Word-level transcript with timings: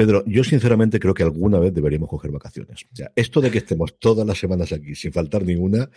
Pedro, 0.00 0.24
yo 0.26 0.42
sinceramente 0.44 0.98
creo 0.98 1.12
que 1.12 1.22
alguna 1.22 1.58
vez 1.58 1.74
deberíamos 1.74 2.08
coger 2.08 2.30
vacaciones. 2.30 2.86
O 2.90 2.96
sea, 2.96 3.12
esto 3.14 3.42
de 3.42 3.50
que 3.50 3.58
estemos 3.58 3.98
todas 3.98 4.26
las 4.26 4.38
semanas 4.38 4.72
aquí 4.72 4.94
sin 4.94 5.12
faltar 5.12 5.42
ninguna, 5.44 5.90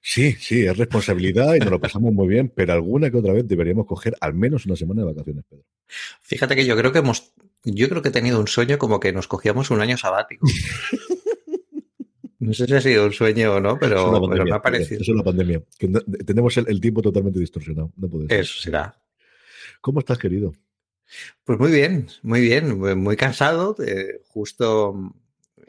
sí, 0.00 0.36
sí, 0.38 0.64
es 0.64 0.76
responsabilidad 0.76 1.56
y 1.56 1.58
nos 1.58 1.72
lo 1.72 1.80
pasamos 1.80 2.12
muy 2.12 2.28
bien, 2.28 2.52
pero 2.54 2.72
alguna 2.72 3.10
que 3.10 3.16
otra 3.16 3.32
vez 3.32 3.48
deberíamos 3.48 3.86
coger 3.86 4.16
al 4.20 4.34
menos 4.34 4.64
una 4.66 4.76
semana 4.76 5.02
de 5.02 5.08
vacaciones, 5.08 5.44
Pedro. 5.50 5.64
Fíjate 6.20 6.54
que 6.54 6.66
yo 6.66 6.76
creo 6.76 6.92
que 6.92 7.00
hemos, 7.00 7.32
yo 7.64 7.88
creo 7.88 8.00
que 8.00 8.10
he 8.10 8.12
tenido 8.12 8.38
un 8.38 8.46
sueño 8.46 8.78
como 8.78 9.00
que 9.00 9.12
nos 9.12 9.26
cogíamos 9.26 9.72
un 9.72 9.80
año 9.80 9.96
sabático. 9.96 10.46
No 12.38 12.54
sé 12.54 12.66
si 12.66 12.74
ha 12.74 12.80
sido 12.80 13.06
un 13.06 13.12
sueño 13.12 13.54
o 13.54 13.60
no, 13.60 13.76
pero, 13.76 14.12
pandemia, 14.12 14.30
pero 14.30 14.44
me 14.44 14.52
ha 14.52 14.62
parecido. 14.62 15.02
Eso 15.02 15.10
es 15.10 15.16
la 15.18 15.24
pandemia. 15.24 15.60
Que 15.76 15.88
no, 15.88 16.00
tenemos 16.24 16.56
el, 16.56 16.66
el, 16.68 16.80
tiempo 16.80 17.02
totalmente 17.02 17.40
distorsionado. 17.40 17.92
No 17.96 18.08
puede 18.08 18.28
ser. 18.28 18.40
Eso 18.40 18.62
será. 18.62 18.96
¿Cómo 19.80 19.98
estás, 19.98 20.16
querido? 20.16 20.54
Pues 21.44 21.58
muy 21.58 21.70
bien, 21.70 22.08
muy 22.22 22.40
bien, 22.40 22.78
muy 22.78 23.16
cansado. 23.16 23.76
Eh, 23.84 24.22
justo, 24.28 24.94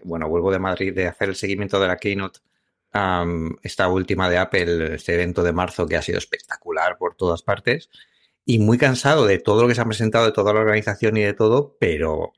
bueno, 0.04 0.28
vuelvo 0.28 0.52
de 0.52 0.60
Madrid 0.60 0.94
de 0.94 1.08
hacer 1.08 1.30
el 1.30 1.36
seguimiento 1.36 1.80
de 1.80 1.88
la 1.88 1.98
Keynote, 1.98 2.40
esta 3.62 3.88
última 3.88 4.30
de 4.30 4.38
Apple, 4.38 4.96
este 4.96 5.14
evento 5.14 5.44
de 5.44 5.54
marzo 5.54 5.88
que 5.88 5.96
ha 5.96 6.02
sido 6.02 6.18
espectacular 6.18 6.98
por 6.98 7.16
todas 7.16 7.44
partes, 7.44 7.90
y 8.46 8.60
muy 8.60 8.78
cansado 8.78 9.26
de 9.26 9.40
todo 9.40 9.62
lo 9.62 9.68
que 9.68 9.76
se 9.76 9.82
ha 9.82 9.86
presentado, 9.86 10.26
de 10.26 10.32
toda 10.32 10.54
la 10.54 10.62
organización 10.62 11.18
y 11.18 11.22
de 11.22 11.34
todo, 11.34 11.78
pero 11.80 12.34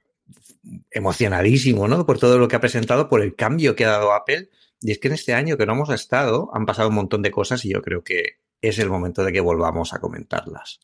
emocionadísimo, 0.91 1.87
¿no? 1.87 2.05
Por 2.05 2.19
todo 2.19 2.37
lo 2.37 2.47
que 2.47 2.55
ha 2.55 2.61
presentado, 2.61 3.09
por 3.09 3.21
el 3.21 3.35
cambio 3.35 3.75
que 3.75 3.85
ha 3.85 3.91
dado 3.91 4.13
Apple. 4.13 4.49
Y 4.81 4.91
es 4.91 4.99
que 4.99 5.07
en 5.07 5.13
este 5.13 5.33
año 5.33 5.57
que 5.57 5.65
no 5.65 5.73
hemos 5.73 5.89
estado, 5.89 6.49
han 6.53 6.65
pasado 6.65 6.89
un 6.89 6.95
montón 6.95 7.21
de 7.21 7.31
cosas 7.31 7.63
y 7.65 7.69
yo 7.69 7.81
creo 7.81 8.03
que 8.03 8.39
es 8.61 8.79
el 8.79 8.89
momento 8.89 9.23
de 9.23 9.31
que 9.31 9.39
volvamos 9.39 9.93
a 9.93 9.99
comentarlas. 9.99 10.79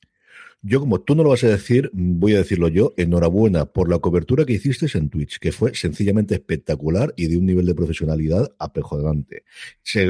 Yo, 0.63 0.79
como 0.79 0.99
tú 0.99 1.13
no 1.13 1.21
lo 1.21 1.29
vas 1.29 1.43
a 1.43 1.49
decir, 1.49 1.91
voy 1.93 2.33
a 2.33 2.39
decirlo 2.39 2.67
yo. 2.67 2.93
Enhorabuena 2.97 3.65
por 3.67 3.89
la 3.89 3.99
cobertura 3.99 4.43
que 4.43 4.53
hiciste 4.53 4.87
en 4.97 5.09
Twitch, 5.09 5.37
que 5.37 5.51
fue 5.51 5.75
sencillamente 5.75 6.33
espectacular 6.33 7.13
y 7.15 7.27
de 7.27 7.37
un 7.37 7.45
nivel 7.45 7.67
de 7.67 7.75
profesionalidad 7.75 8.51
apejonante. 8.57 9.43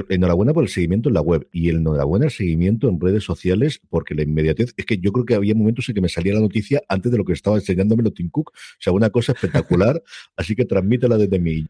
Enhorabuena 0.09 0.53
por 0.53 0.63
el 0.63 0.69
seguimiento 0.69 1.09
en 1.09 1.15
la 1.15 1.21
web 1.21 1.49
y 1.51 1.69
enhorabuena 1.69 2.25
el 2.25 2.31
seguimiento 2.31 2.87
en 2.87 2.99
redes 2.99 3.25
sociales, 3.25 3.81
porque 3.89 4.15
la 4.15 4.23
inmediatez 4.23 4.73
es 4.77 4.85
que 4.85 4.97
yo 4.99 5.11
creo 5.11 5.25
que 5.25 5.35
había 5.35 5.53
momentos 5.53 5.89
en 5.89 5.95
que 5.95 6.01
me 6.01 6.09
salía 6.09 6.33
la 6.33 6.39
noticia 6.39 6.81
antes 6.87 7.11
de 7.11 7.17
lo 7.17 7.25
que 7.25 7.33
estaba 7.33 7.57
enseñándome 7.57 8.03
lo 8.03 8.13
Tim 8.13 8.29
Cook. 8.29 8.51
O 8.53 8.79
sea, 8.79 8.93
una 8.93 9.09
cosa 9.09 9.33
espectacular. 9.33 10.01
así 10.37 10.55
que 10.55 10.63
transmítela 10.63 11.17
desde 11.17 11.39
mí. 11.39 11.67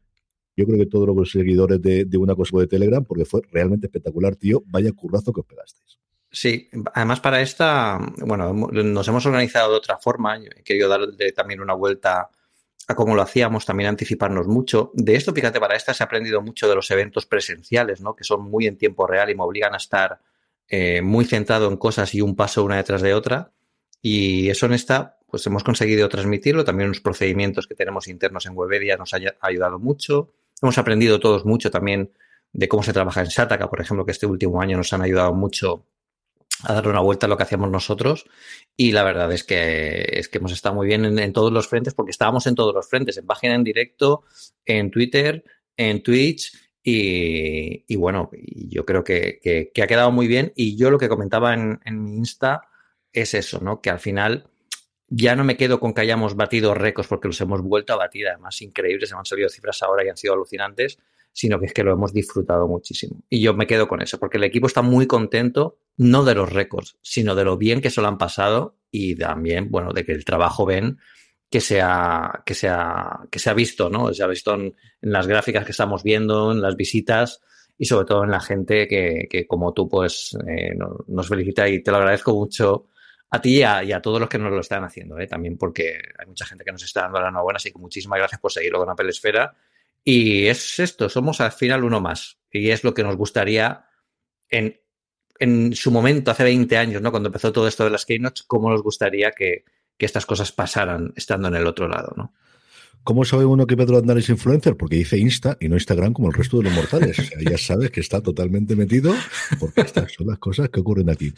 Yo 0.55 0.65
creo 0.65 0.77
que 0.77 0.85
todos 0.85 1.07
los 1.15 1.31
seguidores 1.31 1.81
de, 1.81 2.05
de 2.05 2.17
una 2.17 2.35
cosa 2.35 2.57
de 2.59 2.67
Telegram, 2.67 3.03
porque 3.03 3.25
fue 3.25 3.41
realmente 3.51 3.87
espectacular, 3.87 4.35
tío. 4.35 4.63
Vaya 4.67 4.91
currazo 4.91 5.33
que 5.33 5.41
os 5.41 5.47
pegasteis. 5.47 6.06
Sí, 6.29 6.69
además 6.93 7.19
para 7.19 7.41
esta, 7.41 7.99
bueno, 8.17 8.53
nos 8.53 9.07
hemos 9.07 9.25
organizado 9.25 9.71
de 9.71 9.77
otra 9.77 9.97
forma. 9.97 10.37
He 10.37 10.63
querido 10.63 10.89
darle 10.89 11.31
también 11.31 11.61
una 11.61 11.73
vuelta 11.73 12.29
a 12.87 12.95
cómo 12.95 13.15
lo 13.15 13.21
hacíamos, 13.21 13.65
también 13.65 13.89
anticiparnos 13.89 14.47
mucho. 14.47 14.91
De 14.93 15.15
esto, 15.15 15.33
fíjate, 15.33 15.59
para 15.59 15.75
esta 15.75 15.93
se 15.93 16.03
ha 16.03 16.05
aprendido 16.05 16.41
mucho 16.41 16.69
de 16.69 16.75
los 16.75 16.89
eventos 16.91 17.25
presenciales, 17.25 18.01
¿no? 18.01 18.15
Que 18.15 18.23
son 18.23 18.43
muy 18.43 18.67
en 18.67 18.77
tiempo 18.77 19.07
real 19.07 19.29
y 19.29 19.35
me 19.35 19.43
obligan 19.43 19.73
a 19.73 19.77
estar 19.77 20.19
eh, 20.69 21.01
muy 21.01 21.25
centrado 21.25 21.69
en 21.69 21.77
cosas 21.77 22.13
y 22.13 22.21
un 22.21 22.35
paso 22.35 22.63
una 22.63 22.77
detrás 22.77 23.01
de 23.01 23.13
otra. 23.13 23.51
Y 24.01 24.49
eso 24.49 24.65
en 24.67 24.73
esta, 24.73 25.17
pues 25.27 25.45
hemos 25.47 25.63
conseguido 25.63 26.07
transmitirlo. 26.07 26.63
También 26.63 26.89
los 26.89 27.01
procedimientos 27.01 27.67
que 27.67 27.75
tenemos 27.75 28.07
internos 28.07 28.45
en 28.45 28.55
Webedia 28.55 28.95
nos 28.95 29.13
ha 29.13 29.19
ayudado 29.41 29.79
mucho. 29.79 30.33
Hemos 30.61 30.77
aprendido 30.77 31.19
todos 31.19 31.45
mucho 31.45 31.69
también 31.71 32.11
de 32.53 32.67
cómo 32.67 32.83
se 32.83 32.93
trabaja 32.93 33.21
en 33.21 33.29
Sataka, 33.29 33.69
por 33.69 33.81
ejemplo, 33.81 34.05
que 34.05 34.11
este 34.11 34.25
último 34.25 34.61
año 34.61 34.77
nos 34.77 34.93
han 34.93 35.01
ayudado 35.01 35.33
mucho 35.33 35.85
a 36.63 36.73
dar 36.73 36.87
una 36.87 36.99
vuelta 36.99 37.25
a 37.25 37.29
lo 37.29 37.37
que 37.37 37.43
hacíamos 37.43 37.69
nosotros. 37.69 38.25
Y 38.75 38.91
la 38.91 39.03
verdad 39.03 39.31
es 39.31 39.43
que 39.43 40.07
es 40.11 40.29
que 40.29 40.37
hemos 40.37 40.51
estado 40.51 40.75
muy 40.75 40.87
bien 40.87 41.05
en, 41.19 41.33
todos 41.33 41.51
los 41.51 41.67
frentes 41.67 41.93
porque 41.93 42.11
estábamos 42.11 42.47
en 42.47 42.55
todos 42.55 42.73
los 42.73 42.89
frentes, 42.89 43.17
en 43.17 43.25
página 43.25 43.55
en 43.55 43.63
directo, 43.63 44.23
en 44.65 44.91
Twitter, 44.91 45.43
en 45.75 46.03
Twitch. 46.03 46.53
Y, 46.83 47.83
y 47.87 47.95
bueno, 47.97 48.29
yo 48.33 48.85
creo 48.85 49.03
que, 49.03 49.39
que, 49.41 49.71
que, 49.73 49.83
ha 49.83 49.87
quedado 49.87 50.11
muy 50.11 50.27
bien. 50.27 50.53
Y 50.55 50.77
yo 50.77 50.89
lo 50.89 50.97
que 50.97 51.09
comentaba 51.09 51.53
en, 51.53 51.79
en, 51.83 52.01
mi 52.01 52.15
Insta 52.15 52.61
es 53.11 53.33
eso, 53.33 53.59
¿no? 53.59 53.81
Que 53.81 53.89
al 53.89 53.99
final 53.99 54.49
ya 55.09 55.35
no 55.35 55.43
me 55.43 55.57
quedo 55.57 55.79
con 55.79 55.93
que 55.93 56.01
hayamos 56.01 56.35
batido 56.35 56.73
récords 56.73 57.07
porque 57.07 57.27
los 57.27 57.39
hemos 57.41 57.61
vuelto 57.61 57.93
a 57.93 57.97
batir, 57.97 58.27
además 58.27 58.61
increíbles, 58.61 59.09
se 59.09 59.15
me 59.15 59.19
han 59.19 59.25
salido 59.25 59.49
cifras 59.49 59.81
ahora 59.83 60.05
y 60.05 60.09
han 60.09 60.17
sido 60.17 60.33
alucinantes, 60.33 60.97
sino 61.31 61.59
que 61.59 61.67
es 61.67 61.73
que 61.73 61.83
lo 61.83 61.93
hemos 61.93 62.13
disfrutado 62.13 62.67
muchísimo. 62.67 63.21
Y 63.29 63.41
yo 63.41 63.53
me 63.53 63.67
quedo 63.67 63.87
con 63.87 64.01
eso, 64.01 64.19
porque 64.19 64.37
el 64.37 64.43
equipo 64.43 64.67
está 64.67 64.81
muy 64.81 65.05
contento, 65.05 65.77
no 65.97 66.23
de 66.23 66.35
los 66.35 66.51
récords, 66.51 66.97
sino 67.01 67.35
de 67.35 67.43
lo 67.43 67.57
bien 67.57 67.81
que 67.81 67.89
se 67.89 68.01
lo 68.01 68.07
han 68.07 68.17
pasado 68.17 68.77
y 68.91 69.15
también, 69.15 69.69
bueno, 69.69 69.93
de 69.93 70.05
que 70.05 70.13
el 70.13 70.25
trabajo 70.25 70.65
ven 70.65 70.97
que 71.49 71.61
se 71.61 71.81
ha, 71.81 72.43
que 72.45 72.53
se 72.53 72.69
que 73.31 73.39
se 73.39 73.49
ha 73.49 73.53
visto, 73.53 73.89
¿no? 73.89 74.13
Se 74.13 74.23
ha 74.23 74.27
visto 74.27 74.53
en, 74.55 74.75
las 75.01 75.27
gráficas 75.27 75.63
que 75.63 75.71
estamos 75.71 76.03
viendo, 76.03 76.51
en 76.51 76.61
las 76.61 76.75
visitas 76.75 77.41
y 77.77 77.85
sobre 77.85 78.05
todo 78.05 78.23
en 78.23 78.31
la 78.31 78.39
gente 78.39 78.87
que, 78.87 79.27
que 79.29 79.45
como 79.45 79.73
tú, 79.73 79.87
pues, 79.87 80.35
eh, 80.47 80.75
nos 81.07 81.27
felicita 81.27 81.69
y 81.69 81.83
te 81.83 81.91
lo 81.91 81.97
agradezco 81.97 82.33
mucho 82.33 82.87
a 83.29 83.41
ti 83.41 83.57
y 83.59 83.63
a, 83.63 83.83
y 83.83 83.91
a, 83.91 84.01
todos 84.01 84.19
los 84.19 84.29
que 84.29 84.39
nos 84.39 84.51
lo 84.51 84.59
están 84.59 84.83
haciendo, 84.83 85.19
¿eh? 85.19 85.27
también 85.27 85.57
porque 85.57 85.99
hay 86.17 86.25
mucha 86.25 86.45
gente 86.45 86.63
que 86.63 86.71
nos 86.71 86.83
está 86.83 87.01
dando 87.01 87.19
la 87.21 87.29
enhorabuena, 87.29 87.57
así 87.57 87.71
que 87.71 87.77
muchísimas 87.77 88.17
gracias 88.19 88.41
por 88.41 88.51
seguirlo 88.51 88.79
con 88.79 88.89
Apple 88.89 89.09
Esfera 89.09 89.53
y 90.09 90.47
es 90.47 90.79
esto, 90.79 91.09
somos 91.09 91.41
al 91.41 91.51
final 91.51 91.83
uno 91.83 91.99
más. 91.99 92.39
Y 92.49 92.69
es 92.69 92.85
lo 92.85 92.93
que 92.93 93.03
nos 93.03 93.17
gustaría 93.17 93.87
en, 94.47 94.79
en 95.37 95.75
su 95.75 95.91
momento, 95.91 96.31
hace 96.31 96.45
20 96.45 96.77
años, 96.77 97.01
¿no? 97.01 97.11
Cuando 97.11 97.27
empezó 97.27 97.51
todo 97.51 97.67
esto 97.67 97.83
de 97.83 97.89
las 97.89 98.05
keynotes, 98.05 98.43
cómo 98.43 98.69
nos 98.69 98.81
gustaría 98.81 99.31
que, 99.31 99.65
que 99.97 100.05
estas 100.05 100.25
cosas 100.25 100.53
pasaran 100.53 101.11
estando 101.17 101.49
en 101.49 101.55
el 101.55 101.67
otro 101.67 101.89
lado, 101.89 102.13
¿no? 102.15 102.33
¿Cómo 103.03 103.23
sabe 103.23 103.45
uno 103.45 103.65
que 103.65 103.77
Pedro 103.77 103.97
Aznar 103.97 104.17
es 104.17 104.29
influencer? 104.29 104.75
Porque 104.75 104.97
dice 104.97 105.17
Insta 105.17 105.57
y 105.59 105.69
no 105.69 105.75
Instagram 105.75 106.13
como 106.13 106.27
el 106.27 106.33
resto 106.33 106.57
de 106.57 106.63
los 106.63 106.73
mortales. 106.73 107.17
O 107.19 107.23
sea, 107.23 107.37
ya 107.49 107.57
sabes 107.57 107.89
que 107.89 108.01
está 108.01 108.21
totalmente 108.21 108.75
metido 108.75 109.13
porque 109.59 109.81
estas 109.81 110.11
son 110.11 110.27
las 110.27 110.39
cosas 110.39 110.69
que 110.69 110.79
ocurren 110.79 111.09
aquí. 111.09 111.33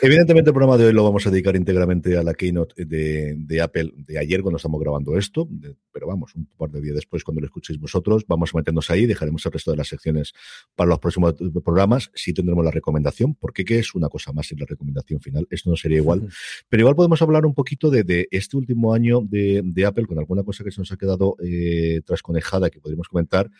Evidentemente 0.00 0.50
el 0.50 0.54
programa 0.54 0.78
de 0.78 0.86
hoy 0.86 0.92
lo 0.92 1.04
vamos 1.04 1.26
a 1.26 1.30
dedicar 1.30 1.56
íntegramente 1.56 2.16
a 2.16 2.22
la 2.22 2.34
keynote 2.34 2.84
de, 2.84 3.34
de 3.36 3.60
Apple 3.60 3.92
de 3.96 4.18
ayer 4.18 4.42
cuando 4.42 4.56
estamos 4.56 4.80
grabando 4.80 5.16
esto, 5.18 5.46
de, 5.50 5.76
pero 5.92 6.06
vamos, 6.06 6.34
un 6.34 6.46
par 6.56 6.70
de 6.70 6.80
días 6.80 6.94
después 6.94 7.24
cuando 7.24 7.40
lo 7.40 7.46
escuchéis 7.46 7.78
vosotros, 7.78 8.24
vamos 8.26 8.50
a 8.54 8.58
meternos 8.58 8.90
ahí, 8.90 9.06
dejaremos 9.06 9.44
el 9.46 9.52
resto 9.52 9.70
de 9.70 9.76
las 9.76 9.88
secciones 9.88 10.32
para 10.74 10.88
los 10.88 10.98
próximos 10.98 11.34
programas, 11.64 12.10
sí 12.14 12.32
tendremos 12.32 12.64
la 12.64 12.70
recomendación, 12.70 13.34
porque 13.34 13.64
qué 13.64 13.78
es 13.78 13.94
una 13.94 14.08
cosa 14.08 14.32
más 14.32 14.50
en 14.52 14.60
la 14.60 14.66
recomendación 14.66 15.20
final, 15.20 15.46
esto 15.50 15.70
no 15.70 15.76
sería 15.76 15.98
igual, 15.98 16.28
pero 16.68 16.80
igual 16.80 16.96
podemos 16.96 17.20
hablar 17.22 17.46
un 17.46 17.54
poquito 17.54 17.90
de, 17.90 18.04
de 18.04 18.28
este 18.30 18.56
último 18.56 18.94
año 18.94 19.20
de, 19.20 19.62
de 19.64 19.86
Apple 19.86 20.06
con 20.06 20.18
alguna 20.18 20.42
cosa 20.42 20.64
que 20.64 20.70
se 20.70 20.80
nos 20.80 20.90
ha 20.92 20.96
quedado 21.00 21.36
eh, 21.42 22.02
trasconejada 22.04 22.70
que 22.70 22.80
podríamos 22.80 23.08
comentar, 23.08 23.50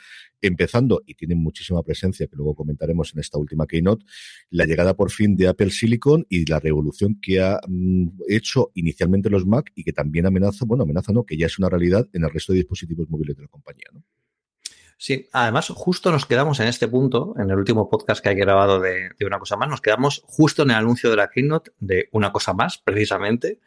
empezando, 0.40 1.02
y 1.06 1.14
tiene 1.14 1.34
muchísima 1.34 1.82
presencia, 1.82 2.26
que 2.26 2.36
luego 2.36 2.54
comentaremos 2.54 3.12
en 3.14 3.20
esta 3.20 3.38
última 3.38 3.66
keynote, 3.66 4.04
la 4.50 4.66
llegada 4.66 4.94
por 4.94 5.10
fin 5.10 5.36
de 5.36 5.48
Apple 5.48 5.70
Silicon 5.70 6.26
y 6.28 6.44
la 6.44 6.60
revolución 6.60 7.18
que 7.20 7.40
ha 7.40 7.58
mm, 7.66 8.08
hecho 8.28 8.70
inicialmente 8.74 9.30
los 9.30 9.46
Mac 9.46 9.72
y 9.74 9.82
que 9.82 9.92
también 9.92 10.26
amenaza, 10.26 10.64
bueno, 10.64 10.84
amenaza 10.84 11.12
no, 11.12 11.24
que 11.24 11.36
ya 11.36 11.46
es 11.46 11.58
una 11.58 11.68
realidad 11.68 12.08
en 12.12 12.24
el 12.24 12.30
resto 12.30 12.52
de 12.52 12.58
dispositivos 12.58 13.08
móviles 13.10 13.36
de 13.36 13.42
la 13.42 13.48
compañía. 13.48 13.88
Sí, 15.02 15.30
además 15.32 15.68
justo 15.68 16.12
nos 16.12 16.26
quedamos 16.26 16.60
en 16.60 16.66
este 16.66 16.86
punto, 16.86 17.32
en 17.38 17.48
el 17.48 17.56
último 17.56 17.88
podcast 17.88 18.22
que 18.22 18.28
hay 18.28 18.34
grabado 18.34 18.80
de, 18.80 19.08
una 19.24 19.38
cosa 19.38 19.56
más, 19.56 19.66
nos 19.66 19.80
quedamos 19.80 20.22
justo 20.26 20.62
en 20.62 20.72
el 20.72 20.76
anuncio 20.76 21.08
de 21.08 21.16
la 21.16 21.30
keynote 21.30 21.70
de 21.78 22.10
una 22.12 22.32
cosa 22.32 22.52
más, 22.52 22.76
precisamente, 22.76 23.60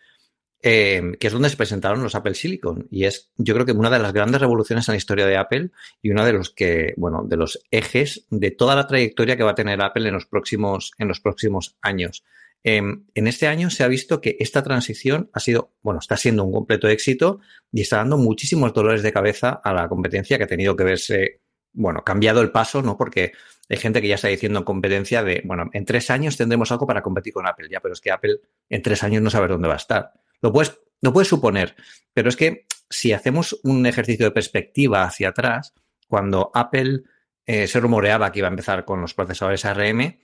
eh, 0.66 1.18
que 1.20 1.28
es 1.28 1.34
donde 1.34 1.50
se 1.50 1.58
presentaron 1.58 2.02
los 2.02 2.16
Apple 2.16 2.36
Silicon. 2.36 2.88
Y 2.90 3.04
es, 3.04 3.30
yo 3.36 3.54
creo 3.54 3.66
que 3.66 3.74
una 3.74 3.90
de 3.90 4.00
las 4.00 4.14
grandes 4.14 4.40
revoluciones 4.40 4.88
en 4.88 4.94
la 4.94 4.98
historia 4.98 5.28
de 5.28 5.36
Apple 5.36 5.72
y 6.02 6.10
uno 6.10 6.26
de 6.26 6.32
los 6.32 6.50
que, 6.52 6.94
bueno, 6.96 7.24
de 7.28 7.36
los 7.36 7.60
ejes 7.70 8.26
de 8.30 8.52
toda 8.52 8.74
la 8.74 8.88
trayectoria 8.88 9.36
que 9.36 9.44
va 9.44 9.52
a 9.52 9.56
tener 9.56 9.82
Apple 9.82 10.08
en 10.08 10.14
los 10.14 10.26
próximos, 10.26 10.94
en 10.98 11.10
los 11.10 11.20
próximos 11.20 11.76
años. 11.82 12.24
Em, 12.64 13.04
en 13.14 13.28
este 13.28 13.48
año 13.48 13.70
se 13.70 13.84
ha 13.84 13.90
visto 13.90 14.22
que 14.22 14.38
esta 14.40 14.64
transición 14.64 15.30
ha 15.34 15.42
sido, 15.42 15.74
bueno, 15.82 16.00
está 16.00 16.16
siendo 16.16 16.46
un 16.46 16.54
completo 16.54 16.88
éxito 16.88 17.42
y 17.74 17.82
está 17.82 17.98
dando 17.98 18.18
muchísimos 18.18 18.74
dolores 18.74 19.04
de 19.04 19.12
cabeza 19.12 19.60
a 19.62 19.74
la 19.74 19.90
competencia 19.90 20.38
que 20.38 20.46
ha 20.46 20.48
tenido 20.48 20.78
que 20.78 20.86
verse, 20.86 21.42
bueno, 21.74 22.06
cambiado 22.06 22.40
el 22.40 22.52
paso, 22.52 22.82
¿no? 22.82 22.96
Porque 22.96 23.34
hay 23.68 23.78
gente 23.78 24.02
que 24.02 24.08
ya 24.08 24.16
está 24.16 24.30
diciendo 24.30 24.60
en 24.60 24.66
competencia 24.66 25.24
de, 25.24 25.42
bueno, 25.44 25.70
en 25.74 25.84
tres 25.84 26.10
años 26.10 26.38
tendremos 26.38 26.72
algo 26.72 26.88
para 26.88 27.02
competir 27.02 27.34
con 27.34 27.46
Apple, 27.46 27.68
ya, 27.70 27.82
pero 27.82 27.96
es 27.96 28.00
que 28.00 28.12
Apple 28.12 28.38
en 28.70 28.82
tres 28.82 29.04
años 29.04 29.22
no 29.22 29.30
sabe 29.30 29.50
dónde 29.50 29.68
va 29.68 29.74
a 29.74 29.78
estar. 29.78 30.14
Lo 30.44 30.52
puedes, 30.52 30.80
lo 31.02 31.14
puedes 31.14 31.30
suponer, 31.30 31.76
pero 32.14 32.30
es 32.30 32.36
que 32.36 32.68
si 32.90 33.14
hacemos 33.14 33.60
un 33.64 33.86
ejercicio 33.86 34.26
de 34.26 34.32
perspectiva 34.32 35.04
hacia 35.04 35.30
atrás, 35.30 35.74
cuando 36.08 36.52
Apple 36.54 37.04
eh, 37.46 37.66
se 37.66 37.80
rumoreaba 37.80 38.32
que 38.32 38.40
iba 38.40 38.50
a 38.50 38.52
empezar 38.52 38.86
con 38.86 39.02
los 39.02 39.14
procesadores 39.14 39.64
ARM, 39.66 40.20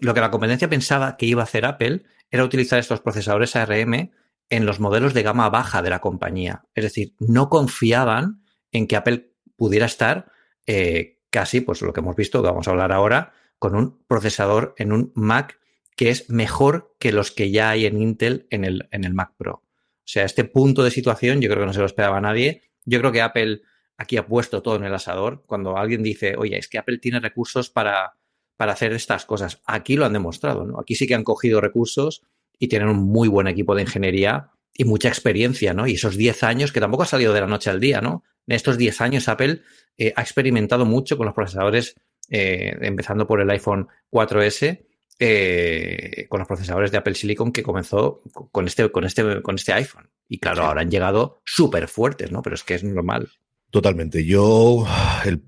lo 0.00 0.14
que 0.14 0.20
la 0.20 0.30
competencia 0.30 0.70
pensaba 0.70 1.16
que 1.16 1.26
iba 1.26 1.42
a 1.42 1.44
hacer 1.44 1.66
Apple 1.66 2.04
era 2.30 2.44
utilizar 2.44 2.78
estos 2.78 3.00
procesadores 3.00 3.56
ARM 3.56 4.10
en 4.48 4.66
los 4.66 4.80
modelos 4.80 5.12
de 5.12 5.22
gama 5.22 5.50
baja 5.50 5.82
de 5.82 5.90
la 5.90 6.00
compañía. 6.00 6.64
Es 6.74 6.84
decir, 6.84 7.14
no 7.20 7.50
confiaban 7.50 8.42
en 8.72 8.86
que 8.86 8.96
Apple 8.96 9.32
pudiera 9.56 9.84
estar 9.84 10.32
eh, 10.66 11.20
casi, 11.30 11.60
pues 11.60 11.82
lo 11.82 11.92
que 11.92 12.00
hemos 12.00 12.16
visto, 12.16 12.42
que 12.42 12.48
vamos 12.48 12.68
a 12.68 12.70
hablar 12.70 12.92
ahora, 12.92 13.32
con 13.58 13.74
un 13.74 14.02
procesador 14.06 14.74
en 14.78 14.92
un 14.92 15.12
Mac 15.14 15.58
que 15.98 16.10
es 16.10 16.30
mejor 16.30 16.94
que 17.00 17.10
los 17.10 17.32
que 17.32 17.50
ya 17.50 17.70
hay 17.70 17.84
en 17.84 18.00
Intel 18.00 18.46
en 18.50 18.64
el, 18.64 18.88
en 18.92 19.02
el 19.02 19.14
Mac 19.14 19.32
Pro. 19.36 19.54
O 19.54 20.10
sea, 20.10 20.24
este 20.24 20.44
punto 20.44 20.84
de 20.84 20.92
situación 20.92 21.40
yo 21.40 21.50
creo 21.50 21.62
que 21.62 21.66
no 21.66 21.72
se 21.72 21.80
lo 21.80 21.86
esperaba 21.86 22.20
nadie. 22.20 22.62
Yo 22.84 23.00
creo 23.00 23.10
que 23.10 23.20
Apple 23.20 23.62
aquí 23.96 24.16
ha 24.16 24.26
puesto 24.26 24.62
todo 24.62 24.76
en 24.76 24.84
el 24.84 24.94
asador. 24.94 25.42
Cuando 25.44 25.76
alguien 25.76 26.04
dice, 26.04 26.36
oye, 26.38 26.56
es 26.56 26.68
que 26.68 26.78
Apple 26.78 26.98
tiene 26.98 27.18
recursos 27.18 27.68
para 27.68 28.14
para 28.58 28.72
hacer 28.72 28.92
estas 28.92 29.24
cosas. 29.24 29.62
Aquí 29.66 29.96
lo 29.96 30.04
han 30.04 30.12
demostrado, 30.12 30.66
¿no? 30.66 30.80
Aquí 30.80 30.96
sí 30.96 31.06
que 31.06 31.14
han 31.14 31.22
cogido 31.22 31.60
recursos 31.60 32.22
y 32.58 32.66
tienen 32.66 32.88
un 32.88 32.98
muy 32.98 33.28
buen 33.28 33.46
equipo 33.46 33.74
de 33.76 33.82
ingeniería 33.82 34.50
y 34.74 34.84
mucha 34.84 35.08
experiencia, 35.08 35.74
¿no? 35.74 35.86
Y 35.86 35.94
esos 35.94 36.16
10 36.16 36.42
años, 36.42 36.72
que 36.72 36.80
tampoco 36.80 37.04
ha 37.04 37.06
salido 37.06 37.32
de 37.32 37.40
la 37.40 37.46
noche 37.46 37.70
al 37.70 37.78
día, 37.78 38.00
¿no? 38.00 38.24
En 38.48 38.56
estos 38.56 38.76
10 38.76 39.00
años 39.00 39.28
Apple 39.28 39.62
eh, 39.96 40.12
ha 40.16 40.22
experimentado 40.22 40.84
mucho 40.86 41.16
con 41.16 41.26
los 41.26 41.36
procesadores, 41.36 41.94
eh, 42.30 42.76
empezando 42.80 43.28
por 43.28 43.40
el 43.40 43.48
iPhone 43.48 43.86
4S, 44.10 44.84
eh, 45.18 46.26
con 46.28 46.38
los 46.38 46.48
procesadores 46.48 46.90
de 46.90 46.98
Apple 46.98 47.14
Silicon 47.14 47.52
que 47.52 47.62
comenzó 47.62 48.22
con 48.52 48.66
este, 48.66 48.90
con 48.90 49.04
este, 49.04 49.42
con 49.42 49.56
este 49.56 49.72
iPhone. 49.72 50.10
Y 50.28 50.38
claro, 50.38 50.64
ahora 50.64 50.82
han 50.82 50.90
llegado 50.90 51.40
súper 51.44 51.88
fuertes, 51.88 52.30
¿no? 52.30 52.42
Pero 52.42 52.54
es 52.54 52.62
que 52.62 52.74
es 52.74 52.84
normal. 52.84 53.28
Totalmente. 53.70 54.24
Yo, 54.24 54.86
el 55.26 55.42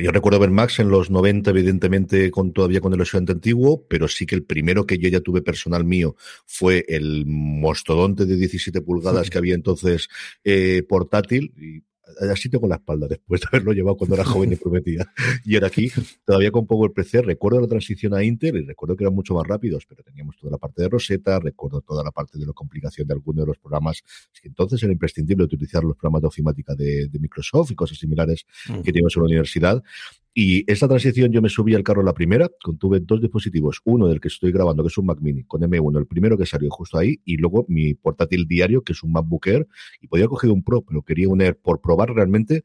yo 0.00 0.12
recuerdo 0.12 0.38
ver 0.38 0.50
Max 0.50 0.78
en 0.78 0.88
los 0.88 1.10
90, 1.10 1.50
evidentemente, 1.50 2.30
con 2.30 2.52
todavía 2.52 2.80
con 2.80 2.92
el 2.94 3.00
estudiante 3.00 3.32
antiguo, 3.32 3.86
pero 3.88 4.06
sí 4.06 4.24
que 4.24 4.36
el 4.36 4.44
primero 4.44 4.86
que 4.86 4.98
yo 4.98 5.08
ya 5.08 5.20
tuve 5.20 5.42
personal 5.42 5.84
mío 5.84 6.14
fue 6.46 6.84
el 6.86 7.24
mostodonte 7.26 8.24
de 8.24 8.36
17 8.36 8.82
pulgadas 8.82 9.30
que 9.30 9.38
había 9.38 9.56
entonces 9.56 10.08
eh, 10.44 10.84
portátil. 10.88 11.52
Y 11.56 11.82
así 12.30 12.48
tengo 12.48 12.66
la 12.68 12.76
espalda 12.76 13.06
después 13.08 13.40
de 13.40 13.48
haberlo 13.48 13.72
llevado 13.72 13.96
cuando 13.96 14.14
era 14.14 14.24
joven 14.24 14.52
y 14.52 14.56
prometía. 14.56 15.06
Y 15.44 15.56
era 15.56 15.66
aquí, 15.66 15.90
todavía 16.24 16.50
con 16.50 16.66
poco 16.66 16.84
el 16.86 16.92
PC. 16.92 17.22
Recuerdo 17.22 17.60
la 17.60 17.66
transición 17.66 18.14
a 18.14 18.22
Intel 18.22 18.56
y 18.56 18.64
recuerdo 18.64 18.96
que 18.96 19.04
eran 19.04 19.14
mucho 19.14 19.34
más 19.34 19.46
rápidos, 19.46 19.86
pero 19.86 20.02
teníamos 20.02 20.36
toda 20.36 20.50
la 20.50 20.58
parte 20.58 20.82
de 20.82 20.88
Rosetta, 20.88 21.38
recuerdo 21.40 21.80
toda 21.80 22.04
la 22.04 22.10
parte 22.10 22.38
de 22.38 22.46
la 22.46 22.52
complicación 22.52 23.06
de 23.06 23.14
algunos 23.14 23.44
de 23.44 23.46
los 23.46 23.58
programas. 23.58 24.02
Es 24.32 24.40
que 24.40 24.48
entonces 24.48 24.82
era 24.82 24.92
imprescindible 24.92 25.44
utilizar 25.44 25.82
los 25.84 25.96
programas 25.96 26.22
de 26.22 26.28
ofimática 26.28 26.74
de, 26.74 27.08
Microsoft 27.20 27.72
y 27.72 27.74
cosas 27.74 27.98
similares 27.98 28.46
que 28.82 28.92
teníamos 28.92 29.14
en 29.14 29.22
la 29.22 29.26
universidad. 29.26 29.82
Y 30.32 30.70
esa 30.70 30.86
transición 30.86 31.32
yo 31.32 31.42
me 31.42 31.48
subí 31.48 31.74
al 31.74 31.82
carro 31.82 32.04
la 32.04 32.14
primera, 32.14 32.48
contuve 32.62 33.00
dos 33.00 33.20
dispositivos, 33.20 33.80
uno 33.84 34.06
del 34.06 34.20
que 34.20 34.28
estoy 34.28 34.52
grabando, 34.52 34.84
que 34.84 34.88
es 34.88 34.98
un 34.98 35.06
Mac 35.06 35.18
Mini, 35.20 35.42
con 35.42 35.60
M1, 35.62 35.98
el 35.98 36.06
primero 36.06 36.38
que 36.38 36.46
salió 36.46 36.70
justo 36.70 36.98
ahí, 36.98 37.20
y 37.24 37.36
luego 37.36 37.66
mi 37.68 37.94
portátil 37.94 38.46
diario, 38.46 38.82
que 38.82 38.92
es 38.92 39.02
un 39.02 39.12
MacBook 39.12 39.48
Air, 39.48 39.66
y 40.00 40.06
podía 40.06 40.28
coger 40.28 40.50
un 40.50 40.62
Pro, 40.62 40.82
pero 40.82 41.02
quería 41.02 41.28
un 41.28 41.40
Air 41.40 41.58
por 41.58 41.80
probar 41.80 42.14
realmente 42.14 42.62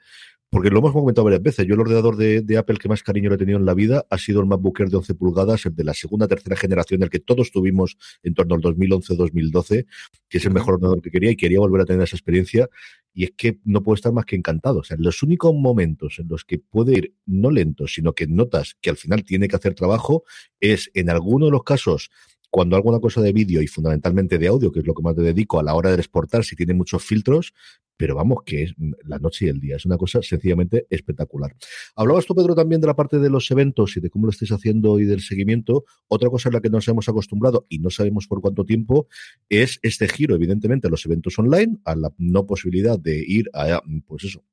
porque 0.55 0.69
lo 0.69 0.79
hemos 0.79 0.93
comentado 0.93 1.25
varias 1.25 1.43
veces. 1.43 1.67
Yo 1.67 1.73
el 1.73 1.81
ordenador 1.81 2.15
de, 2.15 2.57
Apple 2.57 2.77
que 2.77 2.87
más 2.87 3.03
cariño 3.03 3.27
le 3.27 3.35
he 3.35 3.37
tenido 3.37 3.59
en 3.59 3.65
la 3.65 3.73
vida 3.73 4.05
ha 4.09 4.17
sido 4.17 4.39
el 4.39 4.45
MacBook 4.45 4.79
Air 4.79 4.89
de 4.89 4.95
11 4.95 5.13
pulgadas, 5.15 5.65
el 5.65 5.75
de 5.75 5.83
la 5.83 5.93
segunda, 5.93 6.29
tercera 6.29 6.55
generación, 6.55 7.03
el 7.03 7.09
que 7.09 7.19
todos 7.19 7.51
tuvimos 7.51 7.97
en 8.23 8.33
torno 8.33 8.55
al 8.55 8.61
2011-2012, 8.61 9.85
que 10.29 10.37
es 10.37 10.45
el 10.45 10.53
mejor 10.53 10.75
ordenador 10.75 11.01
que 11.01 11.11
quería 11.11 11.29
y 11.29 11.35
quería 11.35 11.59
volver 11.59 11.81
a 11.81 11.85
tener 11.85 12.03
esa 12.03 12.15
experiencia. 12.15 12.69
Y 13.13 13.25
es 13.25 13.31
que 13.35 13.59
no 13.65 13.83
puedo 13.83 13.95
estar 13.95 14.13
más 14.13 14.23
que 14.23 14.37
encantado. 14.37 14.79
O 14.79 14.83
sea, 14.85 14.95
los 14.97 15.23
únicos 15.23 15.53
momentos 15.53 16.19
en 16.19 16.29
los 16.29 16.45
que 16.45 16.57
puede 16.57 16.99
ir 16.99 17.15
no 17.25 17.51
lento, 17.51 17.85
sino 17.85 18.13
que 18.13 18.25
notas 18.25 18.77
que 18.79 18.89
al 18.89 18.95
final 18.95 19.25
tiene 19.25 19.49
que 19.49 19.57
hacer 19.57 19.73
trabajo, 19.73 20.23
es 20.61 20.89
en 20.93 21.09
alguno 21.09 21.47
de 21.47 21.51
los 21.51 21.63
casos 21.63 22.11
cuando 22.49 22.77
hago 22.77 22.87
una 22.87 23.01
cosa 23.01 23.19
de 23.19 23.33
vídeo 23.33 23.61
y 23.61 23.67
fundamentalmente 23.67 24.37
de 24.37 24.47
audio, 24.47 24.71
que 24.71 24.79
es 24.79 24.87
lo 24.87 24.93
que 24.93 25.03
más 25.03 25.17
te 25.17 25.21
dedico 25.21 25.59
a 25.59 25.63
la 25.63 25.73
hora 25.73 25.91
de 25.91 25.97
exportar, 25.97 26.45
si 26.45 26.55
tiene 26.55 26.73
muchos 26.73 27.03
filtros, 27.03 27.53
pero 27.97 28.15
vamos, 28.15 28.39
que 28.45 28.63
es 28.63 28.75
la 29.03 29.19
noche 29.19 29.45
y 29.45 29.49
el 29.49 29.59
día. 29.59 29.75
Es 29.77 29.85
una 29.85 29.97
cosa 29.97 30.21
sencillamente 30.21 30.87
espectacular. 30.89 31.55
Hablabas 31.95 32.25
tú, 32.25 32.35
Pedro, 32.35 32.55
también 32.55 32.81
de 32.81 32.87
la 32.87 32.95
parte 32.95 33.19
de 33.19 33.29
los 33.29 33.49
eventos 33.51 33.95
y 33.97 34.01
de 34.01 34.09
cómo 34.09 34.25
lo 34.25 34.31
estáis 34.31 34.51
haciendo 34.51 34.99
y 34.99 35.05
del 35.05 35.21
seguimiento. 35.21 35.85
Otra 36.07 36.29
cosa 36.29 36.49
en 36.49 36.53
la 36.53 36.61
que 36.61 36.69
nos 36.69 36.87
hemos 36.87 37.07
acostumbrado 37.07 37.65
y 37.69 37.79
no 37.79 37.89
sabemos 37.89 38.27
por 38.27 38.41
cuánto 38.41 38.65
tiempo 38.65 39.07
es 39.49 39.79
este 39.81 40.07
giro, 40.07 40.35
evidentemente, 40.35 40.87
a 40.87 40.89
los 40.89 41.05
eventos 41.05 41.37
online, 41.39 41.77
a 41.85 41.95
la 41.95 42.13
no 42.17 42.45
posibilidad 42.45 42.99
de 42.99 43.23
ir 43.25 43.49
a, 43.53 43.81
pues 44.07 44.25
eso, 44.25 44.43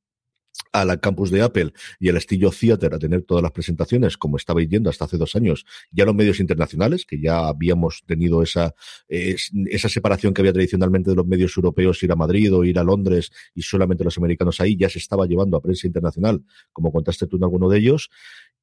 a 0.73 0.85
la 0.85 0.97
campus 0.97 1.31
de 1.31 1.43
Apple 1.43 1.73
y 2.01 2.09
al 2.09 2.17
estilo 2.17 2.51
Theater 2.51 2.95
a 2.95 2.99
tener 2.99 3.23
todas 3.23 3.43
las 3.43 3.53
presentaciones, 3.53 4.17
como 4.17 4.37
estabais 4.37 4.69
yendo 4.69 4.91
hasta 4.91 5.05
hace 5.05 5.19
dos 5.19 5.37
años, 5.37 5.65
ya 5.91 6.05
los 6.05 6.15
medios 6.15 6.41
internacionales, 6.41 7.05
que 7.07 7.21
ya 7.21 7.47
habíamos 7.47 8.03
tenido 8.07 8.43
esa, 8.43 8.75
esa 9.09 9.89
separación 9.89 10.33
que 10.33 10.43
había 10.43 10.53
tradicionalmente 10.53 11.11
de 11.11 11.17
los 11.17 11.27
medios 11.27 11.57
europeos, 11.57 12.03
ir 12.03 12.13
a 12.13 12.17
Madrid 12.17 12.55
o 12.55 12.65
ir 12.65 12.79
a 12.79 12.85
Londres 12.85 13.31
y 13.55 13.63
solamente 13.63 14.05
los 14.05 14.17
americanos 14.19 14.61
ahí, 14.61 14.77
ya 14.77 14.89
se 14.89 14.99
estaba 14.99 15.27
llevando 15.27 15.57
a 15.57 15.63
prensa 15.63 15.87
internacional, 15.87 16.43
como 16.73 16.93
contaste 16.93 17.27
tú 17.27 17.37
en 17.37 17.45
alguno 17.45 17.69
de 17.69 17.79
ellos, 17.79 18.11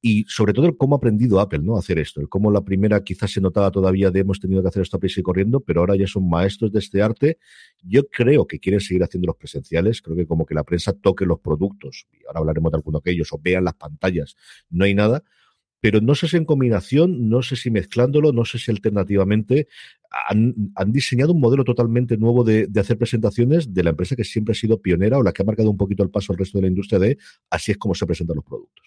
y 0.02 0.24
sobre 0.28 0.52
todo 0.52 0.66
el 0.66 0.76
cómo 0.76 0.94
ha 0.94 0.98
aprendido 0.98 1.40
Apple 1.40 1.60
¿no? 1.62 1.76
a 1.76 1.80
hacer 1.80 1.98
esto, 1.98 2.20
el 2.20 2.28
cómo 2.28 2.50
la 2.50 2.62
primera 2.62 3.02
quizás 3.04 3.32
se 3.32 3.40
notaba 3.40 3.70
todavía 3.70 4.10
de 4.10 4.20
hemos 4.20 4.40
tenido 4.40 4.62
que 4.62 4.68
hacer 4.68 4.82
esto 4.82 4.96
a 4.96 5.00
y 5.04 5.22
corriendo, 5.22 5.60
pero 5.60 5.80
ahora 5.80 5.96
ya 5.96 6.06
son 6.06 6.28
maestros 6.28 6.72
de 6.72 6.78
este 6.78 7.02
arte. 7.02 7.38
Yo 7.82 8.08
creo 8.08 8.46
que 8.46 8.58
quieren 8.58 8.80
seguir 8.80 9.02
haciendo 9.02 9.26
los 9.26 9.36
presenciales, 9.36 10.00
creo 10.00 10.16
que 10.16 10.26
como 10.26 10.46
que 10.46 10.54
la 10.54 10.64
prensa 10.64 10.92
toque 10.92 11.26
los 11.26 11.40
productos, 11.40 11.99
y 12.12 12.24
ahora 12.26 12.40
hablaremos 12.40 12.72
de 12.72 12.76
alguno 12.76 13.00
de 13.04 13.10
ellos, 13.12 13.32
o 13.32 13.38
vean 13.42 13.64
las 13.64 13.74
pantallas, 13.74 14.36
no 14.70 14.84
hay 14.84 14.94
nada, 14.94 15.22
pero 15.80 16.00
no 16.00 16.14
sé 16.14 16.28
si 16.28 16.36
en 16.36 16.44
combinación, 16.44 17.28
no 17.28 17.42
sé 17.42 17.56
si 17.56 17.70
mezclándolo, 17.70 18.32
no 18.32 18.44
sé 18.44 18.58
si 18.58 18.70
alternativamente 18.70 19.68
han, 20.10 20.72
diseñado 20.86 21.32
un 21.32 21.40
modelo 21.40 21.64
totalmente 21.64 22.16
nuevo 22.18 22.44
de, 22.44 22.68
hacer 22.78 22.98
presentaciones 22.98 23.72
de 23.72 23.82
la 23.82 23.90
empresa 23.90 24.14
que 24.14 24.24
siempre 24.24 24.52
ha 24.52 24.54
sido 24.54 24.80
pionera 24.80 25.18
o 25.18 25.22
la 25.22 25.32
que 25.32 25.42
ha 25.42 25.44
marcado 25.44 25.70
un 25.70 25.78
poquito 25.78 26.02
el 26.02 26.10
paso 26.10 26.32
al 26.32 26.38
resto 26.38 26.58
de 26.58 26.62
la 26.62 26.68
industria 26.68 26.98
de 26.98 27.18
así 27.48 27.72
es 27.72 27.78
como 27.78 27.94
se 27.94 28.06
presentan 28.06 28.36
los 28.36 28.44
productos. 28.44 28.84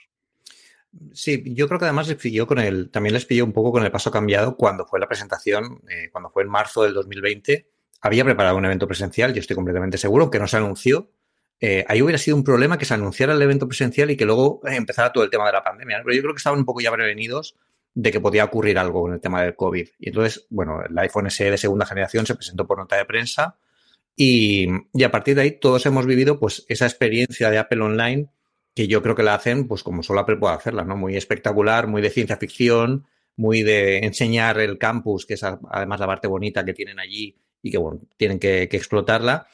Sí, 1.12 1.43
yo 1.55 1.67
creo 1.67 1.79
que 1.79 1.86
además 1.86 2.08
les 2.08 2.17
pilló 2.17 2.46
con 2.46 2.60
el, 2.60 2.91
también 2.91 3.13
les 3.13 3.25
pilló 3.25 3.43
un 3.46 3.53
poco 3.53 3.72
con 3.72 3.84
el 3.84 3.91
paso 3.91 4.12
cambiado 4.12 4.55
cuando 4.55 4.86
fue 4.86 5.00
la 5.00 5.08
presentación, 5.08 5.82
eh, 5.89 6.10
cuando 6.12 6.29
fue 6.29 6.43
en 6.43 6.50
marzo 6.50 6.84
del 6.84 6.93
2020. 6.93 7.67
Había 8.01 8.24
preparado 8.24 8.58
un 8.58 8.65
evento 8.65 8.88
presencial, 8.88 9.34
yo 9.34 9.39
estoy 9.39 9.55
completamente 9.55 9.98
seguro, 9.98 10.29
que 10.29 10.38
no 10.38 10.48
se 10.48 10.58
anunció. 10.58 11.10
Eh, 11.65 11.86
ahí 11.88 12.01
hubiera 12.01 12.17
sido 12.17 12.36
un 12.36 12.43
problema 12.43 12.77
que 12.77 12.84
se 12.84 12.93
anunciara 12.93 13.32
el 13.32 13.41
evento 13.41 13.70
presencial 13.70 14.12
y 14.12 14.17
que 14.17 14.25
luego 14.25 14.60
eh, 14.67 14.75
empezara 14.75 15.13
todo 15.13 15.24
el 15.24 15.29
tema 15.29 15.46
de 15.46 15.53
la 15.53 15.63
pandemia. 15.63 16.01
Pero 16.03 16.13
yo 16.13 16.22
creo 16.22 16.34
que 16.34 16.39
estaban 16.39 16.60
un 16.60 16.65
poco 16.65 16.82
ya 16.82 16.91
prevenidos 16.91 17.55
de 17.93 18.12
que 18.12 18.20
podía 18.20 18.43
ocurrir 18.43 18.77
algo 18.77 19.03
con 19.03 19.13
el 19.13 19.22
tema 19.22 19.43
del 19.43 19.55
COVID. 19.55 19.88
Y 20.00 20.10
entonces, 20.10 20.46
bueno, 20.50 20.84
el 20.84 20.98
iPhone 20.98 21.32
SE 21.32 21.50
de 21.50 21.58
segunda 21.58 21.86
generación 21.86 22.25
se 22.25 22.36
presentó 22.36 22.67
por 22.67 22.79
nota 22.79 22.98
de 22.98 23.05
prensa 23.05 23.55
y, 24.13 24.67
y 24.93 25.03
a 25.03 25.12
partir 25.12 25.36
de 25.36 25.41
ahí 25.43 25.51
todos 25.51 25.86
hemos 25.86 26.05
vivido 26.05 26.38
pues 26.38 26.65
esa 26.67 26.86
experiencia 26.86 27.50
de 27.50 27.60
Apple 27.60 27.82
Online 27.82 28.27
que 28.75 28.88
yo 28.88 29.01
creo 29.01 29.15
que 29.15 29.24
la 29.24 29.36
hacen, 29.36 29.67
pues 29.67 29.84
como 29.84 30.03
solo 30.03 30.20
Apple 30.20 30.38
puede 30.38 30.55
hacerla, 30.55 30.84
¿no? 30.84 30.98
Muy 30.98 31.15
espectacular, 31.15 31.88
muy 31.88 32.01
de 32.01 32.10
ciencia 32.10 32.38
ficción, 32.38 33.05
muy 33.36 33.63
de 33.63 34.00
enseñar 34.00 34.60
el 34.60 34.77
campus, 34.77 35.25
que 35.25 35.36
es 35.36 35.43
además 35.43 36.00
la 36.00 36.08
parte 36.08 36.27
bonita 36.27 36.65
que 36.65 36.74
tienen 36.74 37.00
allí 37.00 37.38
y 37.62 37.72
que, 37.72 37.77
bueno, 37.77 38.01
tienen 38.17 38.39
que, 38.39 38.63
explotarla. 38.63 39.48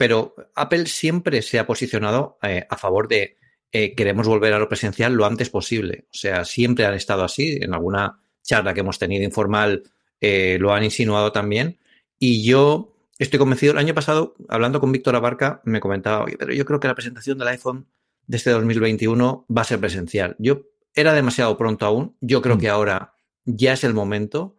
Pero 0.00 0.34
Apple 0.54 0.86
siempre 0.86 1.42
se 1.42 1.58
ha 1.58 1.66
posicionado 1.66 2.38
eh, 2.40 2.66
a 2.70 2.78
favor 2.78 3.06
de 3.06 3.36
eh, 3.70 3.94
queremos 3.94 4.26
volver 4.26 4.54
a 4.54 4.58
lo 4.58 4.66
presencial 4.66 5.12
lo 5.12 5.26
antes 5.26 5.50
posible. 5.50 6.06
O 6.06 6.16
sea, 6.16 6.46
siempre 6.46 6.86
han 6.86 6.94
estado 6.94 7.22
así. 7.22 7.58
En 7.60 7.74
alguna 7.74 8.18
charla 8.42 8.72
que 8.72 8.80
hemos 8.80 8.98
tenido 8.98 9.24
informal 9.24 9.82
eh, 10.18 10.56
lo 10.58 10.72
han 10.72 10.84
insinuado 10.84 11.32
también. 11.32 11.80
Y 12.18 12.42
yo 12.42 12.96
estoy 13.18 13.38
convencido, 13.38 13.74
el 13.74 13.78
año 13.78 13.92
pasado, 13.92 14.36
hablando 14.48 14.80
con 14.80 14.90
Víctor 14.90 15.16
Abarca, 15.16 15.60
me 15.64 15.80
comentaba, 15.80 16.24
oye, 16.24 16.38
pero 16.38 16.54
yo 16.54 16.64
creo 16.64 16.80
que 16.80 16.88
la 16.88 16.94
presentación 16.94 17.36
del 17.36 17.48
iPhone 17.48 17.86
de 18.26 18.38
este 18.38 18.52
2021 18.52 19.44
va 19.54 19.60
a 19.60 19.66
ser 19.66 19.80
presencial. 19.80 20.34
Yo 20.38 20.62
era 20.94 21.12
demasiado 21.12 21.58
pronto 21.58 21.84
aún. 21.84 22.16
Yo 22.22 22.40
creo 22.40 22.56
mm. 22.56 22.60
que 22.60 22.68
ahora 22.70 23.12
ya 23.44 23.74
es 23.74 23.84
el 23.84 23.92
momento. 23.92 24.56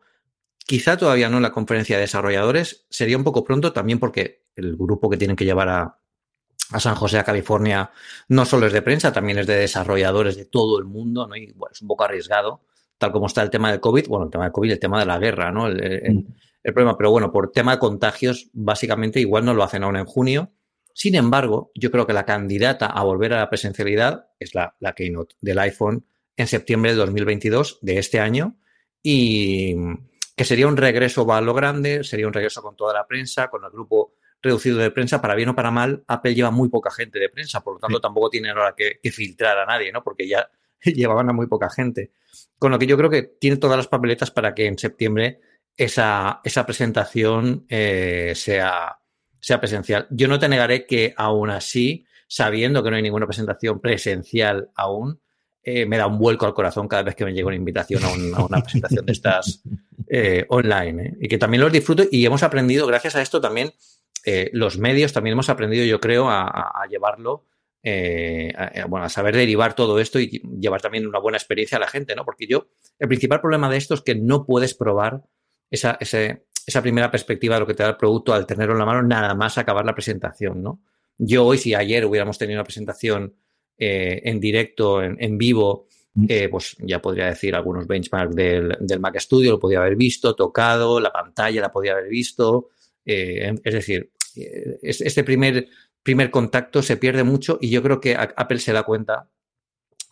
Quizá 0.65 0.98
todavía 0.98 1.30
no 1.30 1.38
en 1.38 1.44
la 1.44 1.51
conferencia 1.51 1.98
de 1.98 2.01
desarrolladores, 2.01 2.86
sería 2.89 3.18
un 3.18 3.24
poco 3.24 3.44
pronto 3.44 3.74
también 3.74 4.00
porque 4.00 4.46
el 4.56 4.75
grupo 4.75 5.10
que 5.10 5.18
tienen 5.18 5.36
que 5.36 5.46
llevar 5.46 5.70
a, 5.70 6.01
a 6.72 6.80
San 6.80 6.96
José, 6.96 7.20
a 7.20 7.24
California, 7.24 7.91
no 8.30 8.46
solo 8.46 8.68
es 8.68 8.74
de 8.74 8.82
prensa, 8.82 9.12
también 9.12 9.38
es 9.38 9.48
de 9.48 9.56
desarrolladores 9.56 10.38
de 10.38 10.46
todo 10.46 10.80
el 10.80 10.86
mundo, 10.86 11.27
¿no? 11.27 11.36
Y 11.36 11.51
bueno, 11.53 11.72
es 11.74 11.82
un 11.82 11.88
poco 11.88 12.03
arriesgado, 12.03 12.62
tal 12.98 13.12
como 13.12 13.27
está 13.27 13.41
el 13.41 13.50
tema 13.50 13.72
del 13.72 13.80
COVID, 13.80 14.08
bueno, 14.08 14.25
el 14.25 14.32
tema 14.32 14.46
del 14.46 14.53
COVID, 14.53 14.72
el 14.72 14.80
tema 14.80 15.00
de 15.00 15.06
la 15.06 15.20
guerra, 15.20 15.51
¿no? 15.51 15.68
El, 15.68 16.13
mm. 16.13 16.72
problema, 16.74 16.98
pero 16.98 17.12
bueno, 17.12 17.32
por 17.32 17.51
tema 17.51 17.74
de 17.74 17.80
contagios, 17.80 18.50
básicamente 18.53 19.20
igual 19.20 19.46
no 19.46 19.53
lo 19.53 19.63
hacen 19.63 19.84
aún 19.84 19.98
en 19.98 20.06
junio. 20.06 20.51
Sin 20.94 21.15
embargo, 21.15 21.72
yo 21.75 21.91
creo 21.91 22.06
que 22.06 22.13
la 22.13 22.25
candidata 22.25 22.86
a 22.86 23.03
volver 23.03 23.34
a 23.34 23.39
la 23.39 23.50
presencialidad 23.50 24.27
es 24.39 24.56
la, 24.56 24.75
la 24.80 24.94
keynote 24.94 25.36
del 25.41 25.60
iPhone 25.60 26.06
en 26.38 26.48
septiembre 26.48 26.91
de 26.91 26.98
2022 26.98 27.80
de 27.82 27.98
este 27.98 28.20
año 28.20 28.58
y 29.01 29.75
que 30.42 30.46
sería 30.46 30.66
un 30.66 30.76
regreso 30.76 31.32
a 31.32 31.40
lo 31.40 31.54
grande, 31.54 32.04
sería 32.04 32.26
un 32.26 32.34
regreso 32.34 32.64
con 32.64 32.76
toda 32.76 32.96
la 32.96 33.06
prensa, 33.06 33.48
con 33.48 33.64
el 33.64 33.70
grupo 33.70 34.16
reducido 34.42 34.80
de 34.80 34.90
prensa, 34.90 35.22
para 35.22 35.36
bien 35.36 35.50
o 35.50 35.56
para 35.56 35.70
mal, 35.70 36.04
Apple 36.08 36.34
lleva 36.34 36.50
muy 36.50 36.68
poca 36.68 36.90
gente 36.90 37.20
de 37.20 37.30
prensa, 37.30 37.62
por 37.62 37.76
lo 37.76 37.80
tanto 37.80 38.02
tampoco 38.02 38.32
tiene 38.32 38.50
ahora 38.50 38.74
que, 38.76 39.00
filtrar 39.12 39.60
a 39.60 39.68
nadie, 39.68 39.92
¿no? 39.92 40.04
Porque 40.04 40.28
ya 40.28 40.50
llevaban 40.84 41.30
a 41.30 41.34
muy 41.34 41.46
poca 41.46 41.70
gente. 41.70 42.14
Con 42.58 42.72
lo 42.72 42.80
que 42.80 42.88
yo 42.88 42.98
creo 42.98 43.12
que 43.12 43.22
tiene 43.22 43.58
todas 43.58 43.78
las 43.78 43.88
papeletas 43.88 44.32
para 44.32 44.56
que 44.56 44.66
en 44.66 44.80
septiembre 44.80 45.42
esa, 45.78 46.42
esa 46.44 46.66
presentación 46.66 47.68
eh, 47.70 48.34
sea, 48.34 48.98
sea 49.40 49.60
presencial. 49.60 50.08
Yo 50.10 50.28
no 50.28 50.40
te 50.40 50.50
negaré 50.50 50.88
que 50.88 51.14
aún 51.16 51.52
así, 51.52 52.08
sabiendo 52.28 52.82
que 52.82 52.90
no 52.90 52.96
hay 52.96 53.04
ninguna 53.04 53.28
presentación 53.28 53.80
presencial 53.80 54.72
aún, 54.74 55.22
eh, 55.63 55.86
me 55.86 55.98
da 55.98 56.08
un 56.08 56.18
vuelco 56.18 56.46
al 56.46 56.53
corazón 56.53 56.88
cada 56.88 57.03
vez 57.03 57.15
que 57.15 57.25
me 57.25 57.34
llega 57.34 57.48
una 57.48 57.56
invitación 57.56 58.03
a, 58.03 58.44
una 58.44 58.62
presentación 58.62 59.06
de 59.06 59.12
estas 59.12 59.62
eh, 60.08 60.46
online. 60.50 61.18
Y 61.22 61.27
que 61.27 61.38
también 61.38 61.62
los 61.62 61.72
disfruto 61.72 62.03
y 62.12 62.25
hemos 62.25 62.44
aprendido, 62.44 62.88
gracias 62.88 63.15
a 63.15 63.22
esto 63.22 63.39
también, 63.39 63.72
eh, 64.25 64.50
los 64.53 64.77
medios 64.77 65.13
también 65.13 65.34
hemos 65.34 65.50
aprendido, 65.50 65.86
yo 65.86 66.00
creo, 66.00 66.30
a, 66.30 66.86
llevarlo, 66.89 67.46
eh, 67.84 68.53
a, 68.56 68.86
bueno, 68.86 69.06
a 69.06 69.10
saber 69.10 69.36
derivar 69.36 69.74
todo 69.74 70.00
esto 70.00 70.20
y 70.20 70.41
llevar 70.60 70.82
también 70.82 71.08
una 71.08 71.20
buena 71.20 71.38
experiencia 71.38 71.77
a 71.77 71.82
la 71.82 71.88
gente, 71.88 72.15
¿no? 72.15 72.25
Porque 72.25 72.48
yo, 72.48 72.68
el 73.00 73.08
principal 73.08 73.41
problema 73.41 73.70
de 73.70 73.77
esto 73.77 73.94
es 73.94 74.01
que 74.01 74.15
no 74.15 74.46
puedes 74.46 74.74
probar 74.74 75.24
esa, 75.70 75.98
esa 76.01 76.82
primera 76.82 77.10
perspectiva 77.10 77.56
de 77.56 77.62
lo 77.62 77.68
que 77.68 77.74
te 77.74 77.84
da 77.84 77.89
el 77.89 77.98
producto 77.98 78.34
al 78.34 78.46
tenerlo 78.46 78.74
en 78.74 78.80
la 78.80 78.86
mano, 78.86 79.03
nada 79.03 79.34
más 79.34 79.58
acabar 79.58 79.86
la 79.86 79.96
presentación, 79.96 80.62
¿no? 80.62 80.82
Yo 81.18 81.46
hoy, 81.46 81.58
si 81.58 81.75
ayer 81.75 82.06
hubiéramos 82.06 82.38
tenido 82.38 82.58
una 82.58 82.63
presentación 82.63 83.36
eh, 83.84 84.22
en 84.30 84.40
directo, 84.40 85.02
en, 85.02 85.38
vivo, 85.40 85.88
mm. 86.14 86.28
pues 86.52 86.76
ya 86.82 87.02
podría 87.02 87.26
decir 87.26 87.56
algunos 87.56 87.88
benchmarks 87.88 88.36
del, 88.36 88.78
del, 88.80 89.00
Mac 89.00 89.20
Studio, 89.20 89.54
lo 89.54 89.60
podía 89.60 89.80
haber 89.80 89.96
visto, 89.96 90.36
tocado, 90.36 91.00
la 91.00 91.12
pantalla 91.12 91.62
la 91.62 91.72
podía 91.72 91.94
haber 91.94 92.08
visto, 92.08 92.70
eh, 93.04 93.56
es 93.64 93.74
decir, 93.74 94.12
eh, 94.36 94.78
este 94.84 95.24
primer, 95.24 95.68
primer 96.04 96.30
contacto 96.30 96.84
se 96.84 96.98
pierde 96.98 97.24
mucho 97.24 97.58
y 97.60 97.72
yo 97.72 97.82
creo 97.82 98.00
que 98.00 98.16
Apple 98.16 98.60
se 98.60 98.72
da 98.72 98.84
cuenta 98.84 99.32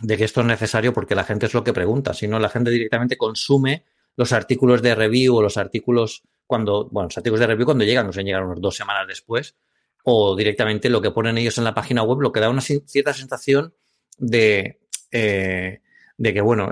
de 0.01 0.17
que 0.17 0.23
esto 0.23 0.41
es 0.41 0.47
necesario 0.47 0.91
porque 0.91 1.13
la 1.13 1.23
gente 1.23 1.45
es 1.45 1.53
lo 1.53 1.63
que 1.63 1.71
pregunta, 1.71 2.15
si 2.15 2.27
no 2.27 2.39
la 2.39 2.49
gente 2.49 2.71
directamente 2.71 3.17
consume 3.17 3.85
los 4.15 4.33
artículos 4.33 4.81
de 4.81 4.95
review 4.95 5.35
o 5.35 5.43
los 5.43 5.57
artículos 5.57 6.23
cuando, 6.47 6.89
bueno, 6.89 7.05
los 7.09 7.17
artículos 7.19 7.39
de 7.39 7.45
review 7.45 7.65
cuando 7.65 7.83
llegan, 7.83 8.07
no 8.07 8.13
sé, 8.13 8.23
llegan 8.23 8.45
unos 8.45 8.61
dos 8.61 8.75
semanas 8.75 9.07
después, 9.07 9.55
o 10.03 10.35
directamente 10.35 10.89
lo 10.89 11.01
que 11.01 11.11
ponen 11.11 11.37
ellos 11.37 11.57
en 11.57 11.63
la 11.63 11.73
página 11.73 12.03
web, 12.03 12.21
lo 12.21 12.31
que 12.31 12.39
da 12.39 12.49
una 12.49 12.61
cierta 12.61 13.13
sensación 13.13 13.73
de, 14.17 14.79
eh, 15.11 15.81
de 16.17 16.33
que, 16.33 16.41
bueno, 16.41 16.71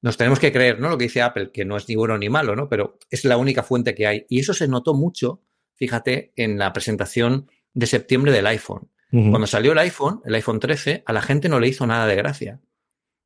nos 0.00 0.16
tenemos 0.16 0.38
que 0.38 0.52
creer, 0.52 0.80
¿no? 0.80 0.88
Lo 0.88 0.98
que 0.98 1.04
dice 1.04 1.22
Apple, 1.22 1.50
que 1.52 1.64
no 1.64 1.76
es 1.76 1.88
ni 1.88 1.96
bueno 1.96 2.18
ni 2.18 2.28
malo, 2.28 2.54
¿no? 2.54 2.68
Pero 2.68 2.98
es 3.10 3.24
la 3.24 3.36
única 3.36 3.62
fuente 3.62 3.94
que 3.94 4.06
hay. 4.06 4.26
Y 4.28 4.40
eso 4.40 4.54
se 4.54 4.68
notó 4.68 4.94
mucho, 4.94 5.42
fíjate, 5.74 6.32
en 6.36 6.58
la 6.58 6.72
presentación 6.72 7.50
de 7.74 7.86
septiembre 7.86 8.32
del 8.32 8.46
iPhone. 8.46 8.90
Cuando 9.10 9.46
salió 9.46 9.72
el 9.72 9.78
iPhone, 9.78 10.20
el 10.26 10.34
iPhone 10.34 10.60
13, 10.60 11.02
a 11.06 11.12
la 11.14 11.22
gente 11.22 11.48
no 11.48 11.58
le 11.58 11.68
hizo 11.68 11.86
nada 11.86 12.06
de 12.06 12.14
gracia. 12.14 12.60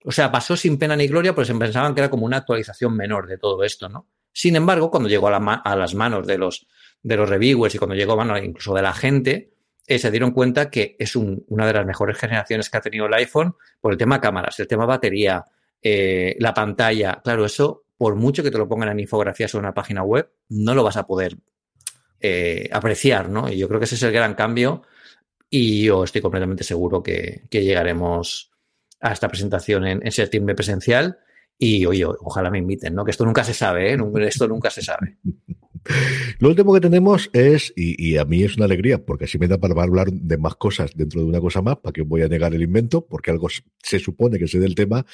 O 0.05 0.13
sea, 0.13 0.31
pasó 0.31 0.57
sin 0.57 0.79
pena 0.79 0.95
ni 0.95 1.09
gloria, 1.09 1.35
pues 1.35 1.51
pensaban 1.51 1.95
que 1.95 2.01
era 2.01 2.11
como 2.11 2.25
una 2.25 2.37
actualización 2.37 2.97
menor 2.97 3.27
de 3.27 3.37
todo 3.37 3.65
esto, 3.65 3.89
¿no? 3.89 4.09
Sin 4.33 4.55
embargo, 4.55 4.91
cuando 4.91 5.09
llegó 5.09 5.29
a, 5.29 5.77
las 5.77 5.95
manos 5.95 6.27
de 6.27 6.39
los, 6.39 6.67
de 7.03 7.17
los 7.17 7.29
reviewers 7.29 7.75
y 7.75 7.79
cuando 7.79 7.95
llegó 7.95 8.17
manos 8.17 8.41
incluso 8.43 8.75
de 8.75 8.83
la 8.83 8.93
gente, 8.93 9.53
eh, 9.87 9.99
se 9.99 10.11
dieron 10.11 10.31
cuenta 10.31 10.71
que 10.71 10.97
es 10.99 11.17
una 11.17 11.67
de 11.67 11.73
las 11.73 11.87
mejores 11.87 12.17
generaciones 12.17 12.71
que 12.71 12.77
ha 12.77 12.81
tenido 12.81 13.07
el 13.07 13.15
iPhone 13.15 13.57
por 13.81 13.93
el 13.93 13.99
tema 13.99 14.21
cámaras, 14.21 14.59
el 14.61 14.69
tema 14.69 14.87
batería, 14.87 15.45
eh, 15.83 16.37
la 16.39 16.55
pantalla. 16.55 17.21
Claro, 17.23 17.45
eso, 17.45 17.85
por 17.97 18.15
mucho 18.15 18.43
que 18.43 18.51
te 18.51 18.59
lo 18.59 18.69
pongan 18.69 18.91
en 18.91 19.01
infografías 19.01 19.55
o 19.55 19.59
en 19.59 19.65
una 19.65 19.75
página 19.75 20.05
web, 20.05 20.31
no 20.51 20.75
lo 20.75 20.85
vas 20.85 20.97
a 20.97 21.07
poder 21.07 21.37
eh, 22.21 22.69
apreciar, 22.71 23.29
¿no? 23.29 23.49
Y 23.49 23.59
yo 23.59 23.67
creo 23.67 23.81
que 23.81 23.87
ese 23.87 23.97
es 23.97 24.03
el 24.05 24.13
gran 24.13 24.35
cambio 24.35 24.83
y 25.51 25.85
yo 25.85 26.05
estoy 26.05 26.23
completamente 26.23 26.63
seguro 26.63 27.03
que, 27.03 27.43
llegaremos 27.51 28.53
a 29.01 29.13
esta 29.13 29.29
presentación 29.29 29.87
en, 29.87 30.13
septiembre 30.13 30.55
presencial 30.55 31.19
y 31.65 31.87
oye, 31.87 32.05
ojalá 32.05 32.51
me 32.51 32.59
inviten, 32.59 32.93
¿no? 32.93 33.05
Que 33.05 33.13
esto 33.13 33.25
nunca 33.25 33.45
se 33.45 33.55
sabe, 33.55 33.93
¿eh? 33.93 33.99
Esto 34.27 34.49
nunca 34.49 34.69
se 34.69 34.83
sabe. 34.83 35.17
Lo 36.41 36.49
último 36.49 36.75
que 36.75 36.81
tenemos 36.81 37.31
es, 37.33 37.73
y, 37.77 38.17
a 38.17 38.25
mí 38.25 38.43
es 38.43 38.57
una 38.57 38.65
alegría, 38.65 39.05
porque 39.05 39.27
así 39.27 39.39
me 39.39 39.47
da 39.47 39.59
para 39.59 39.81
hablar 39.81 40.13
de 40.13 40.39
más 40.39 40.57
cosas 40.57 40.91
dentro 40.97 41.21
de 41.21 41.27
una 41.27 41.41
cosa 41.41 41.63
más, 41.63 41.77
para 41.79 41.93
que 41.93 42.03
voy 42.03 42.23
a 42.23 42.29
negar 42.29 42.53
el 42.53 42.63
invento, 42.63 43.07
porque 43.07 43.31
algo 43.31 43.47
se 43.81 43.99
supone 44.01 44.41
que 44.41 44.49
sé 44.49 44.59
del 44.59 44.75
tema, 44.75 45.07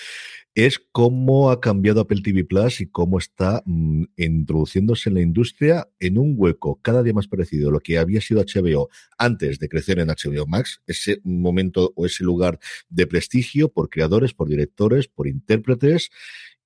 es 0.54 0.80
cómo 0.92 1.50
ha 1.50 1.60
cambiado 1.60 2.00
Apple 2.00 2.20
TV 2.22 2.44
Plus 2.44 2.80
y 2.80 2.88
cómo 2.88 3.18
está 3.18 3.62
mm, 3.64 4.04
introduciéndose 4.16 5.08
en 5.08 5.14
la 5.14 5.20
industria 5.20 5.88
en 6.00 6.18
un 6.18 6.34
hueco 6.36 6.80
cada 6.82 7.02
día 7.02 7.12
más 7.12 7.28
parecido 7.28 7.68
a 7.68 7.72
lo 7.72 7.80
que 7.80 7.98
había 7.98 8.20
sido 8.20 8.42
HBO 8.42 8.88
antes 9.18 9.58
de 9.58 9.68
crecer 9.68 9.98
en 9.98 10.08
HBO 10.08 10.46
Max, 10.46 10.82
ese 10.86 11.20
momento 11.24 11.92
o 11.94 12.06
ese 12.06 12.24
lugar 12.24 12.58
de 12.88 13.06
prestigio 13.06 13.68
por 13.68 13.88
creadores, 13.88 14.34
por 14.34 14.48
directores, 14.48 15.06
por 15.08 15.28
intérpretes 15.28 16.10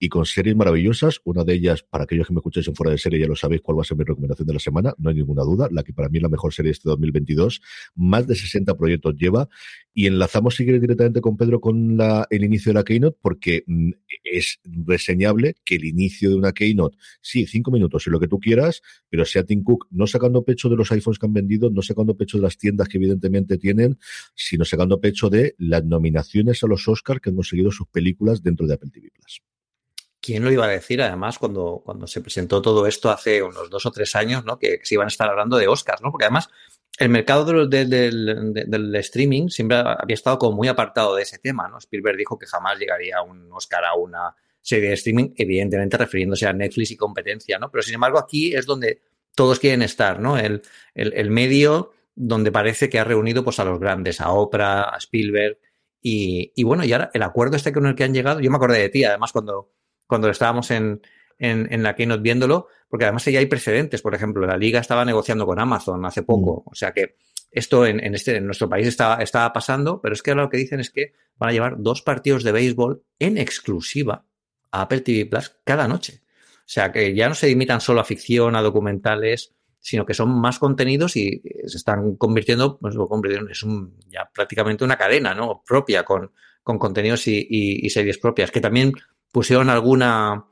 y 0.02 0.08
con 0.08 0.26
series 0.26 0.56
maravillosas. 0.56 1.20
Una 1.22 1.44
de 1.44 1.54
ellas, 1.54 1.84
para 1.84 2.02
aquellos 2.02 2.26
que 2.26 2.32
me 2.32 2.40
escucháis 2.40 2.66
en 2.66 2.74
fuera 2.74 2.90
de 2.90 2.98
serie, 2.98 3.20
ya 3.20 3.28
lo 3.28 3.36
sabéis 3.36 3.60
cuál 3.62 3.78
va 3.78 3.82
a 3.82 3.84
ser 3.84 3.96
mi 3.96 4.02
recomendación 4.02 4.48
de 4.48 4.54
la 4.54 4.58
semana, 4.58 4.92
no 4.98 5.10
hay 5.10 5.14
ninguna 5.14 5.44
duda, 5.44 5.68
la 5.70 5.84
que 5.84 5.92
para 5.92 6.08
mí 6.08 6.18
es 6.18 6.22
la 6.24 6.28
mejor 6.28 6.52
serie 6.52 6.70
de 6.70 6.72
este 6.72 6.88
2022. 6.88 7.62
Más 7.94 8.26
de 8.26 8.34
60 8.34 8.76
proyectos 8.76 9.14
lleva 9.14 9.48
y 9.94 10.08
enlazamos, 10.08 10.56
si 10.56 10.64
directamente 10.64 11.20
con 11.20 11.36
Pedro 11.36 11.60
con 11.60 11.96
la, 11.96 12.26
el 12.30 12.42
inicio 12.42 12.70
de 12.70 12.74
la 12.80 12.82
Keynote, 12.82 13.16
porque 13.22 13.62
mm, 13.64 13.90
es 14.24 14.58
reseñable 14.64 15.54
que 15.64 15.76
el 15.76 15.84
inicio 15.84 16.30
de 16.30 16.34
una 16.34 16.50
Keynote, 16.50 16.96
sí, 17.20 17.46
cinco 17.46 17.70
minutos 17.70 18.04
y 18.08 18.10
lo 18.10 18.18
que 18.18 18.26
tú 18.26 18.40
quieras, 18.40 18.82
pero 19.08 19.24
sea 19.24 19.44
Tim 19.44 19.62
Cook 19.62 19.86
no 19.92 20.08
sacando 20.08 20.42
pecho 20.42 20.68
de 20.68 20.74
los 20.74 20.90
iPhones 20.90 21.20
que 21.20 21.26
han 21.26 21.32
vendido, 21.32 21.70
no 21.70 21.80
sacando 21.80 22.16
pecho 22.16 22.38
de 22.38 22.42
las 22.42 22.58
tiendas 22.58 22.88
que 22.88 22.96
evidentemente 22.96 23.56
tienen, 23.56 24.00
sino 24.34 24.64
sacando 24.64 25.00
pecho 25.00 25.30
de 25.30 25.54
las 25.58 25.84
nominaciones 25.84 26.60
a 26.64 26.66
los 26.66 26.88
Oscars 26.88 27.20
que 27.20 27.30
han 27.30 27.36
conseguido 27.36 27.70
sus 27.70 27.86
películas 27.86 28.42
dentro 28.42 28.66
de 28.66 28.74
Apple 28.74 28.90
TV 28.92 29.08
Plus. 29.14 29.42
¿Quién 30.22 30.44
lo 30.44 30.52
iba 30.52 30.66
a 30.66 30.68
decir, 30.68 31.02
además, 31.02 31.36
cuando, 31.40 31.82
cuando 31.84 32.06
se 32.06 32.20
presentó 32.20 32.62
todo 32.62 32.86
esto 32.86 33.10
hace 33.10 33.42
unos 33.42 33.68
dos 33.68 33.84
o 33.86 33.90
tres 33.90 34.14
años, 34.14 34.44
¿no? 34.44 34.56
Que, 34.56 34.78
se 34.84 34.94
iban 34.94 35.06
a 35.06 35.08
estar 35.08 35.28
hablando 35.28 35.56
de 35.56 35.66
Oscars, 35.66 36.00
¿no? 36.00 36.12
Porque 36.12 36.26
además 36.26 36.48
el 36.96 37.08
mercado 37.08 37.44
del, 37.66 38.94
streaming 38.96 39.48
siempre 39.48 39.78
había 39.78 40.14
estado 40.14 40.38
como 40.38 40.56
muy 40.56 40.68
apartado 40.68 41.16
de 41.16 41.22
ese 41.22 41.38
tema, 41.38 41.66
¿no? 41.66 41.78
Spielberg 41.78 42.16
dijo 42.16 42.38
que 42.38 42.46
jamás 42.46 42.78
llegaría 42.78 43.20
un 43.20 43.52
Oscar 43.52 43.84
a 43.84 43.94
una 43.94 44.36
serie 44.60 44.90
de 44.90 44.94
streaming, 44.94 45.30
evidentemente 45.36 45.96
refiriéndose 45.96 46.46
a 46.46 46.52
Netflix 46.52 46.92
y 46.92 46.96
competencia, 46.96 47.58
¿no? 47.58 47.68
Pero 47.72 47.82
sin 47.82 47.94
embargo, 47.94 48.20
aquí 48.20 48.54
es 48.54 48.64
donde 48.64 49.02
todos 49.34 49.58
quieren 49.58 49.82
estar, 49.82 50.20
¿no? 50.20 50.38
El, 50.38 50.62
el, 50.94 51.30
medio 51.30 51.90
donde 52.14 52.52
parece 52.52 52.88
que 52.88 53.00
ha 53.00 53.04
reunido 53.04 53.42
pues, 53.42 53.58
a 53.58 53.64
los 53.64 53.80
grandes, 53.80 54.20
a 54.20 54.30
Oprah, 54.30 54.94
a 54.94 54.98
Spielberg. 54.98 55.58
Y, 56.00 56.52
y 56.54 56.62
bueno, 56.62 56.84
y 56.84 56.92
ahora 56.92 57.10
el 57.12 57.22
acuerdo 57.22 57.56
este 57.56 57.72
con 57.72 57.86
el 57.86 57.96
que 57.96 58.04
han 58.04 58.14
llegado, 58.14 58.38
yo 58.38 58.50
me 58.50 58.56
acordé 58.56 58.78
de 58.78 58.88
ti, 58.88 59.02
además, 59.02 59.32
cuando 59.32 59.72
cuando 60.12 60.28
estábamos 60.28 60.70
en, 60.70 61.00
en, 61.38 61.82
la 61.82 61.96
Keynote 61.96 62.20
viéndolo, 62.20 62.68
porque 62.90 63.06
además 63.06 63.24
ya 63.24 63.38
hay 63.38 63.46
precedentes. 63.46 64.02
Por 64.02 64.14
ejemplo, 64.14 64.46
la 64.46 64.58
liga 64.58 64.78
estaba 64.78 65.06
negociando 65.06 65.46
con 65.46 65.58
Amazon 65.58 66.04
hace 66.04 66.22
poco. 66.22 66.64
Mm. 66.66 66.70
O 66.70 66.74
sea 66.74 66.92
que 66.92 67.16
esto 67.50 67.86
en, 67.86 68.14
este, 68.14 68.36
en 68.36 68.44
nuestro 68.44 68.68
país 68.68 68.86
estaba, 68.86 69.22
estaba 69.22 69.50
pasando, 69.54 70.02
pero 70.02 70.12
es 70.12 70.22
que 70.22 70.32
ahora 70.32 70.42
lo 70.42 70.50
que 70.50 70.58
dicen 70.58 70.80
es 70.80 70.90
que 70.90 71.14
van 71.38 71.48
a 71.48 71.52
llevar 71.54 71.76
dos 71.78 72.02
partidos 72.02 72.44
de 72.44 72.52
béisbol 72.52 73.02
en 73.18 73.38
exclusiva 73.38 74.26
a 74.70 74.82
Apple 74.82 75.00
TV 75.00 75.24
Plus 75.24 75.56
cada 75.64 75.88
noche. 75.88 76.20
O 76.58 76.66
sea 76.66 76.92
que 76.92 77.14
ya 77.14 77.26
no 77.26 77.34
se 77.34 77.46
limitan 77.46 77.80
solo 77.80 78.02
a 78.02 78.04
ficción, 78.04 78.54
a 78.54 78.60
documentales, 78.60 79.54
sino 79.78 80.04
que 80.04 80.12
son 80.12 80.28
más 80.28 80.58
contenidos 80.58 81.16
y 81.16 81.40
se 81.64 81.78
están 81.78 82.16
convirtiendo, 82.16 82.76
pues 82.78 82.94
lo 82.96 83.08
es 83.50 83.62
un, 83.62 83.98
ya 84.10 84.28
prácticamente 84.30 84.84
una 84.84 84.98
cadena 84.98 85.34
¿no? 85.34 85.62
propia 85.66 86.04
con, 86.04 86.32
con 86.62 86.78
contenidos 86.78 87.26
y, 87.26 87.46
y, 87.50 87.88
series 87.88 88.18
propias, 88.18 88.50
que 88.50 88.60
también 88.60 88.92
pusieron 89.32 89.70
alguna, 89.70 90.44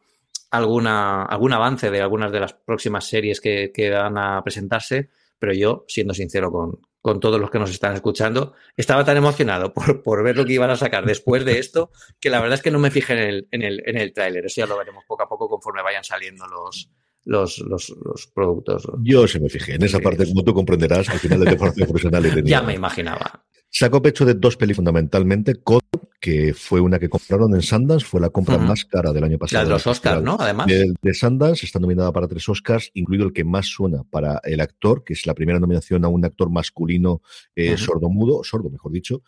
alguna, 0.51 1.25
algún 1.25 1.53
avance 1.53 1.91
de 1.91 2.01
algunas 2.01 2.33
de 2.33 2.41
las 2.41 2.55
próximas 2.55 3.07
series 3.07 3.41
que, 3.41 3.71
que 3.73 3.91
van 3.91 4.19
a 4.19 4.43
presentarse, 4.43 5.11
pero 5.39 5.53
yo, 5.53 5.85
siendo 5.87 6.15
sincero 6.15 6.51
con, 6.51 6.81
con, 7.01 7.21
todos 7.21 7.41
los 7.41 7.51
que 7.51 7.59
nos 7.59 7.71
están 7.71 7.95
escuchando, 7.95 8.55
estaba 8.77 9.05
tan 9.05 9.17
emocionado 9.17 9.73
por, 9.73 10.03
por, 10.03 10.25
ver 10.25 10.37
lo 10.37 10.45
que 10.45 10.55
iban 10.55 10.71
a 10.71 10.77
sacar 10.77 11.05
después 11.05 11.45
de 11.45 11.59
esto, 11.59 11.93
que 12.19 12.31
la 12.31 12.41
verdad 12.41 12.55
es 12.55 12.63
que 12.63 12.71
no 12.71 12.79
me 12.79 12.91
fijé 12.91 13.13
en 13.13 13.19
el, 13.21 13.49
en 13.53 13.63
el, 13.63 13.83
en 13.87 13.97
el 13.97 14.13
tráiler. 14.13 14.47
Eso 14.47 14.63
ya 14.63 14.67
lo 14.67 14.79
veremos 14.79 15.05
poco 15.07 15.23
a 15.23 15.29
poco 15.29 15.49
conforme 15.49 15.83
vayan 15.83 16.05
saliendo 16.05 16.47
los, 16.47 16.91
los, 17.25 17.59
los, 17.59 18.27
productos. 18.35 18.89
Yo 19.03 19.27
se 19.29 19.41
me 19.41 19.49
fijé. 19.49 19.75
En 19.75 19.83
esa 19.83 20.01
parte, 20.01 20.27
como 20.27 20.43
tú 20.43 20.55
comprenderás, 20.55 21.09
al 21.09 21.19
final 21.19 21.41
de 21.41 21.57
formación 21.57 21.89
profesional 21.89 22.27
he 22.27 22.43
Ya 22.43 22.63
me 22.63 22.75
imaginaba. 22.75 23.45
Sacó 23.73 24.03
pecho 24.03 24.25
de 24.25 24.35
dos 24.35 24.57
películas 24.57 24.77
fundamentalmente. 24.77 25.55
Code, 25.55 25.81
que 26.21 26.53
fue 26.55 26.81
una 26.81 26.99
que 26.99 27.09
compraron 27.09 27.55
en 27.55 27.63
Sundance, 27.63 28.05
fue 28.05 28.21
la 28.21 28.31
compra 28.31 28.59
más 28.59 28.85
cara 28.85 29.13
del 29.13 29.25
año 29.25 29.39
pasado. 29.39 29.63
La 29.63 29.69
de 29.69 29.75
los 29.75 29.87
Oscars, 29.87 30.23
¿no? 30.23 30.37
Además. 30.39 30.67
De, 30.67 30.93
de, 31.01 31.15
Sundance 31.15 31.65
está 31.65 31.79
nominada 31.79 32.13
para 32.13 32.27
tres 32.27 32.49
Oscars, 32.49 32.91
incluido 32.95 33.25
el 33.25 33.33
que 33.33 33.45
más 33.45 33.67
suena 33.67 34.03
para 34.11 34.41
el 34.45 34.61
actor, 34.61 35.05
que 35.05 35.13
es 35.13 35.25
la 35.25 35.35
primera 35.35 35.61
nominación 35.61 36.05
a 36.05 36.09
un 36.09 36.25
actor 36.25 36.51
masculino 36.51 37.23
eh, 37.55 37.77
sordo-mudo, 37.77 38.43
sordo, 38.43 38.71
mejor 38.71 38.91
dicho, 38.91 39.23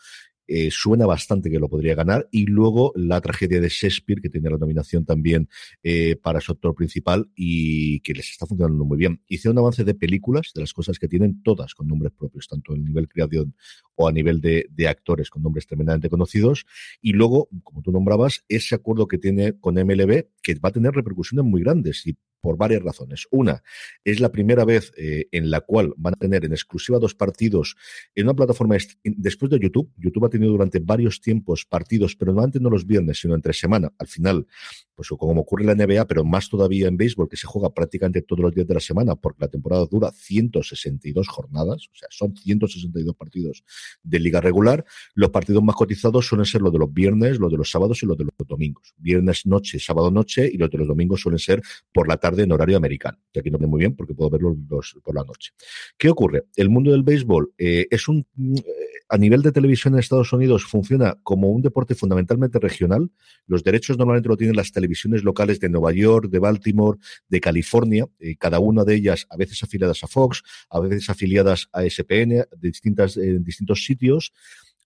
eh, 0.47 0.71
suena 0.71 1.07
bastante 1.07 1.51
que 1.51 1.59
lo 1.59 1.69
podría 1.69 1.95
ganar. 1.95 2.29
Y 2.31 2.47
luego 2.47 2.93
la 2.95 3.21
tragedia 3.21 3.61
de 3.61 3.69
Shakespeare, 3.69 4.21
que 4.21 4.29
tiene 4.29 4.51
la 4.51 4.59
nominación 4.59 5.05
también 5.05 5.49
eh, 5.83 6.17
para 6.17 6.41
su 6.41 6.53
actor 6.53 6.75
principal 6.75 7.31
y 7.35 8.01
que 8.01 8.15
les 8.15 8.31
está 8.31 8.47
funcionando 8.47 8.85
muy 8.85 8.99
bien. 8.99 9.23
Hice 9.29 9.49
un 9.51 9.59
avance 9.59 9.85
de 9.85 9.95
películas, 9.95 10.53
de 10.55 10.61
las 10.63 10.73
cosas 10.73 10.99
que 10.99 11.09
tienen 11.09 11.43
todas 11.43 11.75
con 11.75 11.89
nombres 11.89 12.13
propios, 12.13 12.49
tanto 12.49 12.75
en 12.75 12.85
nivel 12.85 13.09
creación 13.09 13.55
o 13.95 14.09
a 14.09 14.13
nivel 14.13 14.41
de, 14.41 14.67
de 14.71 14.89
actores 14.89 15.31
con 15.31 15.43
nombres 15.43 15.67
tremendamente 15.67 16.09
conocidos. 16.09 16.67
Y 17.01 17.13
luego, 17.13 17.49
como 17.63 17.83
tú 17.83 17.93
nombrabas, 17.93 18.45
ese 18.49 18.75
acuerdo 18.75 19.07
que 19.07 19.19
tiene 19.19 19.59
con 19.59 19.75
MLB, 19.75 20.27
que 20.43 20.55
va 20.55 20.69
a 20.69 20.73
tener 20.73 20.93
repercusiones 20.93 21.45
muy 21.45 21.63
grandes. 21.63 22.07
Y 22.07 22.17
por 22.43 22.59
varias 22.59 22.83
razones. 22.83 23.27
Una, 23.31 23.63
es 24.05 24.21
la 24.21 24.31
primera 24.31 24.67
vez 24.67 24.93
eh, 24.97 25.29
en 25.33 25.51
la 25.51 25.61
cual 25.61 25.95
van 25.97 26.15
a 26.15 26.19
tener 26.19 26.45
en 26.45 26.53
exclusiva 26.53 26.99
dos 26.99 27.15
partidos 27.15 27.77
en 28.15 28.25
una 28.25 28.35
plataforma 28.35 28.77
después 29.05 29.51
de 29.51 29.61
YouTube. 29.61 29.91
YouTube 29.97 30.27
ha 30.27 30.29
tenido 30.29 30.53
durante 30.53 30.81
varios 30.81 31.21
tiempos 31.21 31.65
partidos, 31.65 32.17
pero 32.17 32.33
no 32.33 32.43
antes 32.43 32.61
no 32.61 32.69
los 32.69 32.87
viernes, 32.87 33.21
sino 33.21 33.35
entre 33.35 33.53
semana. 33.53 33.93
Al 33.97 34.09
final, 34.09 34.47
pues 34.95 35.09
como 35.09 35.41
ocurre 35.41 35.63
en 35.63 35.79
la 35.79 35.87
NBA, 35.87 36.07
pero 36.07 36.25
más 36.25 36.49
todavía 36.49 36.89
en 36.89 36.97
béisbol, 36.97 37.29
que 37.29 37.37
se 37.37 37.47
juega 37.47 37.73
prácticamente 37.73 38.23
todos 38.23 38.43
los 38.43 38.55
días 38.55 38.67
de 38.67 38.75
la 38.75 38.81
semana, 38.81 39.15
porque 39.15 39.39
la 39.41 39.49
temporada 39.49 39.87
dura 39.87 40.11
162 40.11 41.29
jornadas, 41.29 41.89
o 41.93 41.95
sea, 41.95 42.09
son 42.11 42.37
162 42.37 43.15
partidos 43.15 43.65
de 44.03 44.19
liga 44.19 44.41
regular. 44.41 44.85
Los 45.15 45.31
partidos 45.31 45.63
más 45.63 45.77
cotizados 45.77 46.27
suelen 46.27 46.47
ser 46.47 46.61
los 46.61 46.73
de 46.73 46.79
los 46.81 46.93
viernes, 46.93 47.39
los 47.39 47.51
de 47.51 47.59
los 47.59 47.71
sábados 47.71 48.03
y 48.03 48.07
los 48.07 48.19
de 48.19 48.25
los 48.25 48.49
domingos. 48.49 48.95
Viernes 48.97 49.47
noche, 49.47 49.79
sábado 49.79 50.11
noche 50.11 50.51
y 50.53 50.57
los 50.57 50.71
de 50.71 50.79
los 50.79 50.89
domingos 50.89 51.21
suelen 51.21 51.39
ser 51.39 51.63
por 51.93 52.09
la 52.09 52.17
tarde 52.17 52.32
en 52.41 52.53
horario 52.53 52.77
americano. 52.77 53.19
Que 53.33 53.41
aquí 53.41 53.51
no 53.51 53.59
ve 53.59 53.67
muy 53.67 53.81
bien 53.81 53.95
porque 53.95 54.15
puedo 54.15 54.31
verlo 54.31 54.57
por 55.03 55.15
la 55.15 55.25
noche. 55.25 55.53
¿Qué 55.97 56.09
ocurre? 56.09 56.45
El 56.57 56.71
mundo 56.71 56.93
del 56.93 57.03
béisbol 57.03 57.53
eh, 57.59 57.87
es 57.91 58.09
un. 58.09 58.27
Eh, 58.39 58.63
a 59.09 59.19
nivel 59.19 59.43
de 59.43 59.53
televisión 59.53 59.93
en 59.93 60.01
Estados 60.01 60.33
Unidos 60.33 60.65
funciona 60.65 61.19
como 61.23 61.51
un 61.51 61.61
deporte 61.61 61.95
fundamentalmente 61.95 62.59
regional. 62.59 63.11
Los 63.47 63.63
derechos 63.63 63.99
normalmente 63.99 64.29
lo 64.31 64.39
tienen 64.39 64.57
las 64.57 64.73
televisiones 64.73 65.23
locales 65.23 65.61
de 65.61 65.69
Nueva 65.69 65.93
York, 65.93 66.31
de 66.31 66.39
Baltimore, 66.39 66.99
de 67.29 67.41
California, 67.41 68.07
cada 68.39 68.59
una 68.59 68.85
de 68.85 68.95
ellas 68.95 69.27
a 69.29 69.37
veces 69.37 69.63
afiliadas 69.63 70.03
a 70.03 70.07
Fox, 70.07 70.43
a 70.71 70.81
veces 70.81 71.11
afiliadas 71.11 71.69
a 71.73 71.83
SPN, 71.85 72.31
de 72.31 72.47
distintas, 72.61 73.19
en 73.19 73.45
distintos 73.45 73.85
sitios 73.85 74.33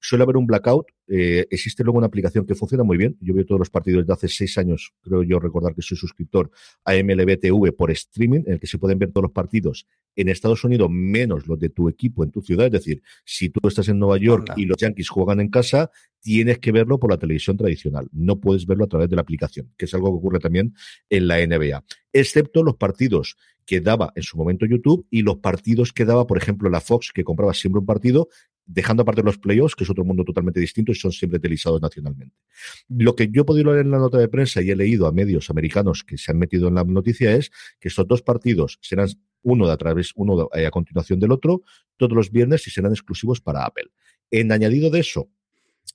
suele 0.00 0.24
haber 0.24 0.36
un 0.36 0.46
blackout. 0.46 0.86
Eh, 1.08 1.46
existe 1.50 1.84
luego 1.84 1.98
una 1.98 2.06
aplicación 2.08 2.46
que 2.46 2.54
funciona 2.54 2.84
muy 2.84 2.96
bien. 2.96 3.16
Yo 3.20 3.34
veo 3.34 3.44
todos 3.44 3.58
los 3.58 3.70
partidos 3.70 4.06
de 4.06 4.12
hace 4.12 4.28
seis 4.28 4.58
años, 4.58 4.92
creo 5.02 5.22
yo 5.22 5.38
recordar 5.38 5.74
que 5.74 5.82
soy 5.82 5.96
suscriptor 5.96 6.50
a 6.84 6.94
MLB 6.94 7.38
por 7.76 7.90
streaming, 7.90 8.42
en 8.46 8.54
el 8.54 8.60
que 8.60 8.66
se 8.66 8.78
pueden 8.78 8.98
ver 8.98 9.10
todos 9.10 9.22
los 9.22 9.32
partidos 9.32 9.86
en 10.16 10.28
Estados 10.28 10.64
Unidos, 10.64 10.88
menos 10.90 11.46
los 11.46 11.58
de 11.58 11.68
tu 11.68 11.88
equipo 11.88 12.24
en 12.24 12.30
tu 12.30 12.40
ciudad. 12.40 12.66
Es 12.66 12.72
decir, 12.72 13.02
si 13.24 13.50
tú 13.50 13.66
estás 13.68 13.88
en 13.88 13.98
Nueva 13.98 14.18
York 14.18 14.52
y 14.56 14.64
los 14.64 14.78
Yankees 14.78 15.08
juegan 15.08 15.40
en 15.40 15.48
casa, 15.48 15.90
tienes 16.20 16.58
que 16.58 16.72
verlo 16.72 16.98
por 16.98 17.10
la 17.10 17.18
televisión 17.18 17.56
tradicional. 17.56 18.08
No 18.12 18.40
puedes 18.40 18.66
verlo 18.66 18.84
a 18.84 18.88
través 18.88 19.08
de 19.08 19.16
la 19.16 19.22
aplicación, 19.22 19.72
que 19.76 19.84
es 19.84 19.94
algo 19.94 20.10
que 20.10 20.18
ocurre 20.18 20.38
también 20.40 20.74
en 21.10 21.28
la 21.28 21.46
NBA. 21.46 21.84
Excepto 22.12 22.62
los 22.62 22.76
partidos 22.76 23.36
que 23.66 23.80
daba 23.80 24.12
en 24.14 24.22
su 24.22 24.38
momento 24.38 24.64
YouTube 24.64 25.06
y 25.10 25.22
los 25.22 25.38
partidos 25.38 25.92
que 25.92 26.04
daba, 26.04 26.26
por 26.26 26.38
ejemplo, 26.38 26.70
la 26.70 26.80
Fox, 26.80 27.10
que 27.12 27.24
compraba 27.24 27.52
siempre 27.52 27.80
un 27.80 27.86
partido 27.86 28.28
dejando 28.66 29.02
aparte 29.02 29.22
los 29.22 29.38
playoffs, 29.38 29.76
que 29.76 29.84
es 29.84 29.90
otro 29.90 30.04
mundo 30.04 30.24
totalmente 30.24 30.60
distinto 30.60 30.92
y 30.92 30.96
son 30.96 31.12
siempre 31.12 31.38
televisados 31.38 31.80
nacionalmente. 31.80 32.34
Lo 32.88 33.14
que 33.14 33.28
yo 33.30 33.42
he 33.42 33.44
podido 33.44 33.72
leer 33.72 33.86
en 33.86 33.92
la 33.92 33.98
nota 33.98 34.18
de 34.18 34.28
prensa 34.28 34.60
y 34.60 34.70
he 34.70 34.76
leído 34.76 35.06
a 35.06 35.12
medios 35.12 35.48
americanos 35.50 36.02
que 36.04 36.18
se 36.18 36.32
han 36.32 36.38
metido 36.38 36.68
en 36.68 36.74
la 36.74 36.84
noticia 36.84 37.34
es 37.34 37.50
que 37.78 37.88
estos 37.88 38.06
dos 38.08 38.22
partidos 38.22 38.78
serán 38.82 39.08
uno 39.42 39.68
de 39.68 39.72
a 39.72 39.76
través, 39.76 40.12
uno 40.16 40.48
eh, 40.52 40.66
a 40.66 40.70
continuación 40.70 41.20
del 41.20 41.30
otro, 41.30 41.62
todos 41.96 42.12
los 42.12 42.32
viernes 42.32 42.66
y 42.66 42.70
serán 42.70 42.90
exclusivos 42.92 43.40
para 43.40 43.64
Apple. 43.64 43.86
En 44.30 44.50
añadido 44.50 44.90
de 44.90 45.00
eso, 45.00 45.30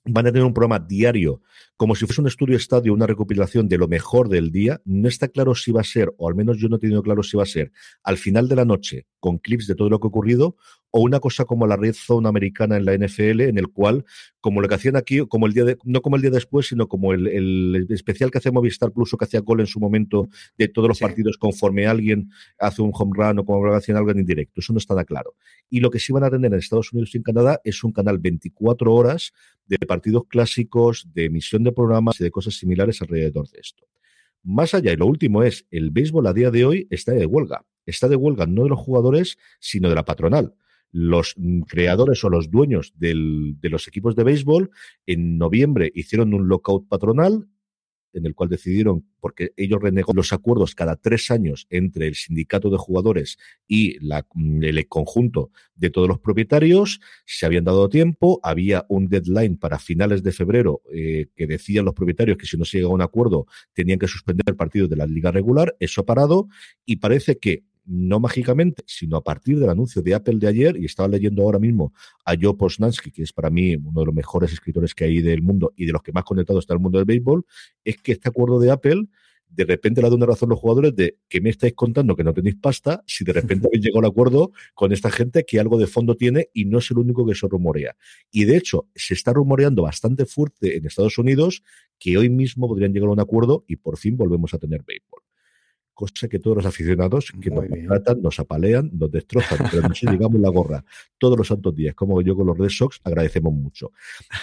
van 0.04 0.26
a 0.26 0.32
tener 0.32 0.46
un 0.46 0.54
programa 0.54 0.78
diario, 0.78 1.42
como 1.82 1.96
si 1.96 2.06
fuese 2.06 2.20
un 2.20 2.28
estudio 2.28 2.56
estadio, 2.56 2.94
una 2.94 3.08
recopilación 3.08 3.66
de 3.66 3.76
lo 3.76 3.88
mejor 3.88 4.28
del 4.28 4.52
día. 4.52 4.80
No 4.84 5.08
está 5.08 5.26
claro 5.26 5.56
si 5.56 5.72
va 5.72 5.80
a 5.80 5.84
ser, 5.84 6.14
o 6.16 6.28
al 6.28 6.36
menos 6.36 6.58
yo 6.58 6.68
no 6.68 6.76
he 6.76 6.78
tenido 6.78 7.02
claro 7.02 7.24
si 7.24 7.36
va 7.36 7.42
a 7.42 7.46
ser, 7.46 7.72
al 8.04 8.18
final 8.18 8.48
de 8.48 8.54
la 8.54 8.64
noche, 8.64 9.08
con 9.18 9.38
clips 9.38 9.66
de 9.66 9.74
todo 9.74 9.90
lo 9.90 9.98
que 9.98 10.06
ha 10.06 10.10
ocurrido, 10.10 10.54
o 10.92 11.00
una 11.00 11.18
cosa 11.18 11.44
como 11.44 11.66
la 11.66 11.76
red 11.76 11.94
zone 11.94 12.28
americana 12.28 12.76
en 12.76 12.84
la 12.84 12.94
NFL, 12.94 13.40
en 13.40 13.58
el 13.58 13.68
cual, 13.68 14.04
como 14.40 14.60
lo 14.60 14.68
que 14.68 14.74
hacían 14.74 14.94
aquí, 14.94 15.26
como 15.26 15.46
el 15.46 15.54
día 15.54 15.64
de, 15.64 15.78
no 15.84 16.02
como 16.02 16.16
el 16.16 16.22
día 16.22 16.30
después, 16.30 16.68
sino 16.68 16.86
como 16.86 17.14
el, 17.14 17.86
especial 17.90 18.30
que 18.30 18.38
hace 18.38 18.52
Movistar 18.52 18.92
Plus 18.92 19.14
o 19.14 19.16
que 19.16 19.24
hacía 19.24 19.40
Gol 19.40 19.60
en 19.60 19.66
su 19.66 19.80
momento 19.80 20.28
de 20.58 20.68
todos 20.68 20.88
los 20.88 21.00
partidos 21.00 21.38
conforme 21.38 21.86
alguien 21.86 22.30
hace 22.58 22.82
un 22.82 22.92
home 22.92 23.12
run 23.14 23.38
o 23.38 23.44
como 23.44 23.64
lo 23.64 23.74
hacían 23.74 23.96
algo 23.96 24.10
en 24.10 24.24
directo. 24.24 24.60
Eso 24.60 24.72
no 24.72 24.78
está 24.78 24.94
nada 24.94 25.04
claro. 25.04 25.34
Y 25.70 25.80
lo 25.80 25.90
que 25.90 25.98
sí 25.98 26.12
van 26.12 26.24
a 26.24 26.30
tener 26.30 26.52
en 26.52 26.58
Estados 26.58 26.92
Unidos 26.92 27.14
y 27.14 27.16
en 27.16 27.22
Canadá 27.22 27.60
es 27.64 27.82
un 27.82 27.92
canal 27.92 28.18
24 28.18 28.92
horas 28.92 29.32
de 29.66 29.78
partidos 29.86 30.24
clásicos, 30.28 31.08
de 31.14 31.24
emisión 31.26 31.64
de 31.64 31.71
programas 31.72 32.20
y 32.20 32.24
de 32.24 32.30
cosas 32.30 32.54
similares 32.54 33.00
alrededor 33.02 33.48
de 33.48 33.60
esto. 33.60 33.86
Más 34.42 34.74
allá, 34.74 34.92
y 34.92 34.96
lo 34.96 35.06
último 35.06 35.42
es, 35.42 35.66
el 35.70 35.90
béisbol 35.90 36.26
a 36.26 36.32
día 36.32 36.50
de 36.50 36.64
hoy 36.64 36.88
está 36.90 37.12
de 37.12 37.26
huelga. 37.26 37.64
Está 37.86 38.08
de 38.08 38.16
huelga 38.16 38.46
no 38.46 38.64
de 38.64 38.70
los 38.70 38.78
jugadores, 38.78 39.38
sino 39.60 39.88
de 39.88 39.94
la 39.94 40.04
patronal 40.04 40.54
los 40.92 41.34
creadores 41.66 42.22
o 42.22 42.28
los 42.28 42.50
dueños 42.50 42.92
de 42.96 43.14
los 43.62 43.88
equipos 43.88 44.14
de 44.14 44.24
béisbol 44.24 44.70
en 45.06 45.38
noviembre 45.38 45.90
hicieron 45.94 46.34
un 46.34 46.48
lockout 46.48 46.86
patronal 46.86 47.48
en 48.12 48.26
el 48.26 48.34
cual 48.34 48.48
decidieron, 48.48 49.04
porque 49.20 49.52
ellos 49.56 49.80
renegaron 49.80 50.16
los 50.16 50.32
acuerdos 50.32 50.74
cada 50.74 50.96
tres 50.96 51.30
años 51.30 51.66
entre 51.70 52.08
el 52.08 52.14
sindicato 52.14 52.70
de 52.70 52.76
jugadores 52.76 53.38
y 53.66 53.98
la, 54.04 54.26
el 54.34 54.88
conjunto 54.88 55.50
de 55.74 55.90
todos 55.90 56.08
los 56.08 56.18
propietarios, 56.20 57.00
se 57.24 57.46
habían 57.46 57.64
dado 57.64 57.88
tiempo, 57.88 58.40
había 58.42 58.84
un 58.88 59.08
deadline 59.08 59.56
para 59.56 59.78
finales 59.78 60.22
de 60.22 60.32
febrero 60.32 60.82
eh, 60.92 61.26
que 61.34 61.46
decían 61.46 61.84
los 61.84 61.94
propietarios 61.94 62.38
que 62.38 62.46
si 62.46 62.56
no 62.56 62.64
se 62.64 62.78
llegaba 62.78 62.92
a 62.92 62.96
un 62.96 63.02
acuerdo 63.02 63.46
tenían 63.72 63.98
que 63.98 64.08
suspender 64.08 64.44
el 64.46 64.56
partido 64.56 64.88
de 64.88 64.96
la 64.96 65.06
liga 65.06 65.30
regular, 65.30 65.76
eso 65.80 66.02
ha 66.02 66.06
parado 66.06 66.48
y 66.84 66.96
parece 66.96 67.38
que 67.38 67.64
no 67.84 68.20
mágicamente, 68.20 68.84
sino 68.86 69.16
a 69.16 69.24
partir 69.24 69.58
del 69.58 69.70
anuncio 69.70 70.02
de 70.02 70.14
Apple 70.14 70.36
de 70.38 70.48
ayer, 70.48 70.76
y 70.76 70.84
estaba 70.84 71.08
leyendo 71.08 71.42
ahora 71.42 71.58
mismo 71.58 71.92
a 72.24 72.34
Joe 72.40 72.54
Posnansky, 72.54 73.10
que 73.10 73.22
es 73.22 73.32
para 73.32 73.50
mí 73.50 73.76
uno 73.76 74.00
de 74.00 74.06
los 74.06 74.14
mejores 74.14 74.52
escritores 74.52 74.94
que 74.94 75.04
hay 75.04 75.20
del 75.20 75.42
mundo 75.42 75.72
y 75.76 75.86
de 75.86 75.92
los 75.92 76.02
que 76.02 76.12
más 76.12 76.24
conectado 76.24 76.58
está 76.58 76.74
el 76.74 76.80
mundo 76.80 76.98
del 76.98 77.06
béisbol, 77.06 77.44
es 77.84 77.96
que 77.98 78.12
este 78.12 78.28
acuerdo 78.28 78.60
de 78.60 78.70
Apple 78.70 79.06
de 79.54 79.64
repente 79.64 80.00
le 80.00 80.08
da 80.08 80.16
una 80.16 80.26
razón 80.26 80.48
a 80.48 80.50
los 80.50 80.60
jugadores 80.60 80.96
de 80.96 81.18
que 81.28 81.40
me 81.40 81.50
estáis 81.50 81.74
contando 81.74 82.16
que 82.16 82.24
no 82.24 82.32
tenéis 82.32 82.56
pasta, 82.56 83.02
si 83.06 83.24
de 83.24 83.34
repente 83.34 83.66
habéis 83.66 83.84
llegado 83.84 84.00
al 84.00 84.10
acuerdo 84.10 84.52
con 84.74 84.92
esta 84.92 85.10
gente 85.10 85.44
que 85.44 85.60
algo 85.60 85.78
de 85.78 85.86
fondo 85.86 86.16
tiene 86.16 86.48
y 86.54 86.64
no 86.64 86.78
es 86.78 86.90
el 86.90 86.98
único 86.98 87.26
que 87.26 87.34
se 87.34 87.46
rumorea. 87.46 87.96
Y 88.30 88.44
de 88.44 88.56
hecho, 88.56 88.88
se 88.94 89.14
está 89.14 89.32
rumoreando 89.32 89.82
bastante 89.82 90.24
fuerte 90.24 90.76
en 90.76 90.86
Estados 90.86 91.18
Unidos 91.18 91.62
que 91.98 92.16
hoy 92.16 92.30
mismo 92.30 92.66
podrían 92.66 92.92
llegar 92.92 93.10
a 93.10 93.12
un 93.12 93.20
acuerdo 93.20 93.64
y 93.68 93.76
por 93.76 93.98
fin 93.98 94.16
volvemos 94.16 94.54
a 94.54 94.58
tener 94.58 94.82
béisbol 94.84 95.22
cosa 95.94 96.28
que 96.28 96.38
todos 96.38 96.56
los 96.58 96.66
aficionados 96.66 97.32
que 97.40 97.50
nos 97.50 97.64
tratan, 97.86 98.22
nos 98.22 98.38
apalean, 98.38 98.90
nos 98.92 99.10
destrozan, 99.10 99.58
pero 99.70 99.88
nos 99.88 100.00
llegamos 100.02 100.40
la 100.40 100.48
gorra 100.48 100.84
todos 101.18 101.36
los 101.38 101.48
santos 101.48 101.74
días, 101.74 101.94
como 101.94 102.20
yo 102.22 102.34
con 102.36 102.46
los 102.46 102.58
Red 102.58 102.70
Sox, 102.70 103.00
agradecemos 103.04 103.52
mucho. 103.52 103.92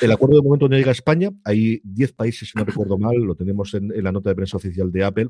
El 0.01 0.12
acuerdo 0.12 0.38
de 0.38 0.41
momento 0.43 0.69
no 0.69 0.75
llega 0.75 0.89
a 0.89 0.93
España, 0.93 1.29
hay 1.43 1.81
10 1.83 2.13
países, 2.13 2.49
si 2.49 2.57
no 2.57 2.65
recuerdo 2.65 2.97
mal, 2.97 3.15
lo 3.17 3.35
tenemos 3.35 3.73
en, 3.73 3.91
la 4.03 4.12
nota 4.12 4.29
de 4.29 4.35
prensa 4.35 4.57
oficial 4.57 4.91
de 4.91 5.03
Apple, 5.03 5.29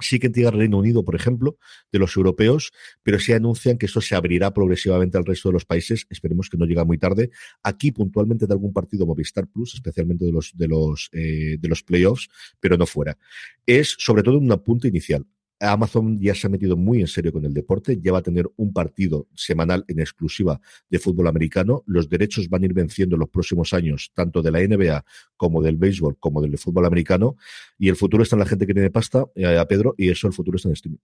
Sí 0.00 0.18
que 0.18 0.28
llega 0.28 0.50
Reino 0.50 0.78
Unido, 0.78 1.04
por 1.04 1.14
ejemplo, 1.14 1.58
de 1.90 1.98
los 1.98 2.16
europeos, 2.16 2.72
pero 3.02 3.18
sí 3.18 3.32
anuncian 3.32 3.78
que 3.78 3.86
esto 3.86 4.00
se 4.00 4.14
abrirá 4.14 4.52
progresivamente 4.52 5.18
al 5.18 5.24
resto 5.24 5.48
de 5.48 5.54
los 5.54 5.64
países. 5.64 6.06
Esperemos 6.10 6.48
que 6.48 6.56
no 6.56 6.64
llegue 6.64 6.84
muy 6.84 6.98
tarde. 6.98 7.30
Aquí, 7.62 7.92
puntualmente, 7.92 8.46
de 8.46 8.54
algún 8.54 8.72
partido 8.72 9.06
Movistar 9.06 9.46
Plus, 9.48 9.74
especialmente 9.74 10.24
de 10.24 10.32
los, 10.32 10.52
de 10.54 10.68
los, 10.68 11.10
eh, 11.12 11.56
de 11.58 11.68
los 11.68 11.82
playoffs, 11.82 12.28
pero 12.60 12.76
no 12.76 12.86
fuera. 12.86 13.18
Es 13.66 13.94
sobre 13.98 14.22
todo 14.22 14.38
un 14.38 14.50
apunte 14.50 14.88
inicial. 14.88 15.26
Amazon 15.70 16.18
ya 16.20 16.34
se 16.34 16.46
ha 16.46 16.50
metido 16.50 16.76
muy 16.76 17.00
en 17.00 17.06
serio 17.06 17.32
con 17.32 17.44
el 17.44 17.54
deporte, 17.54 17.98
ya 18.00 18.12
va 18.12 18.18
a 18.18 18.22
tener 18.22 18.50
un 18.56 18.72
partido 18.72 19.28
semanal 19.34 19.84
en 19.86 20.00
exclusiva 20.00 20.60
de 20.90 20.98
fútbol 20.98 21.28
americano. 21.28 21.84
Los 21.86 22.08
derechos 22.08 22.48
van 22.48 22.62
a 22.62 22.66
ir 22.66 22.74
venciendo 22.74 23.14
en 23.14 23.20
los 23.20 23.28
próximos 23.28 23.72
años, 23.72 24.10
tanto 24.14 24.42
de 24.42 24.50
la 24.50 24.58
NBA 24.60 25.04
como 25.36 25.62
del 25.62 25.76
béisbol, 25.76 26.18
como 26.18 26.42
del 26.42 26.58
fútbol 26.58 26.86
americano. 26.86 27.36
Y 27.78 27.88
el 27.88 27.96
futuro 27.96 28.24
está 28.24 28.34
en 28.34 28.40
la 28.40 28.46
gente 28.46 28.66
que 28.66 28.74
tiene 28.74 28.90
pasta, 28.90 29.24
eh, 29.36 29.56
a 29.56 29.66
Pedro, 29.66 29.94
y 29.96 30.10
eso 30.10 30.26
el 30.26 30.32
futuro 30.32 30.56
está 30.56 30.68
en 30.68 30.72
streaming. 30.72 30.98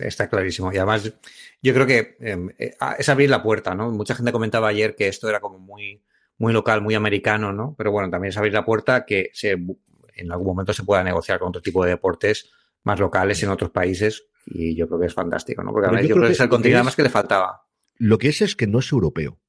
está 0.00 0.28
clarísimo. 0.28 0.72
Y 0.72 0.76
además, 0.76 1.12
yo 1.62 1.74
creo 1.74 1.86
que 1.86 2.16
em, 2.20 2.50
eh, 2.58 2.74
ah, 2.80 2.96
es 2.98 3.08
abrir 3.08 3.30
la 3.30 3.42
puerta, 3.42 3.74
¿no? 3.74 3.90
Mucha 3.92 4.16
gente 4.16 4.32
comentaba 4.32 4.68
ayer 4.68 4.96
que 4.96 5.06
esto 5.06 5.28
era 5.28 5.38
como 5.38 5.60
muy, 5.60 6.02
muy 6.38 6.52
local, 6.52 6.82
muy 6.82 6.94
americano, 6.94 7.52
¿no? 7.52 7.74
Pero 7.78 7.92
bueno, 7.92 8.10
también 8.10 8.30
es 8.30 8.36
abrir 8.36 8.52
la 8.52 8.64
puerta 8.64 9.06
que 9.06 9.30
se, 9.32 9.52
en 9.52 10.32
algún 10.32 10.48
momento 10.48 10.72
se 10.72 10.82
pueda 10.82 11.04
negociar 11.04 11.38
con 11.38 11.48
otro 11.48 11.62
tipo 11.62 11.84
de 11.84 11.90
deportes 11.90 12.50
más 12.84 13.00
locales 13.00 13.42
en 13.42 13.50
otros 13.50 13.70
países, 13.70 14.26
y 14.46 14.74
yo 14.76 14.86
creo 14.86 15.00
que 15.00 15.06
es 15.06 15.14
fantástico, 15.14 15.62
¿no? 15.62 15.72
Porque 15.72 16.06
yo, 16.06 16.14
creo, 16.14 16.26
que, 16.26 16.32
es 16.32 16.40
el 16.40 16.48
contenido 16.48 16.84
más 16.84 16.96
que 16.96 17.02
le 17.02 17.10
faltaba. 17.10 17.62
Lo 17.96 18.18
que 18.18 18.28
es 18.28 18.42
es 18.42 18.56
que 18.56 18.66
no 18.66 18.78
es 18.78 18.92
europeo. 18.92 19.40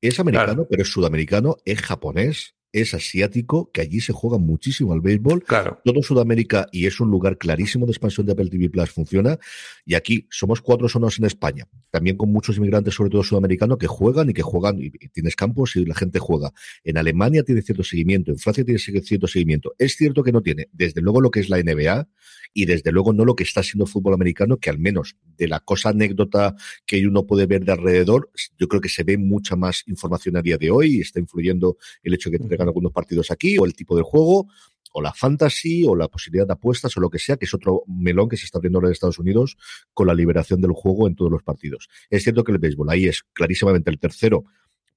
Es 0.00 0.20
americano, 0.20 0.66
pero 0.68 0.82
es 0.82 0.90
sudamericano, 0.90 1.56
es 1.64 1.80
japonés, 1.80 2.56
es 2.80 2.94
asiático, 2.94 3.70
que 3.72 3.80
allí 3.80 4.00
se 4.00 4.12
juega 4.12 4.38
muchísimo 4.38 4.92
al 4.92 5.00
béisbol. 5.00 5.44
Claro. 5.44 5.80
Todo 5.84 6.02
Sudamérica 6.02 6.66
y 6.70 6.86
es 6.86 7.00
un 7.00 7.10
lugar 7.10 7.38
clarísimo 7.38 7.86
de 7.86 7.92
expansión 7.92 8.26
de 8.26 8.32
Apple 8.32 8.50
TV 8.50 8.68
Plus 8.68 8.90
funciona. 8.90 9.38
Y 9.84 9.94
aquí 9.94 10.26
somos 10.30 10.60
cuatro 10.60 10.88
sonos 10.88 11.18
en 11.18 11.24
España, 11.24 11.66
también 11.90 12.16
con 12.16 12.30
muchos 12.30 12.58
inmigrantes, 12.58 12.94
sobre 12.94 13.10
todo 13.10 13.22
sudamericanos, 13.22 13.78
que 13.78 13.86
juegan 13.86 14.30
y 14.30 14.34
que 14.34 14.42
juegan, 14.42 14.78
y 14.78 14.90
tienes 14.90 15.36
campos 15.36 15.76
y 15.76 15.84
la 15.84 15.94
gente 15.94 16.18
juega. 16.18 16.52
En 16.84 16.98
Alemania 16.98 17.42
tiene 17.42 17.62
cierto 17.62 17.82
seguimiento, 17.82 18.30
en 18.30 18.38
Francia 18.38 18.64
tiene 18.64 18.78
cierto 18.78 19.26
seguimiento. 19.26 19.74
Es 19.78 19.96
cierto 19.96 20.22
que 20.22 20.32
no 20.32 20.42
tiene, 20.42 20.68
desde 20.72 21.00
luego, 21.00 21.20
lo 21.20 21.30
que 21.30 21.40
es 21.40 21.48
la 21.48 21.62
NBA 21.62 22.08
y 22.52 22.64
desde 22.64 22.92
luego 22.92 23.12
no 23.12 23.24
lo 23.24 23.34
que 23.34 23.44
está 23.44 23.62
siendo 23.62 23.84
el 23.84 23.90
fútbol 23.90 24.14
americano, 24.14 24.56
que 24.58 24.70
al 24.70 24.78
menos 24.78 25.16
de 25.36 25.48
la 25.48 25.60
cosa 25.60 25.90
anécdota 25.90 26.54
que 26.86 27.06
uno 27.06 27.26
puede 27.26 27.46
ver 27.46 27.64
de 27.64 27.72
alrededor, 27.72 28.30
yo 28.58 28.68
creo 28.68 28.80
que 28.80 28.88
se 28.88 29.04
ve 29.04 29.18
mucha 29.18 29.56
más 29.56 29.82
información 29.86 30.36
a 30.36 30.42
día 30.42 30.56
de 30.56 30.70
hoy 30.70 30.96
y 30.96 31.00
está 31.00 31.20
influyendo 31.20 31.76
el 32.02 32.14
hecho 32.14 32.30
de 32.30 32.38
que 32.38 32.48
tengan 32.48 32.65
algunos 32.66 32.92
partidos 32.92 33.30
aquí 33.30 33.58
o 33.58 33.64
el 33.64 33.74
tipo 33.74 33.96
de 33.96 34.02
juego 34.02 34.48
o 34.92 35.02
la 35.02 35.12
fantasy 35.12 35.84
o 35.84 35.94
la 35.94 36.08
posibilidad 36.08 36.46
de 36.46 36.54
apuestas 36.54 36.96
o 36.96 37.00
lo 37.00 37.10
que 37.10 37.18
sea, 37.18 37.36
que 37.36 37.44
es 37.44 37.52
otro 37.52 37.82
melón 37.86 38.28
que 38.28 38.36
se 38.36 38.46
está 38.46 38.58
abriendo 38.58 38.78
ahora 38.78 38.88
en 38.88 38.92
Estados 38.92 39.18
Unidos 39.18 39.58
con 39.92 40.06
la 40.06 40.14
liberación 40.14 40.60
del 40.60 40.72
juego 40.72 41.06
en 41.06 41.14
todos 41.14 41.30
los 41.30 41.42
partidos. 41.42 41.88
Es 42.08 42.22
cierto 42.22 42.44
que 42.44 42.52
el 42.52 42.58
béisbol 42.58 42.88
ahí 42.88 43.06
es 43.06 43.22
clarísimamente 43.34 43.90
el 43.90 43.98
tercero 43.98 44.44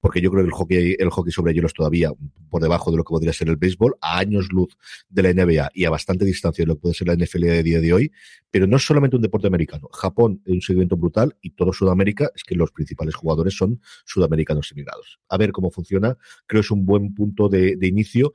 porque 0.00 0.20
yo 0.20 0.30
creo 0.30 0.42
que 0.42 0.48
el 0.48 0.52
hockey, 0.52 0.96
el 0.98 1.10
hockey 1.10 1.32
sobre 1.32 1.54
hielo 1.54 1.66
es 1.66 1.74
todavía 1.74 2.12
por 2.48 2.62
debajo 2.62 2.90
de 2.90 2.96
lo 2.96 3.04
que 3.04 3.10
podría 3.10 3.32
ser 3.32 3.48
el 3.48 3.56
béisbol, 3.56 3.96
a 4.00 4.18
años 4.18 4.48
luz 4.50 4.76
de 5.08 5.22
la 5.22 5.32
NBA 5.32 5.70
y 5.74 5.84
a 5.84 5.90
bastante 5.90 6.24
distancia 6.24 6.62
de 6.62 6.68
lo 6.68 6.74
que 6.74 6.80
puede 6.80 6.94
ser 6.94 7.08
la 7.08 7.14
NFL 7.14 7.42
de 7.42 7.62
día 7.62 7.80
de 7.80 7.92
hoy, 7.92 8.12
pero 8.50 8.66
no 8.66 8.76
es 8.76 8.84
solamente 8.84 9.16
un 9.16 9.22
deporte 9.22 9.46
americano. 9.46 9.88
Japón 9.92 10.42
es 10.44 10.52
un 10.52 10.60
segmento 10.60 10.96
brutal 10.96 11.36
y 11.40 11.50
todo 11.50 11.72
Sudamérica 11.72 12.30
es 12.34 12.44
que 12.44 12.54
los 12.54 12.72
principales 12.72 13.14
jugadores 13.14 13.56
son 13.56 13.80
sudamericanos 14.04 14.72
emigrados. 14.72 15.20
A 15.28 15.36
ver 15.36 15.52
cómo 15.52 15.70
funciona, 15.70 16.16
creo 16.46 16.60
que 16.60 16.66
es 16.66 16.70
un 16.70 16.86
buen 16.86 17.14
punto 17.14 17.48
de 17.48 17.76
inicio 17.82 18.32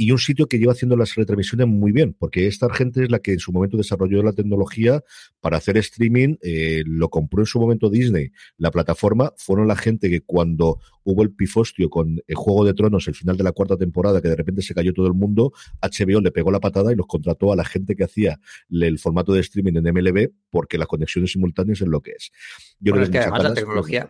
y 0.00 0.12
un 0.12 0.18
sitio 0.18 0.46
que 0.46 0.60
lleva 0.60 0.72
haciendo 0.72 0.96
las 0.96 1.16
retransmisiones 1.16 1.66
muy 1.66 1.90
bien, 1.90 2.14
porque 2.16 2.46
esta 2.46 2.72
gente 2.72 3.02
es 3.02 3.10
la 3.10 3.18
que 3.18 3.32
en 3.32 3.40
su 3.40 3.50
momento 3.50 3.76
desarrolló 3.76 4.22
la 4.22 4.32
tecnología 4.32 5.02
para 5.40 5.56
hacer 5.56 5.76
streaming, 5.76 6.36
eh, 6.40 6.84
lo 6.86 7.10
compró 7.10 7.42
en 7.42 7.46
su 7.46 7.58
momento 7.58 7.90
Disney, 7.90 8.30
la 8.58 8.70
plataforma, 8.70 9.32
fueron 9.36 9.66
la 9.66 9.74
gente 9.74 10.08
que 10.08 10.20
cuando 10.20 10.78
hubo 11.02 11.24
el 11.24 11.32
pifostio 11.32 11.90
con 11.90 12.22
el 12.28 12.34
Juego 12.36 12.64
de 12.64 12.74
Tronos, 12.74 13.08
el 13.08 13.16
final 13.16 13.36
de 13.36 13.42
la 13.42 13.50
cuarta 13.50 13.76
temporada, 13.76 14.22
que 14.22 14.28
de 14.28 14.36
repente 14.36 14.62
se 14.62 14.72
cayó 14.72 14.92
todo 14.92 15.08
el 15.08 15.14
mundo, 15.14 15.52
HBO 15.82 16.20
le 16.20 16.30
pegó 16.30 16.52
la 16.52 16.60
patada 16.60 16.92
y 16.92 16.94
los 16.94 17.08
contrató 17.08 17.52
a 17.52 17.56
la 17.56 17.64
gente 17.64 17.96
que 17.96 18.04
hacía 18.04 18.38
el 18.70 19.00
formato 19.00 19.32
de 19.32 19.40
streaming 19.40 19.78
en 19.78 19.92
MLB, 19.92 20.30
porque 20.48 20.78
las 20.78 20.86
conexiones 20.86 21.32
simultáneas 21.32 21.80
es 21.80 21.88
lo 21.88 22.00
que 22.00 22.12
es. 22.12 22.30
Yo 22.78 22.94
es 22.94 23.10
que 23.10 23.18
además 23.18 23.42
la 23.42 23.54
tecnología, 23.54 24.08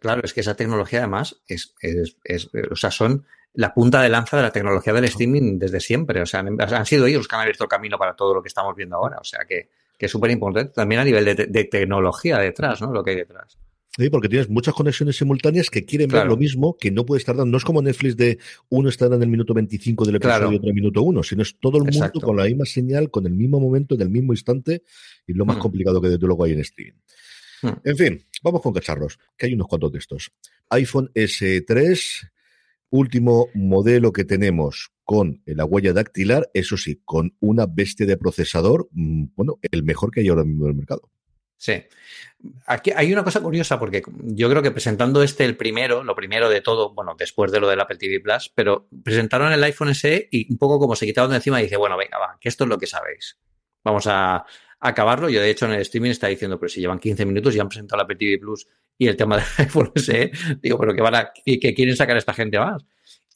claro, 0.00 0.22
es 0.24 0.34
que 0.34 0.40
esa 0.40 0.56
tecnología 0.56 0.98
además 0.98 1.36
es, 1.46 1.76
es, 1.80 2.16
es, 2.24 2.50
o 2.72 2.74
sea, 2.74 2.90
son 2.90 3.24
la 3.54 3.74
punta 3.74 4.02
de 4.02 4.08
lanza 4.08 4.36
de 4.36 4.42
la 4.44 4.52
tecnología 4.52 4.92
del 4.92 5.04
streaming 5.04 5.58
desde 5.58 5.80
siempre. 5.80 6.20
O 6.22 6.26
sea, 6.26 6.40
han, 6.40 6.86
sido 6.86 7.06
ellos 7.06 7.20
los 7.20 7.28
que 7.28 7.36
han 7.36 7.42
abierto 7.42 7.64
el 7.64 7.70
camino 7.70 7.98
para 7.98 8.14
todo 8.14 8.34
lo 8.34 8.42
que 8.42 8.48
estamos 8.48 8.74
viendo 8.76 8.96
ahora. 8.96 9.18
O 9.20 9.24
sea, 9.24 9.40
que, 9.48 9.68
es 9.98 10.10
súper 10.10 10.30
importante 10.30 10.72
también 10.72 11.00
a 11.00 11.04
nivel 11.04 11.24
de, 11.24 11.64
tecnología 11.64 12.38
detrás, 12.38 12.80
¿no? 12.80 12.92
Lo 12.92 13.02
que 13.02 13.10
hay 13.10 13.16
detrás. 13.16 13.58
Sí, 13.98 14.10
porque 14.10 14.28
tienes 14.28 14.48
muchas 14.48 14.74
conexiones 14.74 15.16
simultáneas 15.16 15.70
que 15.70 15.84
quieren 15.84 16.08
ver 16.08 16.24
lo 16.24 16.36
mismo, 16.36 16.76
que 16.78 16.92
no 16.92 17.04
puedes 17.04 17.24
tardar. 17.24 17.48
No 17.48 17.56
es 17.56 17.64
como 17.64 17.82
Netflix 17.82 18.16
de 18.16 18.38
uno 18.68 18.90
estará 18.90 19.16
en 19.16 19.22
el 19.22 19.28
minuto 19.28 19.54
25 19.54 20.04
del 20.04 20.16
episodio 20.16 20.52
y 20.52 20.56
otro 20.56 20.66
en 20.66 20.68
el 20.68 20.74
minuto 20.74 21.02
1, 21.02 21.22
sino 21.24 21.42
es 21.42 21.58
todo 21.58 21.78
el 21.78 21.84
mundo 21.84 22.20
con 22.20 22.36
la 22.36 22.44
misma 22.44 22.64
señal, 22.64 23.10
con 23.10 23.26
el 23.26 23.32
mismo 23.32 23.58
momento, 23.58 23.96
en 23.96 24.02
el 24.02 24.08
mismo 24.08 24.32
instante, 24.32 24.84
y 25.26 25.32
lo 25.32 25.44
más 25.44 25.56
hmm. 25.56 25.60
complicado 25.60 26.00
que 26.00 26.10
desde 26.10 26.24
luego 26.26 26.44
hay 26.44 26.52
en 26.52 26.60
streaming. 26.60 27.00
Hmm. 27.60 27.72
En 27.82 27.96
fin, 27.96 28.24
vamos 28.40 28.62
con 28.62 28.72
cacharros, 28.72 29.18
que 29.36 29.46
hay 29.46 29.54
unos 29.54 29.66
cuantos 29.66 29.90
de 29.90 29.98
estos. 29.98 30.30
iPhone 30.70 31.10
S3, 31.12 32.30
último 32.90 33.48
modelo 33.54 34.12
que 34.12 34.24
tenemos 34.24 34.90
con 35.04 35.42
la 35.46 35.64
huella 35.64 35.92
dactilar, 35.92 36.50
eso 36.54 36.76
sí, 36.76 37.00
con 37.04 37.34
una 37.40 37.66
bestia 37.66 38.06
de 38.06 38.16
procesador, 38.16 38.88
mm, 38.92 39.26
bueno, 39.34 39.58
el 39.62 39.82
mejor 39.82 40.10
que 40.10 40.20
hay 40.20 40.28
ahora 40.28 40.44
mismo 40.44 40.64
en 40.64 40.70
el 40.70 40.76
mercado. 40.76 41.10
Sí. 41.56 41.82
Aquí 42.66 42.92
hay 42.94 43.12
una 43.12 43.24
cosa 43.24 43.40
curiosa 43.40 43.80
porque 43.80 44.02
yo 44.22 44.48
creo 44.48 44.62
que 44.62 44.70
presentando 44.70 45.22
este 45.24 45.44
el 45.44 45.56
primero, 45.56 46.04
lo 46.04 46.14
primero 46.14 46.48
de 46.48 46.60
todo, 46.60 46.94
bueno, 46.94 47.16
después 47.18 47.50
de 47.50 47.58
lo 47.58 47.68
del 47.68 47.80
Apple 47.80 47.98
TV 47.98 48.20
Plus, 48.20 48.52
pero 48.54 48.88
presentaron 49.02 49.52
el 49.52 49.64
iPhone 49.64 49.92
SE 49.94 50.28
y 50.30 50.50
un 50.52 50.56
poco 50.58 50.78
como 50.78 50.94
se 50.94 51.04
quitaron 51.04 51.30
de 51.30 51.36
encima 51.36 51.60
y 51.60 51.64
dice, 51.64 51.76
bueno, 51.76 51.96
venga, 51.96 52.18
va, 52.18 52.38
que 52.40 52.48
esto 52.48 52.64
es 52.64 52.70
lo 52.70 52.78
que 52.78 52.86
sabéis. 52.86 53.38
Vamos 53.82 54.06
a, 54.06 54.46
acabarlo. 54.80 55.28
Yo, 55.28 55.40
de 55.40 55.50
hecho, 55.50 55.66
en 55.66 55.72
el 55.72 55.80
streaming 55.80 56.10
está 56.10 56.28
diciendo, 56.28 56.58
pero 56.58 56.68
si 56.68 56.80
llevan 56.80 56.98
15 56.98 57.26
minutos 57.26 57.54
y 57.54 57.60
han 57.60 57.68
presentado 57.68 57.98
la 57.98 58.04
Apple 58.04 58.16
TV 58.16 58.38
Plus 58.38 58.66
y 58.98 59.06
el 59.06 59.16
tema 59.16 59.36
del 59.36 59.46
iPhone 59.58 59.92
SE, 59.94 60.30
digo, 60.60 60.78
pero 60.78 60.94
que 60.94 61.00
van 61.00 61.14
a, 61.14 61.32
que 61.32 61.74
quieren 61.74 61.96
sacar 61.96 62.16
esta 62.16 62.34
gente 62.34 62.58
más. 62.58 62.84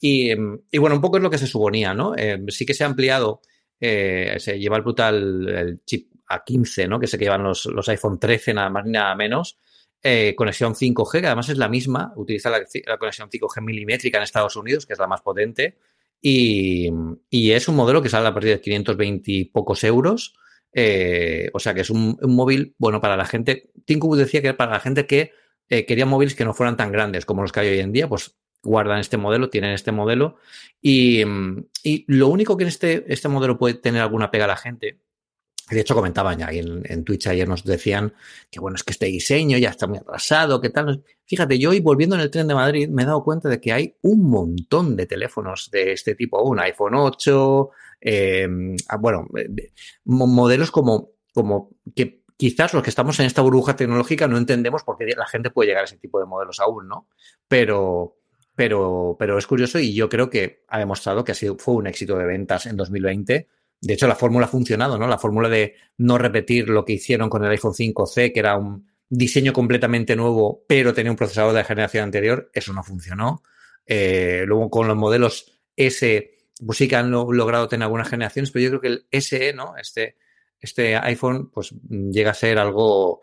Y, 0.05 0.35
bueno, 0.77 0.95
un 0.97 1.01
poco 1.01 1.15
es 1.15 1.23
lo 1.23 1.29
que 1.29 1.37
se 1.37 1.47
suponía, 1.47 1.93
¿no? 1.93 2.13
Eh, 2.17 2.37
sí 2.49 2.65
que 2.65 2.73
se 2.73 2.83
ha 2.83 2.87
ampliado, 2.87 3.39
eh, 3.79 4.35
se 4.37 4.59
lleva 4.59 4.75
el 4.75 4.83
brutal 4.83 5.47
el 5.47 5.85
chip 5.85 6.11
A15, 6.27 6.89
¿no? 6.89 6.99
Que 6.99 7.07
se 7.07 7.17
que 7.17 7.23
llevan 7.23 7.43
los, 7.43 7.65
los 7.67 7.87
iPhone 7.87 8.19
13, 8.19 8.53
nada 8.53 8.69
más 8.69 8.83
ni 8.83 8.91
nada 8.91 9.15
menos. 9.15 9.57
Eh, 10.01 10.35
conexión 10.35 10.75
5G, 10.75 11.21
que 11.21 11.27
además 11.27 11.47
es 11.47 11.57
la 11.57 11.69
misma, 11.69 12.11
utiliza 12.17 12.49
la, 12.49 12.97
conexión 12.97 13.29
5G 13.29 13.61
milimétrica 13.63 14.17
en 14.17 14.25
Estados 14.25 14.57
Unidos, 14.57 14.85
que 14.85 14.91
es 14.91 14.99
la 14.99 15.07
más 15.07 15.21
potente, 15.21 15.77
y, 16.21 16.89
y, 17.29 17.51
es 17.51 17.69
un 17.69 17.77
modelo 17.77 18.01
que 18.01 18.09
sale 18.09 18.27
a 18.27 18.33
partir 18.33 18.51
de 18.51 18.59
520 18.59 19.31
y 19.31 19.45
pocos 19.45 19.85
euros, 19.85 20.35
eh, 20.73 21.49
o 21.53 21.59
sea 21.59 21.73
que 21.73 21.81
es 21.81 21.89
un, 21.89 22.17
móvil, 22.23 22.75
bueno, 22.77 22.99
para 22.99 23.15
la 23.15 23.25
gente, 23.25 23.71
Tim 23.85 24.01
decía 24.17 24.41
que 24.41 24.53
para 24.53 24.73
la 24.73 24.79
gente 24.81 25.07
que 25.07 25.31
eh, 25.69 25.85
quería 25.85 26.05
móviles 26.05 26.35
que 26.35 26.45
no 26.45 26.53
fueran 26.53 26.77
tan 26.77 26.91
grandes 26.91 27.25
como 27.25 27.41
los 27.41 27.51
que 27.51 27.61
hay 27.61 27.69
hoy 27.69 27.79
en 27.79 27.91
día, 27.91 28.07
pues 28.07 28.35
guardan 28.63 28.99
este 28.99 29.17
modelo, 29.17 29.49
tienen 29.49 29.71
este 29.71 29.91
modelo. 29.91 30.37
Y, 30.81 31.23
y 31.83 32.05
lo 32.07 32.27
único 32.29 32.55
que 32.57 32.63
en 32.63 32.69
este, 32.69 33.05
este 33.11 33.27
modelo 33.27 33.57
puede 33.57 33.75
tener 33.75 34.01
alguna 34.01 34.31
pega 34.31 34.45
a 34.45 34.49
la 34.49 34.57
gente 34.57 35.03
de 35.69 35.79
hecho, 35.79 35.95
comentaban 35.95 36.37
ya 36.37 36.49
en, 36.51 37.03
Twitch 37.03 37.27
ayer, 37.27 37.47
nos 37.47 37.63
decían 37.63 38.13
que 38.49 38.59
bueno, 38.59 38.75
es 38.75 38.83
que 38.83 38.91
este 38.91 39.05
diseño 39.05 39.57
ya 39.57 39.69
está 39.69 39.87
muy 39.87 39.97
atrasado, 39.97 40.59
¿qué 40.59 40.69
tal? 40.69 41.03
Fíjate, 41.25 41.57
yo 41.57 41.69
hoy 41.69 41.79
volviendo 41.79 42.15
en 42.15 42.21
el 42.21 42.29
tren 42.29 42.47
de 42.47 42.53
Madrid 42.53 42.89
me 42.89 43.03
he 43.03 43.05
dado 43.05 43.23
cuenta 43.23 43.47
de 43.47 43.61
que 43.61 43.71
hay 43.71 43.95
un 44.01 44.29
montón 44.29 44.95
de 44.95 45.05
teléfonos 45.05 45.69
de 45.71 45.93
este 45.93 46.15
tipo, 46.15 46.41
un 46.43 46.59
iPhone 46.59 46.95
8, 46.95 47.69
eh, 48.01 48.47
ah, 48.89 48.97
bueno, 48.97 49.27
modelos 50.05 50.69
como, 50.69 51.11
como 51.33 51.69
que 51.95 52.22
quizás 52.37 52.73
los 52.73 52.83
que 52.83 52.89
estamos 52.89 53.19
en 53.19 53.25
esta 53.25 53.41
burbuja 53.41 53.75
tecnológica 53.75 54.27
no 54.27 54.37
entendemos 54.37 54.83
por 54.83 54.97
qué 54.97 55.13
la 55.15 55.27
gente 55.27 55.49
puede 55.49 55.69
llegar 55.69 55.83
a 55.83 55.85
ese 55.85 55.97
tipo 55.97 56.19
de 56.19 56.25
modelos 56.25 56.59
aún, 56.59 56.87
¿no? 56.87 57.07
Pero, 57.47 58.17
pero, 58.55 59.15
pero 59.17 59.37
es 59.37 59.47
curioso 59.47 59.79
y 59.79 59.93
yo 59.93 60.09
creo 60.09 60.29
que 60.29 60.63
ha 60.67 60.79
demostrado 60.79 61.23
que 61.23 61.33
ha 61.33 61.35
sido, 61.35 61.57
fue 61.57 61.75
un 61.75 61.87
éxito 61.87 62.17
de 62.17 62.25
ventas 62.25 62.65
en 62.65 62.77
2020 62.77 63.47
de 63.83 63.95
hecho, 63.95 64.07
la 64.07 64.15
fórmula 64.15 64.45
ha 64.45 64.49
funcionado, 64.49 64.97
¿no? 64.97 65.07
La 65.07 65.17
fórmula 65.17 65.49
de 65.49 65.75
no 65.97 66.17
repetir 66.17 66.69
lo 66.69 66.85
que 66.85 66.93
hicieron 66.93 67.29
con 67.29 67.43
el 67.43 67.51
iPhone 67.51 67.73
5C, 67.73 68.31
que 68.31 68.39
era 68.39 68.55
un 68.55 68.87
diseño 69.09 69.51
completamente 69.51 70.15
nuevo, 70.15 70.63
pero 70.69 70.93
tenía 70.93 71.11
un 71.11 71.17
procesador 71.17 71.51
de 71.51 71.59
la 71.59 71.65
generación 71.65 72.05
anterior, 72.05 72.49
eso 72.53 72.71
no 72.71 72.81
funcionó. 72.81 73.43
Eh, 73.85 74.45
luego 74.47 74.69
con 74.69 74.87
los 74.87 74.95
modelos 74.95 75.59
S, 75.75 76.31
pues 76.65 76.77
sí 76.77 76.87
que 76.87 76.95
han 76.95 77.11
logrado 77.11 77.67
tener 77.67 77.83
algunas 77.83 78.07
generaciones, 78.07 78.51
pero 78.51 78.63
yo 78.63 78.69
creo 78.69 78.81
que 78.81 78.87
el 78.87 79.21
SE, 79.21 79.51
¿no? 79.51 79.75
Este, 79.75 80.15
este 80.63 80.95
iPhone, 80.95 81.49
pues 81.49 81.73
llega 81.89 82.31
a 82.31 82.35
ser 82.35 82.57
algo, 82.57 83.21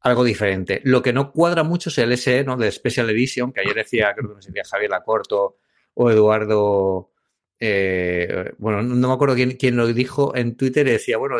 algo 0.00 0.24
diferente. 0.24 0.80
Lo 0.84 1.02
que 1.02 1.12
no 1.12 1.32
cuadra 1.32 1.62
mucho 1.62 1.90
es 1.90 1.98
el 1.98 2.16
SE, 2.16 2.44
¿no? 2.44 2.56
De 2.56 2.70
Special 2.72 3.10
Edition, 3.10 3.52
que 3.52 3.60
ayer 3.60 3.74
decía, 3.74 4.14
creo 4.14 4.28
que 4.30 4.34
me 4.36 4.40
decía 4.40 4.62
Javier 4.64 4.90
Lacorto 4.90 5.58
o 5.94 6.10
Eduardo 6.10 7.10
eh, 7.58 8.52
bueno, 8.58 8.82
no 8.82 9.08
me 9.08 9.14
acuerdo 9.14 9.34
quién, 9.34 9.76
lo 9.76 9.86
dijo 9.86 10.36
en 10.36 10.56
Twitter, 10.56 10.86
decía, 10.86 11.16
bueno, 11.16 11.36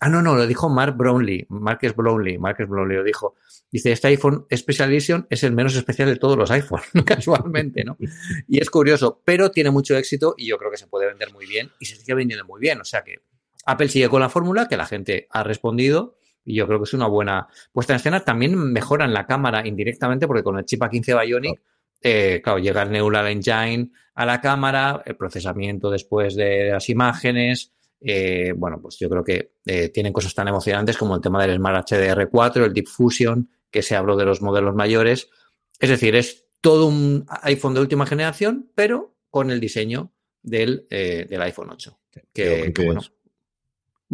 ah, 0.00 0.08
no, 0.08 0.22
no, 0.22 0.34
lo 0.34 0.46
dijo 0.46 0.68
Mark 0.68 0.96
Brownlee, 0.96 1.46
Marcus 1.50 1.94
Brownlee, 1.94 2.38
Marcus 2.38 2.68
Brownlee 2.68 2.96
lo 2.96 3.04
dijo. 3.04 3.36
Dice, 3.70 3.92
este 3.92 4.08
iPhone 4.08 4.46
Special 4.54 4.90
Edition 4.90 5.26
es 5.30 5.44
el 5.44 5.52
menos 5.52 5.74
especial 5.76 6.08
de 6.08 6.16
todos 6.16 6.36
los 6.36 6.50
iPhones, 6.50 6.86
casualmente, 7.06 7.84
¿no? 7.84 7.96
Y 8.48 8.60
es 8.60 8.70
curioso, 8.70 9.22
pero 9.24 9.50
tiene 9.50 9.70
mucho 9.70 9.96
éxito 9.96 10.34
y 10.36 10.46
yo 10.48 10.58
creo 10.58 10.70
que 10.70 10.76
se 10.76 10.86
puede 10.86 11.06
vender 11.06 11.32
muy 11.32 11.46
bien 11.46 11.70
y 11.78 11.86
se 11.86 11.96
sigue 11.96 12.14
vendiendo 12.14 12.44
muy 12.44 12.60
bien. 12.60 12.80
O 12.80 12.84
sea 12.84 13.02
que 13.02 13.20
Apple 13.66 13.88
sigue 13.88 14.08
con 14.08 14.20
la 14.20 14.28
fórmula 14.28 14.68
que 14.68 14.76
la 14.76 14.86
gente 14.86 15.26
ha 15.30 15.42
respondido 15.42 16.16
y 16.44 16.54
yo 16.56 16.66
creo 16.66 16.78
que 16.78 16.84
es 16.84 16.94
una 16.94 17.06
buena 17.06 17.48
puesta 17.72 17.92
en 17.92 17.96
escena. 17.96 18.20
También 18.20 18.56
mejoran 18.56 19.14
la 19.14 19.26
cámara 19.26 19.66
indirectamente 19.66 20.26
porque 20.26 20.42
con 20.42 20.58
el 20.58 20.64
chip 20.64 20.80
A15 20.80 21.24
Bionic 21.24 21.60
eh, 22.02 22.40
claro, 22.42 22.58
llega 22.58 22.82
el 22.82 22.90
Neural 22.90 23.28
Engine 23.28 23.90
a 24.14 24.26
la 24.26 24.40
cámara, 24.40 25.02
el 25.06 25.16
procesamiento 25.16 25.90
después 25.90 26.34
de 26.34 26.70
las 26.72 26.88
imágenes. 26.88 27.72
Eh, 28.00 28.52
bueno, 28.56 28.80
pues 28.82 28.98
yo 28.98 29.08
creo 29.08 29.22
que 29.22 29.52
eh, 29.64 29.88
tienen 29.90 30.12
cosas 30.12 30.34
tan 30.34 30.48
emocionantes 30.48 30.96
como 30.96 31.14
el 31.14 31.20
tema 31.20 31.46
del 31.46 31.56
Smart 31.56 31.88
HDR4, 31.88 32.64
el 32.64 32.72
Deep 32.72 32.88
Fusion, 32.88 33.48
que 33.70 33.82
se 33.82 33.94
habló 33.94 34.16
de 34.16 34.24
los 34.24 34.42
modelos 34.42 34.74
mayores. 34.74 35.30
Es 35.78 35.88
decir, 35.88 36.16
es 36.16 36.46
todo 36.60 36.86
un 36.86 37.24
iPhone 37.42 37.74
de 37.74 37.80
última 37.80 38.06
generación, 38.06 38.70
pero 38.74 39.14
con 39.30 39.50
el 39.50 39.60
diseño 39.60 40.12
del, 40.42 40.86
del 40.90 41.42
iPhone 41.42 41.70
8. 41.70 41.98
Que, 42.34 42.72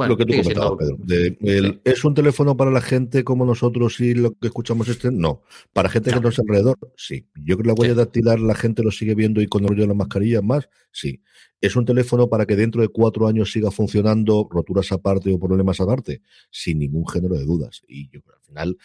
lo 0.06 0.16
que 0.16 0.24
tú 0.24 0.34
comentabas, 0.42 0.72
Pedro. 1.06 1.80
¿Es 1.84 2.04
un 2.04 2.14
teléfono 2.14 2.56
para 2.56 2.70
la 2.70 2.80
gente 2.80 3.24
como 3.24 3.44
nosotros 3.44 3.98
y 4.00 4.14
lo 4.14 4.32
que 4.34 4.48
escuchamos 4.48 4.88
este? 4.88 5.10
No. 5.10 5.42
¿Para 5.72 5.88
gente 5.88 6.12
que 6.12 6.20
no 6.20 6.28
es 6.28 6.38
alrededor? 6.38 6.78
Sí. 6.96 7.26
Yo 7.34 7.56
creo 7.56 7.58
que 7.58 7.68
la 7.68 7.74
huella 7.74 7.94
dactilar 7.94 8.38
la 8.40 8.54
gente 8.54 8.82
lo 8.82 8.90
sigue 8.90 9.14
viendo 9.14 9.40
y 9.40 9.46
con 9.46 9.62
el 9.62 9.70
rollo 9.70 9.82
de 9.82 9.88
las 9.88 9.96
mascarillas 9.96 10.42
más, 10.42 10.68
sí. 10.92 11.22
¿Es 11.60 11.74
un 11.74 11.84
teléfono 11.84 12.28
para 12.28 12.46
que 12.46 12.54
dentro 12.54 12.82
de 12.82 12.88
cuatro 12.88 13.26
años 13.26 13.50
siga 13.50 13.72
funcionando, 13.72 14.48
roturas 14.48 14.92
aparte 14.92 15.32
o 15.32 15.40
problemas 15.40 15.80
aparte? 15.80 16.22
Sin 16.50 16.78
ningún 16.78 17.06
género 17.08 17.34
de 17.34 17.44
dudas. 17.44 17.82
Y 17.88 18.08
yo 18.10 18.22
creo 18.22 18.36
que 18.36 18.40
al 18.40 18.46
final 18.46 18.78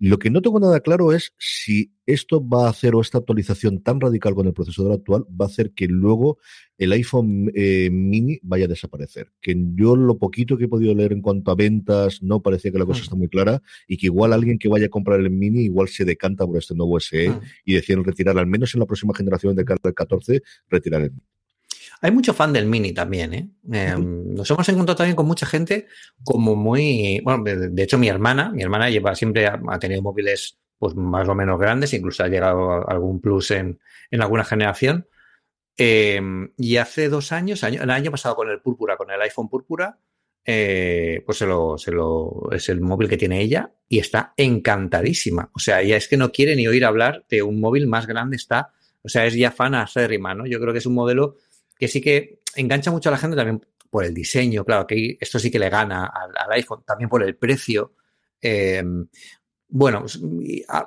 lo 0.00 0.18
que 0.18 0.30
no 0.30 0.40
tengo 0.42 0.60
nada 0.60 0.80
claro 0.80 1.12
es 1.12 1.32
si 1.38 1.92
esto 2.06 2.46
va 2.46 2.66
a 2.66 2.70
hacer 2.70 2.94
o 2.94 3.00
esta 3.00 3.18
actualización 3.18 3.82
tan 3.82 4.00
radical 4.00 4.34
con 4.34 4.46
el 4.46 4.52
procesador 4.52 4.92
actual 4.92 5.24
va 5.28 5.46
a 5.46 5.48
hacer 5.48 5.72
que 5.72 5.88
luego 5.88 6.38
el 6.78 6.92
iPhone 6.92 7.50
eh, 7.54 7.90
mini 7.90 8.38
vaya 8.42 8.66
a 8.66 8.68
desaparecer. 8.68 9.32
Que 9.40 9.56
yo 9.74 9.96
lo 9.96 10.16
poquito 10.16 10.56
que 10.56 10.64
he 10.64 10.68
podido 10.68 10.94
leer 10.94 11.12
en 11.12 11.20
cuanto 11.20 11.50
a 11.50 11.56
ventas 11.56 12.22
no 12.22 12.40
parecía 12.40 12.70
que 12.70 12.78
la 12.78 12.86
cosa 12.86 13.00
mm. 13.00 13.02
está 13.02 13.16
muy 13.16 13.28
clara 13.28 13.60
y 13.88 13.96
que 13.96 14.06
igual 14.06 14.32
alguien 14.32 14.58
que 14.58 14.68
vaya 14.68 14.86
a 14.86 14.90
comprar 14.90 15.18
el 15.18 15.30
mini 15.30 15.62
igual 15.62 15.88
se 15.88 16.04
decanta 16.04 16.46
por 16.46 16.56
este 16.56 16.74
nuevo 16.74 17.00
SE 17.00 17.30
mm. 17.30 17.40
y 17.64 17.74
deciden 17.74 18.04
retirar 18.04 18.38
al 18.38 18.46
menos 18.46 18.74
en 18.74 18.80
la 18.80 18.86
próxima 18.86 19.14
generación 19.14 19.56
de 19.56 19.64
el 19.68 19.94
14 19.94 20.42
retirar 20.68 21.02
el 21.02 21.10
mini. 21.10 21.37
Hay 22.00 22.12
mucho 22.12 22.32
fan 22.32 22.52
del 22.52 22.66
Mini 22.66 22.92
también, 22.92 23.34
¿eh? 23.34 23.48
Em, 23.72 24.34
nos 24.34 24.50
hemos 24.50 24.68
encontrado 24.68 24.96
también 24.96 25.16
con 25.16 25.26
mucha 25.26 25.46
gente 25.46 25.86
como 26.24 26.54
muy... 26.54 27.20
Bueno, 27.24 27.42
de, 27.44 27.82
hecho 27.82 27.98
mi 27.98 28.08
hermana, 28.08 28.50
mi 28.50 28.62
hermana 28.62 28.88
lleva 28.88 29.14
siempre, 29.14 29.46
ha, 29.46 29.78
tenido 29.78 30.02
móviles 30.02 30.58
pues 30.78 30.94
más 30.94 31.28
o 31.28 31.34
menos 31.34 31.58
grandes, 31.58 31.92
incluso 31.92 32.22
ha 32.22 32.28
llegado 32.28 32.70
a 32.70 32.84
algún 32.92 33.20
plus 33.20 33.50
en, 33.50 33.80
alguna 34.12 34.44
generación. 34.44 35.08
Em, 35.76 36.52
y 36.56 36.76
hace 36.76 37.08
dos 37.08 37.32
años, 37.32 37.62
el 37.64 37.90
año 37.90 38.10
pasado 38.10 38.36
con 38.36 38.48
el 38.48 38.60
Púrpura, 38.60 38.96
con 38.96 39.10
el 39.10 39.20
iPhone 39.20 39.48
Púrpura, 39.48 39.98
eh, 40.50 41.22
pues 41.26 41.36
se 41.36 41.46
lo, 41.46 41.76
se 41.76 41.92
lo, 41.92 42.48
es 42.52 42.70
el 42.70 42.80
móvil 42.80 43.08
que 43.08 43.18
tiene 43.18 43.42
ella 43.42 43.72
y 43.88 43.98
está 43.98 44.32
encantadísima. 44.36 45.50
O 45.54 45.58
sea, 45.58 45.82
ella 45.82 45.96
es 45.96 46.08
que 46.08 46.16
no 46.16 46.32
quiere 46.32 46.56
ni 46.56 46.66
oír 46.66 46.84
hablar 46.84 47.26
de 47.28 47.42
un 47.42 47.60
móvil 47.60 47.86
más 47.86 48.06
grande, 48.06 48.36
está, 48.36 48.72
o 49.02 49.08
sea, 49.08 49.26
es 49.26 49.34
ya 49.34 49.50
fan 49.50 49.74
acérrima, 49.74 50.34
¿no? 50.34 50.46
Yo 50.46 50.58
creo 50.58 50.72
que 50.72 50.78
es 50.78 50.86
un 50.86 50.94
modelo 50.94 51.36
que 51.78 51.88
sí 51.88 52.00
que 52.00 52.40
engancha 52.56 52.90
mucho 52.90 53.08
a 53.08 53.12
la 53.12 53.18
gente 53.18 53.36
también 53.36 53.64
por 53.90 54.04
el 54.04 54.12
diseño, 54.12 54.64
claro, 54.64 54.86
que 54.86 55.16
esto 55.20 55.38
sí 55.38 55.50
que 55.50 55.58
le 55.58 55.70
gana 55.70 56.06
al, 56.06 56.52
iPhone, 56.52 56.82
también 56.86 57.08
por 57.08 57.22
el 57.22 57.36
precio. 57.36 57.94
Eh, 58.40 58.82
bueno, 59.68 60.04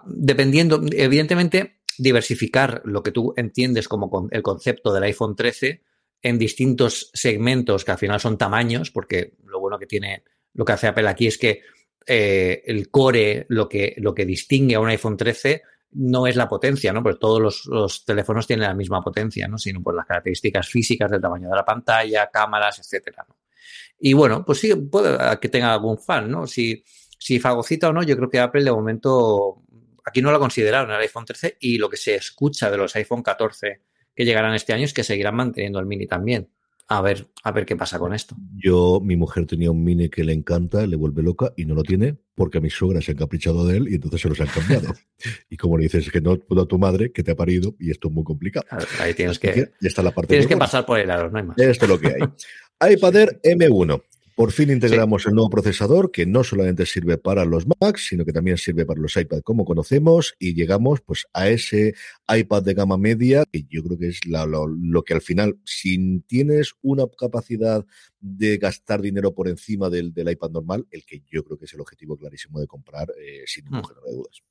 dependiendo, 0.05 0.81
evidentemente, 0.91 1.81
diversificar 1.97 2.81
lo 2.85 3.03
que 3.03 3.11
tú 3.11 3.33
entiendes 3.37 3.87
como 3.87 4.27
el 4.31 4.41
concepto 4.41 4.93
del 4.93 5.03
iPhone 5.03 5.35
13 5.35 5.83
en 6.23 6.37
distintos 6.37 7.09
segmentos 7.13 7.83
que 7.83 7.91
al 7.91 7.97
final 7.97 8.19
son 8.19 8.37
tamaños, 8.37 8.91
porque 8.91 9.33
lo 9.45 9.59
bueno 9.59 9.79
que 9.79 9.87
tiene, 9.87 10.23
lo 10.53 10.65
que 10.65 10.73
hace 10.73 10.87
Apple 10.87 11.07
aquí 11.07 11.27
es 11.27 11.37
que 11.37 11.61
eh, 12.05 12.63
el 12.65 12.89
core, 12.89 13.45
lo 13.49 13.67
que, 13.67 13.95
lo 13.97 14.13
que 14.13 14.25
distingue 14.25 14.75
a 14.75 14.79
un 14.79 14.89
iPhone 14.89 15.17
13 15.17 15.61
no 15.93 16.27
es 16.27 16.35
la 16.35 16.47
potencia, 16.47 16.93
¿no? 16.93 17.03
Porque 17.03 17.19
todos 17.19 17.65
los, 17.65 18.05
teléfonos 18.05 18.47
tienen 18.47 18.67
la 18.67 18.73
misma 18.73 19.01
potencia, 19.01 19.47
¿no? 19.47 19.57
Sino 19.57 19.81
por 19.81 19.95
las 19.95 20.05
características 20.05 20.67
físicas 20.67 21.11
del 21.11 21.21
tamaño 21.21 21.49
de 21.49 21.55
la 21.55 21.65
pantalla, 21.65 22.29
cámaras, 22.31 22.79
etcétera, 22.79 23.25
Y 23.99 24.13
bueno, 24.13 24.45
pues 24.45 24.59
sí, 24.59 24.73
puede 24.75 25.17
que 25.39 25.49
tenga 25.49 25.73
algún 25.73 25.97
fan, 25.97 26.29
¿no? 26.29 26.47
Si, 26.47 26.83
si 27.17 27.39
fagocita 27.39 27.89
o 27.89 27.93
no, 27.93 28.03
yo 28.03 28.15
creo 28.15 28.29
que 28.29 28.39
Apple 28.39 28.63
de 28.63 28.71
momento 28.71 29.63
aquí 30.05 30.21
no 30.21 30.31
lo 30.31 30.39
consideraron 30.39 30.91
el 30.91 31.01
iPhone 31.01 31.25
13 31.25 31.57
y 31.59 31.77
lo 31.77 31.89
que 31.89 31.97
se 31.97 32.15
escucha 32.15 32.71
de 32.71 32.77
los 32.77 32.95
iPhone 32.95 33.21
14 33.21 33.81
que 34.15 34.25
llegarán 34.25 34.53
este 34.55 34.73
año 34.73 34.85
es 34.85 34.93
que 34.93 35.03
seguirán 35.03 35.35
manteniendo 35.35 35.79
el 35.79 35.85
mini 35.85 36.07
también 36.07 36.49
a 36.91 36.99
ver, 36.99 37.25
a 37.43 37.51
ver 37.53 37.65
qué 37.65 37.77
pasa 37.77 37.97
con 37.97 38.13
esto. 38.13 38.35
Yo, 38.57 38.99
mi 39.01 39.15
mujer 39.15 39.45
tenía 39.45 39.71
un 39.71 39.81
mini 39.81 40.09
que 40.09 40.25
le 40.25 40.33
encanta, 40.33 40.85
le 40.85 40.97
vuelve 40.97 41.23
loca 41.23 41.53
y 41.55 41.63
no 41.63 41.73
lo 41.73 41.83
tiene 41.83 42.17
porque 42.35 42.57
a 42.57 42.61
mis 42.61 42.73
suegras 42.73 43.05
se 43.05 43.11
han 43.11 43.17
caprichado 43.17 43.65
de 43.65 43.77
él 43.77 43.87
y 43.89 43.95
entonces 43.95 44.19
se 44.19 44.27
los 44.27 44.41
han 44.41 44.47
cambiado. 44.47 44.93
y 45.49 45.55
como 45.55 45.77
le 45.77 45.83
dices, 45.83 46.07
es 46.07 46.11
que 46.11 46.19
no 46.19 46.37
puedo 46.37 46.63
a 46.63 46.67
tu 46.67 46.77
madre 46.77 47.13
que 47.13 47.23
te 47.23 47.31
ha 47.31 47.35
parido 47.35 47.75
y 47.79 47.91
esto 47.91 48.09
es 48.09 48.13
muy 48.13 48.25
complicado. 48.25 48.65
ahí 48.99 49.13
tienes 49.13 49.39
que, 49.39 49.71
ya 49.79 49.87
está 49.87 50.03
la 50.03 50.11
parte 50.11 50.27
tienes 50.27 50.47
que 50.47 50.57
pasar 50.57 50.85
por 50.85 50.99
el 50.99 51.09
aro, 51.09 51.31
no 51.31 51.37
hay 51.37 51.45
más. 51.45 51.57
Esto 51.57 51.85
es 51.85 51.89
lo 51.89 51.97
que 51.97 52.07
hay. 52.07 52.93
iPad 52.93 53.15
Air 53.15 53.41
M1. 53.41 54.03
Por 54.35 54.51
fin 54.51 54.71
integramos 54.71 55.25
el 55.27 55.33
nuevo 55.33 55.49
procesador 55.49 56.11
que 56.11 56.25
no 56.25 56.43
solamente 56.43 56.85
sirve 56.85 57.17
para 57.17 57.45
los 57.45 57.65
Macs, 57.67 58.07
sino 58.07 58.25
que 58.25 58.31
también 58.31 58.57
sirve 58.57 58.85
para 58.85 59.01
los 59.01 59.15
iPad 59.17 59.41
como 59.41 59.65
conocemos 59.65 60.35
y 60.39 60.53
llegamos 60.53 61.01
pues 61.01 61.25
a 61.33 61.49
ese 61.49 61.93
iPad 62.27 62.63
de 62.63 62.73
gama 62.73 62.97
media 62.97 63.43
que 63.51 63.63
yo 63.69 63.83
creo 63.83 63.97
que 63.97 64.07
es 64.07 64.19
lo, 64.25 65.03
que 65.03 65.13
al 65.13 65.21
final, 65.21 65.59
si 65.65 66.19
tienes 66.21 66.73
una 66.81 67.05
capacidad 67.17 67.85
de 68.19 68.57
gastar 68.57 69.01
dinero 69.01 69.33
por 69.33 69.47
encima 69.47 69.89
del, 69.89 70.13
iPad 70.15 70.51
normal, 70.51 70.87
el 70.91 71.05
que 71.05 71.21
yo 71.29 71.43
creo 71.43 71.57
que 71.57 71.65
es 71.65 71.73
el 71.73 71.81
objetivo 71.81 72.17
clarísimo 72.17 72.59
de 72.59 72.67
comprar 72.67 73.11
eh, 73.19 73.43
sin 73.45 73.65
ningún 73.65 73.81
hmm. 73.81 74.05
de 74.05 74.11
dudas. 74.11 74.41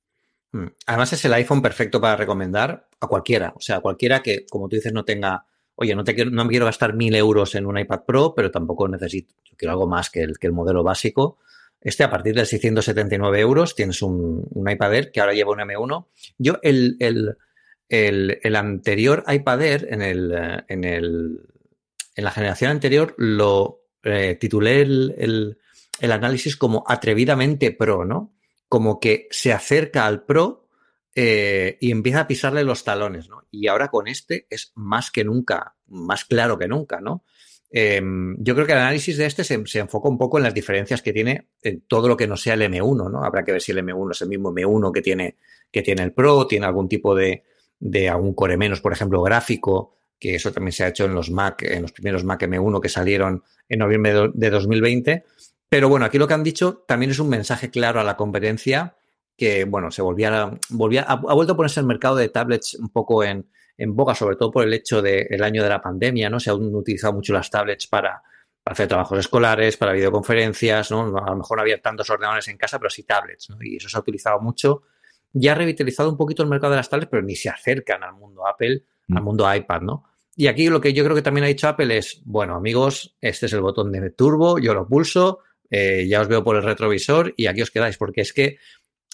Hmm. 0.52 0.66
Además 0.86 1.12
es 1.12 1.24
el 1.24 1.32
iPhone 1.34 1.62
perfecto 1.62 2.00
para 2.00 2.16
recomendar 2.16 2.88
a 3.00 3.06
cualquiera, 3.06 3.52
o 3.56 3.60
sea, 3.60 3.80
cualquiera 3.80 4.22
que, 4.22 4.46
como 4.46 4.68
tú 4.68 4.76
dices, 4.76 4.92
no 4.92 5.04
tenga 5.04 5.44
oye, 5.80 5.94
no, 5.94 6.04
quiero, 6.04 6.30
me 6.30 6.46
quiero 6.48 6.66
gastar 6.66 6.94
mil 6.94 7.14
euros 7.14 7.54
en 7.54 7.64
un 7.64 7.78
iPad 7.78 8.02
Pro, 8.06 8.34
pero 8.34 8.50
tampoco 8.50 8.86
necesito, 8.86 9.34
quiero 9.56 9.72
algo 9.72 9.86
más 9.86 10.10
que 10.10 10.22
el, 10.22 10.52
modelo 10.52 10.82
básico. 10.82 11.38
Este, 11.80 12.04
a 12.04 12.10
partir 12.10 12.34
de 12.34 12.44
679 12.44 13.40
euros, 13.40 13.74
tienes 13.74 14.02
un, 14.02 14.46
iPad 14.54 14.94
Air 14.94 15.10
que 15.10 15.20
ahora 15.20 15.32
lleva 15.32 15.52
un 15.52 15.60
M1. 15.60 16.06
Yo, 16.36 16.58
el, 16.62 17.36
anterior 18.54 19.24
iPad 19.26 19.62
Air, 19.62 19.88
en, 19.90 21.38
la 22.16 22.30
generación 22.30 22.72
anterior, 22.72 23.14
lo 23.16 23.86
eh, 24.02 24.36
titulé 24.38 24.82
el 24.82 25.56
análisis 26.00 26.56
como 26.56 26.84
atrevidamente 26.86 27.72
pro, 27.72 28.04
¿no? 28.04 28.34
Como 28.68 29.00
que 29.00 29.28
se 29.30 29.54
acerca 29.54 30.04
al 30.04 30.24
pro, 30.24 30.68
eh, 31.14 31.76
y 31.80 31.90
empieza 31.90 32.20
a 32.20 32.28
pisarle 32.28 32.64
los 32.64 32.84
talones, 32.84 33.28
¿no? 33.28 33.44
Y 33.50 33.66
ahora 33.66 33.88
con 33.88 34.06
este 34.06 34.46
es 34.48 34.72
más 34.74 35.10
que 35.10 35.24
nunca, 35.24 35.74
más 35.88 36.24
claro 36.24 36.58
que 36.58 36.68
nunca, 36.68 37.00
¿no? 37.00 37.24
Em, 37.72 38.36
yo 38.38 38.54
creo 38.54 38.66
que 38.66 38.72
el 38.72 38.78
análisis 38.78 39.16
de 39.16 39.26
este 39.26 39.44
se, 39.44 39.54
enfoca 39.54 40.08
un 40.08 40.18
poco 40.18 40.38
en 40.38 40.44
las 40.44 40.54
diferencias 40.54 41.02
que 41.02 41.12
tiene 41.12 41.48
en 41.62 41.82
todo 41.82 42.08
lo 42.08 42.16
que 42.16 42.26
no 42.26 42.36
sea 42.36 42.54
el 42.54 42.62
M1, 42.62 43.10
¿no? 43.10 43.24
Habrá 43.24 43.44
que 43.44 43.52
ver 43.52 43.60
si 43.60 43.72
el 43.72 43.78
M1 43.78 44.10
es 44.12 44.22
el 44.22 44.28
mismo 44.28 44.52
M1 44.52 44.92
que 44.92 45.02
tiene, 45.02 45.36
que 45.70 45.82
tiene 45.82 46.02
el 46.02 46.12
Pro, 46.12 46.46
tiene 46.46 46.66
algún 46.66 46.88
tipo 46.88 47.14
de, 47.14 47.44
de 47.78 48.08
algún 48.08 48.34
core 48.34 48.56
menos, 48.56 48.80
por 48.80 48.92
ejemplo, 48.92 49.22
gráfico, 49.22 49.96
que 50.18 50.34
eso 50.34 50.52
también 50.52 50.72
se 50.72 50.84
ha 50.84 50.88
hecho 50.88 51.06
en 51.06 51.14
los 51.14 51.30
Mac, 51.30 51.62
en 51.62 51.82
los 51.82 51.92
primeros 51.92 52.24
Mac 52.24 52.42
M1 52.42 52.80
que 52.80 52.88
salieron 52.88 53.42
en 53.68 53.78
noviembre 53.78 54.30
de 54.34 54.50
2020. 54.50 55.24
Pero 55.68 55.88
bueno, 55.88 56.04
aquí 56.04 56.18
lo 56.18 56.28
que 56.28 56.34
han 56.34 56.42
dicho 56.42 56.84
también 56.86 57.10
es 57.10 57.18
un 57.20 57.28
mensaje 57.28 57.70
claro 57.70 58.00
a 58.00 58.04
la 58.04 58.16
competencia 58.16 58.96
que, 59.40 59.64
bueno, 59.64 59.90
se 59.90 60.02
volvía, 60.02 60.50
volvía 60.68 61.00
ha, 61.04 61.14
vuelto 61.16 61.54
a 61.54 61.56
ponerse 61.56 61.80
el 61.80 61.86
mercado 61.86 62.16
de 62.16 62.28
tablets 62.28 62.74
un 62.74 62.90
poco 62.90 63.24
en, 63.24 63.48
en 63.78 63.96
boga, 63.96 64.14
sobre 64.14 64.36
todo 64.36 64.50
por 64.50 64.64
el 64.64 64.74
hecho 64.74 65.00
del 65.00 65.42
año 65.42 65.62
de 65.62 65.70
la 65.70 65.80
pandemia, 65.80 66.28
¿no? 66.28 66.38
Se 66.38 66.50
han 66.50 66.74
utilizado 66.74 67.14
mucho 67.14 67.32
las 67.32 67.48
tablets 67.48 67.86
para, 67.86 68.22
hacer 68.66 68.86
trabajos 68.86 69.18
escolares, 69.18 69.78
para 69.78 69.94
videoconferencias, 69.94 70.90
¿no? 70.90 71.16
A 71.16 71.30
lo 71.30 71.36
mejor 71.36 71.56
no 71.56 71.62
había 71.62 71.80
tantos 71.80 72.10
ordenadores 72.10 72.48
en 72.48 72.58
casa, 72.58 72.78
pero 72.78 72.90
sí 72.90 73.04
tablets, 73.04 73.48
¿no? 73.48 73.56
Y 73.62 73.76
eso 73.76 73.88
se 73.88 73.96
ha 73.96 74.00
utilizado 74.00 74.38
mucho. 74.40 74.82
Ya 75.32 75.52
ha 75.52 75.54
revitalizado 75.54 76.10
un 76.10 76.18
poquito 76.18 76.42
el 76.42 76.50
mercado 76.50 76.72
de 76.72 76.76
las 76.76 76.90
tablets, 76.90 77.10
pero 77.10 77.22
ni 77.22 77.34
se 77.34 77.48
acercan 77.48 78.04
al 78.04 78.12
mundo 78.12 78.46
Apple, 78.46 78.84
mm. 79.08 79.16
al 79.16 79.22
mundo 79.22 79.54
iPad, 79.54 79.80
¿no? 79.80 80.04
Y 80.36 80.48
aquí 80.48 80.68
lo 80.68 80.82
que 80.82 80.92
yo 80.92 81.02
creo 81.02 81.16
que 81.16 81.22
también 81.22 81.44
ha 81.44 81.48
dicho 81.48 81.66
Apple 81.66 81.96
es, 81.96 82.20
bueno, 82.26 82.56
amigos, 82.56 83.16
este 83.22 83.46
es 83.46 83.54
el 83.54 83.62
botón 83.62 83.90
de 83.90 84.10
turbo, 84.10 84.58
yo 84.58 84.74
lo 84.74 84.86
pulso, 84.86 85.38
eh, 85.70 86.06
ya 86.08 86.20
os 86.20 86.28
veo 86.28 86.42
por 86.42 86.56
el 86.56 86.64
retrovisor 86.64 87.32
y 87.36 87.46
aquí 87.46 87.62
os 87.62 87.70
quedáis, 87.70 87.96
porque 87.96 88.22
es 88.22 88.32
que 88.32 88.58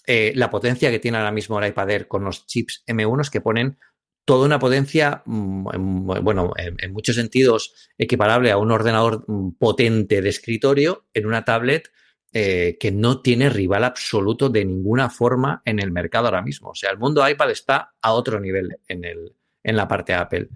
eh, 0.06 0.32
la 0.36 0.50
potencia 0.50 0.90
que 0.90 1.00
tiene 1.00 1.18
ahora 1.18 1.32
mismo 1.32 1.58
el 1.58 1.68
iPad 1.68 1.90
Air 1.90 2.08
con 2.08 2.24
los 2.24 2.46
chips 2.46 2.84
M1 2.86 3.28
que 3.28 3.40
ponen 3.40 3.78
toda 4.24 4.46
una 4.46 4.58
potencia, 4.58 5.22
mm, 5.24 6.22
bueno, 6.22 6.52
en, 6.56 6.92
muchos 6.92 7.16
sentidos 7.16 7.90
equiparable 7.98 8.50
a 8.50 8.58
un 8.58 8.72
ordenador 8.72 9.24
mm, 9.26 9.52
potente 9.52 10.20
de 10.20 10.28
escritorio 10.28 11.06
en 11.14 11.26
una 11.26 11.44
tablet 11.44 11.90
eh, 12.32 12.76
que 12.78 12.92
no 12.92 13.22
tiene 13.22 13.48
rival 13.48 13.84
absoluto 13.84 14.48
de 14.48 14.64
ninguna 14.64 15.10
forma 15.10 15.62
en 15.64 15.78
el 15.78 15.90
mercado 15.90 16.26
ahora 16.26 16.42
mismo. 16.42 16.70
O 16.70 16.74
sea, 16.74 16.90
el 16.90 16.98
mundo 16.98 17.26
iPad 17.26 17.50
está 17.50 17.94
a 18.02 18.12
otro 18.12 18.40
nivel 18.40 18.78
en, 18.88 19.04
el, 19.04 19.32
en 19.62 19.76
la 19.76 19.88
parte 19.88 20.12
Apple. 20.12 20.48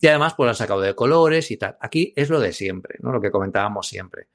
Y 0.00 0.06
además, 0.06 0.34
pues 0.34 0.50
ha 0.50 0.54
sacado 0.54 0.80
de 0.80 0.94
colores 0.94 1.50
y 1.50 1.56
tal. 1.56 1.76
Aquí 1.80 2.12
es 2.16 2.28
lo 2.28 2.40
de 2.40 2.52
siempre, 2.52 2.96
¿no? 3.00 3.12
Lo 3.12 3.20
que 3.20 3.30
comentábamos 3.30 3.88
siempre. 3.88 4.28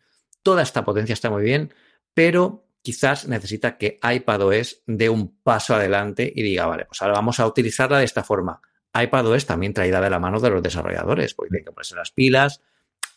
Toda 0.43 0.61
esta 0.61 0.85
potencia 0.85 1.13
está 1.13 1.29
muy 1.29 1.43
bien, 1.43 1.73
pero 2.13 2.63
quizás 2.83 3.27
necesita 3.27 3.77
que 3.77 3.99
iPadOS 4.03 4.83
dé 4.85 5.09
un 5.09 5.39
paso 5.41 5.73
adelante 5.73 6.31
y 6.35 6.43
diga, 6.43 6.67
vale, 6.67 6.85
pues 6.85 7.01
ahora 7.01 7.15
vamos 7.15 7.39
a 7.39 7.47
utilizarla 7.47 7.97
de 7.97 8.05
esta 8.05 8.23
forma. 8.23 8.61
iPadOS 8.93 9.47
también 9.47 9.73
traída 9.73 10.01
de 10.01 10.09
la 10.09 10.19
mano 10.19 10.39
de 10.39 10.49
los 10.49 10.61
desarrolladores, 10.61 11.33
porque 11.33 11.57
hay 11.57 11.63
que 11.63 11.71
ponerse 11.71 11.95
las 11.95 12.11
pilas. 12.11 12.61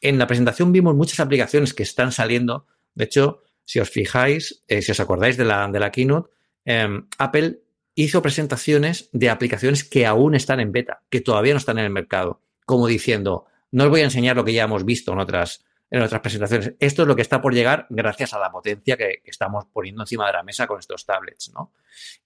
En 0.01 0.19
la 0.19 0.27
presentación 0.27 0.73
vimos 0.73 0.95
muchas 0.95 1.21
aplicaciones 1.21 1.75
que 1.75 1.83
están 1.83 2.13
saliendo. 2.13 2.67
De 2.95 3.05
hecho, 3.05 3.43
si 3.65 3.81
os 3.81 3.91
fijáis, 3.91 4.63
eh, 4.69 4.81
si 4.81 4.93
os 4.93 5.01
acordáis 5.01 5.37
de 5.37 5.45
la, 5.45 5.69
de 5.69 5.81
la 5.81 5.91
keynote, 5.91 6.31
em, 6.65 7.09
Apple 7.19 7.61
hizo 7.97 8.23
presentaciones 8.23 9.11
de 9.13 9.31
aplicaciones 9.31 9.83
que 9.83 10.07
aún 10.07 10.37
están 10.37 10.61
en 10.61 10.71
beta, 10.71 11.03
que 11.11 11.21
todavía 11.21 11.55
no 11.55 11.59
están 11.59 11.79
en 11.79 11.87
el 11.87 11.91
mercado, 11.91 12.41
como 12.65 12.87
diciendo, 12.87 13.47
no 13.73 13.85
os 13.85 13.91
voy 13.91 14.03
a 14.03 14.05
enseñar 14.05 14.37
lo 14.37 14.45
que 14.45 14.53
ya 14.53 14.65
hemos 14.65 14.85
visto 14.85 15.13
en 15.13 15.19
otras 15.19 15.65
en 15.91 16.03
otras 16.03 16.21
presentaciones. 16.21 16.75
Esto 16.81 17.03
es 17.03 17.09
lo 17.09 17.15
que 17.15 17.23
está 17.23 17.41
por 17.41 17.55
llegar 17.55 17.87
gracias 17.91 18.35
a 18.35 18.39
la 18.39 18.51
potencia 18.51 18.97
que, 18.97 19.23
estamos 19.25 19.67
poniendo 19.73 20.03
encima 20.03 20.27
de 20.27 20.33
la 20.33 20.43
mesa 20.43 20.67
con 20.67 20.79
estos 20.79 21.07
tablets, 21.07 21.53
¿no? 21.55 21.73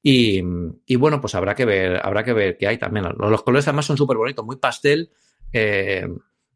Y, 0.02 0.40
bueno, 0.96 1.20
pues 1.20 1.34
habrá 1.34 1.54
que 1.54 1.64
ver, 1.64 2.00
habrá 2.02 2.24
que 2.24 2.32
ver 2.32 2.56
qué 2.56 2.66
hay 2.66 2.78
también. 2.78 3.06
Los, 3.18 3.42
colores 3.42 3.68
además 3.68 3.86
son 3.86 3.96
súper 3.96 4.16
bonitos, 4.16 4.44
muy 4.44 4.56
pastel. 4.56 5.10
Eh, 5.52 6.08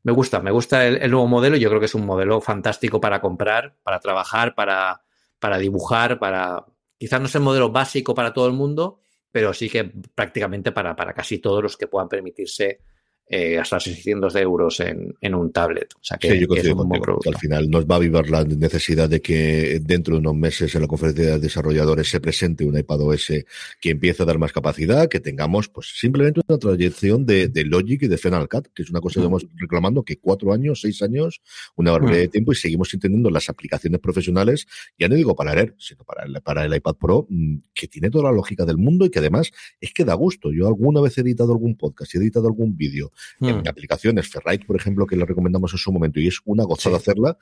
me 0.02 0.12
gusta, 0.12 0.40
me 0.40 0.50
gusta 0.50 0.86
el, 0.86 1.10
nuevo 1.10 1.26
modelo. 1.26 1.56
Yo 1.56 1.68
creo 1.68 1.80
que 1.80 1.86
es 1.86 1.94
un 1.94 2.06
modelo 2.06 2.40
fantástico 2.40 3.00
para 3.00 3.20
comprar, 3.20 3.76
para 3.82 4.00
trabajar, 4.00 4.54
para, 4.54 5.02
para 5.38 5.58
dibujar, 5.58 6.18
para. 6.18 6.64
Quizás 6.96 7.20
no 7.20 7.26
es 7.26 7.34
el 7.34 7.42
modelo 7.42 7.70
básico 7.70 8.14
para 8.14 8.32
todo 8.32 8.46
el 8.46 8.52
mundo, 8.54 9.00
pero 9.30 9.52
sí 9.52 9.68
que 9.68 9.84
prácticamente 10.14 10.72
para, 10.72 10.96
para 10.96 11.12
casi 11.12 11.38
todos 11.38 11.62
los 11.62 11.76
que 11.76 11.86
puedan 11.86 12.08
permitirse 12.08 12.80
eh, 13.26 13.58
hasta 13.58 13.80
600 13.80 14.34
de 14.34 14.40
euros 14.42 14.80
en, 14.80 15.14
en, 15.20 15.34
un 15.34 15.50
tablet. 15.50 15.94
O 15.94 16.04
sea 16.04 16.18
que, 16.18 16.30
sí, 16.30 16.40
yo 16.40 16.48
que, 16.48 16.60
que 16.60 17.28
al 17.30 17.38
final 17.38 17.70
nos 17.70 17.86
va 17.86 17.96
a 17.96 17.98
vivir 17.98 18.28
la 18.28 18.44
necesidad 18.44 19.08
de 19.08 19.22
que 19.22 19.80
dentro 19.82 20.14
de 20.14 20.20
unos 20.20 20.34
meses 20.34 20.74
en 20.74 20.82
la 20.82 20.86
conferencia 20.86 21.24
de 21.24 21.38
desarrolladores 21.38 22.10
se 22.10 22.20
presente 22.20 22.66
un 22.66 22.76
iPad 22.76 23.00
OS 23.00 23.32
que 23.80 23.90
empiece 23.90 24.22
a 24.22 24.26
dar 24.26 24.38
más 24.38 24.52
capacidad, 24.52 25.08
que 25.08 25.20
tengamos 25.20 25.70
pues 25.70 25.94
simplemente 25.98 26.42
una 26.46 26.58
trayección 26.58 27.24
de, 27.24 27.48
de 27.48 27.64
Logic 27.64 28.02
y 28.02 28.08
de 28.08 28.18
Final 28.18 28.46
Cut, 28.46 28.68
que 28.74 28.82
es 28.82 28.90
una 28.90 29.00
cosa 29.00 29.20
que 29.20 29.26
hemos 29.26 29.46
reclamando 29.56 30.02
que 30.02 30.18
cuatro 30.18 30.52
años, 30.52 30.82
seis 30.82 31.00
años, 31.00 31.40
una 31.76 31.92
barbaridad 31.92 32.20
de 32.20 32.28
tiempo 32.28 32.52
y 32.52 32.56
seguimos 32.56 32.92
entendiendo 32.92 33.30
las 33.30 33.48
aplicaciones 33.48 34.00
profesionales, 34.00 34.66
ya 34.98 35.08
no 35.08 35.14
digo 35.14 35.34
para 35.34 35.54
Air, 35.54 35.74
sino 35.78 36.04
para 36.04 36.24
el, 36.24 36.42
para 36.42 36.66
el 36.66 36.74
iPad 36.74 36.96
Pro, 36.96 37.26
mm, 37.30 37.56
que 37.72 37.88
tiene 37.88 38.10
toda 38.10 38.24
la 38.24 38.32
lógica 38.32 38.66
del 38.66 38.76
mundo 38.76 39.06
y 39.06 39.10
que 39.10 39.20
además 39.20 39.50
es 39.80 39.94
que 39.94 40.04
da 40.04 40.12
gusto. 40.12 40.52
Yo 40.52 40.66
alguna 40.66 41.00
vez 41.00 41.16
he 41.16 41.22
editado 41.22 41.52
algún 41.52 41.76
podcast, 41.76 42.14
he 42.14 42.18
editado 42.18 42.46
algún 42.46 42.76
vídeo 42.76 43.12
en 43.40 43.58
hmm. 43.58 43.68
aplicaciones, 43.68 44.28
Ferrite, 44.28 44.64
por 44.64 44.76
ejemplo, 44.76 45.06
que 45.06 45.16
le 45.16 45.24
recomendamos 45.24 45.72
en 45.72 45.78
su 45.78 45.92
momento, 45.92 46.20
y 46.20 46.28
es 46.28 46.40
una 46.44 46.64
gozada 46.64 46.96
hacerla, 46.96 47.36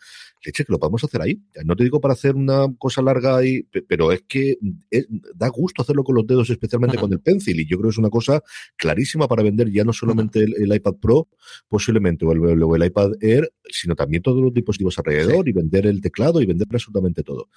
leche, 0.44 0.64
que 0.64 0.72
lo 0.72 0.78
podemos 0.78 1.04
hacer 1.04 1.22
ahí. 1.22 1.40
No 1.64 1.76
te 1.76 1.84
digo 1.84 2.00
para 2.00 2.14
hacer 2.14 2.34
una 2.34 2.66
cosa 2.78 3.02
larga 3.02 3.36
ahí, 3.36 3.62
pero 3.86 4.12
es 4.12 4.22
que 4.22 4.56
da 5.34 5.48
gusto 5.48 5.82
hacerlo 5.82 6.04
con 6.04 6.14
los 6.14 6.26
dedos, 6.26 6.50
especialmente 6.50 6.98
con 6.98 7.12
el 7.12 7.20
pencil, 7.20 7.60
y 7.60 7.66
yo 7.66 7.78
creo 7.78 7.90
que 7.90 7.94
es 7.94 7.98
una 7.98 8.10
cosa 8.10 8.42
clarísima 8.76 9.28
para 9.28 9.42
vender 9.42 9.70
ya 9.70 9.84
no 9.84 9.92
solamente 9.92 10.40
el, 10.40 10.74
iPad 10.74 10.94
Pro, 11.00 11.28
posiblemente, 11.68 12.24
o 12.24 12.32
el, 12.32 12.84
iPad 12.84 13.12
Air, 13.20 13.52
sino 13.68 13.94
también 13.94 14.22
todos 14.22 14.40
los 14.40 14.52
dispositivos 14.52 14.98
alrededor, 14.98 15.48
y 15.48 15.52
vender 15.52 15.86
el 15.86 16.00
teclado 16.00 16.40
y 16.40 16.46
vender 16.46 16.68
absolutamente 16.70 17.22
todo. 17.22 17.48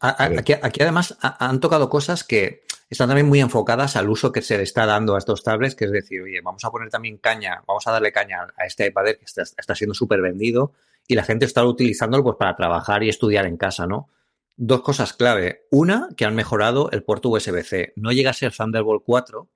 Aquí, 0.00 0.52
aquí, 0.52 0.82
además 0.82 1.16
han 1.20 1.60
tocado 1.60 1.88
cosas 1.88 2.24
que 2.24 2.62
están 2.88 3.08
también 3.08 3.26
muy 3.26 3.40
enfocadas 3.40 3.96
al 3.96 4.08
uso 4.08 4.30
que 4.32 4.42
se 4.42 4.56
le 4.56 4.62
está 4.62 4.86
dando 4.86 5.16
a 5.16 5.18
estos 5.18 5.42
tablets, 5.42 5.74
que 5.74 5.86
es 5.86 5.92
decir, 5.92 6.22
oye, 6.22 6.40
vamos 6.40 6.64
a 6.64 6.70
poner 6.70 6.88
también 6.88 7.18
caña, 7.18 7.62
vamos 7.66 7.86
a 7.86 7.92
darle 7.92 8.12
caña 8.12 8.46
a 8.56 8.66
este 8.66 8.86
iPad 8.86 9.04
que 9.04 9.24
está, 9.24 9.74
siendo 9.74 9.94
súper 9.94 10.20
vendido 10.20 10.72
y 11.08 11.14
la 11.14 11.24
gente 11.24 11.44
está 11.44 11.64
utilizándolo 11.64 12.22
pues, 12.22 12.36
para 12.36 12.54
trabajar 12.54 13.02
y 13.02 13.08
estudiar 13.08 13.46
en 13.46 13.56
casa, 13.56 13.86
¿no? 13.86 14.08
Dos 14.56 14.82
cosas 14.82 15.12
clave. 15.12 15.66
Una, 15.70 16.08
que 16.16 16.24
han 16.24 16.34
mejorado 16.34 16.90
el 16.90 17.02
puerto 17.02 17.28
USB-C. 17.28 17.92
No 17.96 18.12
llega 18.12 18.30
a 18.30 18.34
ser 18.34 18.54
Thunderbolt 18.54 19.02
4, 19.04 19.48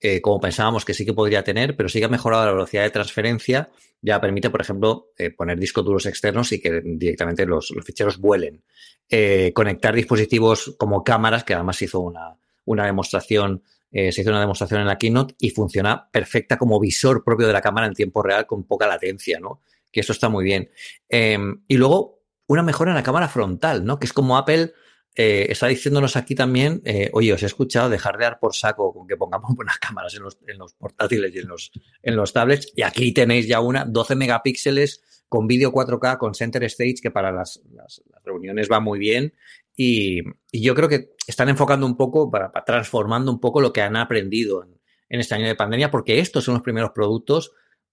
eh, 0.00 0.20
como 0.22 0.40
pensábamos 0.40 0.84
que 0.84 0.94
sí 0.94 1.04
que 1.04 1.12
podría 1.12 1.44
tener, 1.44 1.76
pero 1.76 1.88
sí 1.88 2.00
que 2.00 2.06
ha 2.06 2.08
mejorado 2.08 2.46
la 2.46 2.52
velocidad 2.52 2.82
de 2.82 2.90
transferencia. 2.90 3.68
Ya 4.02 4.20
permite, 4.20 4.50
por 4.50 4.62
ejemplo, 4.62 5.12
eh, 5.18 5.30
poner 5.30 5.58
discos 5.58 5.84
duros 5.84 6.06
externos 6.06 6.50
y 6.52 6.60
que 6.60 6.80
directamente 6.82 7.44
los, 7.46 7.72
ficheros 7.84 8.18
vuelen. 8.18 8.62
Eh, 9.08 9.52
conectar 9.54 9.94
dispositivos 9.94 10.74
como 10.78 11.04
cámaras, 11.04 11.44
que 11.44 11.54
además 11.54 11.80
hizo 11.82 12.00
una, 12.00 12.36
una 12.64 12.86
demostración, 12.86 13.62
eh, 13.90 14.12
se 14.12 14.22
hizo 14.22 14.30
una 14.30 14.40
demostración 14.40 14.80
en 14.80 14.86
la 14.86 14.98
keynote 14.98 15.34
y 15.38 15.50
funciona 15.50 16.08
perfecta 16.10 16.58
como 16.58 16.80
visor 16.80 17.24
propio 17.24 17.46
de 17.46 17.52
la 17.52 17.60
cámara 17.60 17.86
en 17.86 17.94
tiempo 17.94 18.22
real 18.22 18.46
con 18.46 18.64
poca 18.64 18.86
latencia, 18.86 19.40
¿no? 19.40 19.60
Que 19.90 20.00
eso 20.00 20.12
está 20.12 20.28
muy 20.28 20.44
bien. 20.44 20.70
Em, 21.08 21.62
y 21.66 21.76
luego, 21.76 22.22
una 22.46 22.62
mejora 22.62 22.90
en 22.90 22.96
la 22.96 23.02
cámara 23.02 23.28
frontal, 23.28 23.84
¿no? 23.84 23.98
Que 23.98 24.06
es 24.06 24.12
como 24.12 24.36
Apple 24.36 24.72
eh, 25.16 25.46
está 25.50 25.66
diciéndonos 25.66 26.16
aquí 26.16 26.34
también, 26.34 26.82
eh, 26.84 27.10
oye, 27.12 27.32
os 27.32 27.42
he 27.42 27.46
escuchado 27.46 27.90
dejar 27.90 28.16
de 28.16 28.24
dar 28.24 28.38
por 28.38 28.54
saco 28.54 28.92
con 28.92 29.06
que 29.08 29.16
pongamos 29.16 29.50
buenas 29.56 29.78
cámaras 29.78 30.14
en 30.14 30.22
los, 30.22 30.38
en 30.46 30.58
los 30.58 30.74
portátiles 30.74 31.34
y 31.34 31.38
en 31.40 31.48
los, 31.48 31.72
en 32.02 32.16
los 32.16 32.32
tablets. 32.32 32.72
Y 32.76 32.82
aquí 32.82 33.12
tenéis 33.12 33.48
ya 33.48 33.60
una 33.60 33.84
12 33.84 34.14
megapíxeles 34.14 35.02
con 35.28 35.46
vídeo 35.46 35.72
4K, 35.72 36.18
con 36.18 36.34
Center 36.34 36.64
Stage, 36.64 36.96
que 37.02 37.10
para 37.10 37.30
las, 37.30 37.60
las, 37.72 38.02
reuniones 38.24 38.68
va 38.70 38.80
muy 38.80 38.98
bien. 38.98 39.34
Y, 39.76 40.22
yo 40.52 40.74
creo 40.74 40.88
que 40.88 41.14
están 41.26 41.48
enfocando 41.48 41.86
un 41.86 41.96
poco, 41.96 42.30
para, 42.30 42.50
transformando 42.64 43.30
un 43.30 43.40
poco 43.40 43.60
lo 43.60 43.72
que 43.72 43.82
han 43.82 43.96
aprendido 43.96 44.64
en, 45.08 45.20
este 45.20 45.34
año 45.34 45.46
de 45.46 45.54
pandemia, 45.56 45.90
porque 45.90 46.20
estos 46.20 46.44
son 46.44 46.54
los 46.54 46.62
primeros 46.62 46.90
productos 46.90 47.52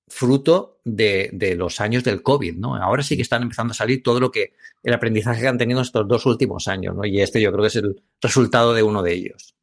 fruto 0.10 0.80
de, 0.86 1.30
de, 1.34 1.56
los 1.56 1.82
años 1.82 2.04
del 2.04 2.22
COVID, 2.22 2.56
¿no? 2.56 2.76
Ahora 2.76 3.04
sí 3.04 3.16
que 3.16 3.24
están 3.24 3.42
empezando 3.42 3.72
a 3.72 3.76
salir 3.76 4.02
todo 4.02 4.20
lo 4.20 4.32
que, 4.32 4.54
el 4.84 4.94
aprendizaje 4.94 5.42
que 5.42 5.48
han 5.48 5.58
tenido 5.58 5.82
estos 5.82 6.08
dos 6.08 6.26
últimos 6.26 6.68
años, 6.68 6.96
¿no? 6.96 7.06
Y 7.06 7.22
este 7.22 7.42
yo 7.42 7.52
creo 7.52 7.64
que 7.64 7.68
es 7.68 7.76
el 7.76 8.02
resultado 8.22 8.74
de 8.74 8.84
uno 8.84 9.04
de 9.04 9.14
ellos. 9.14 9.57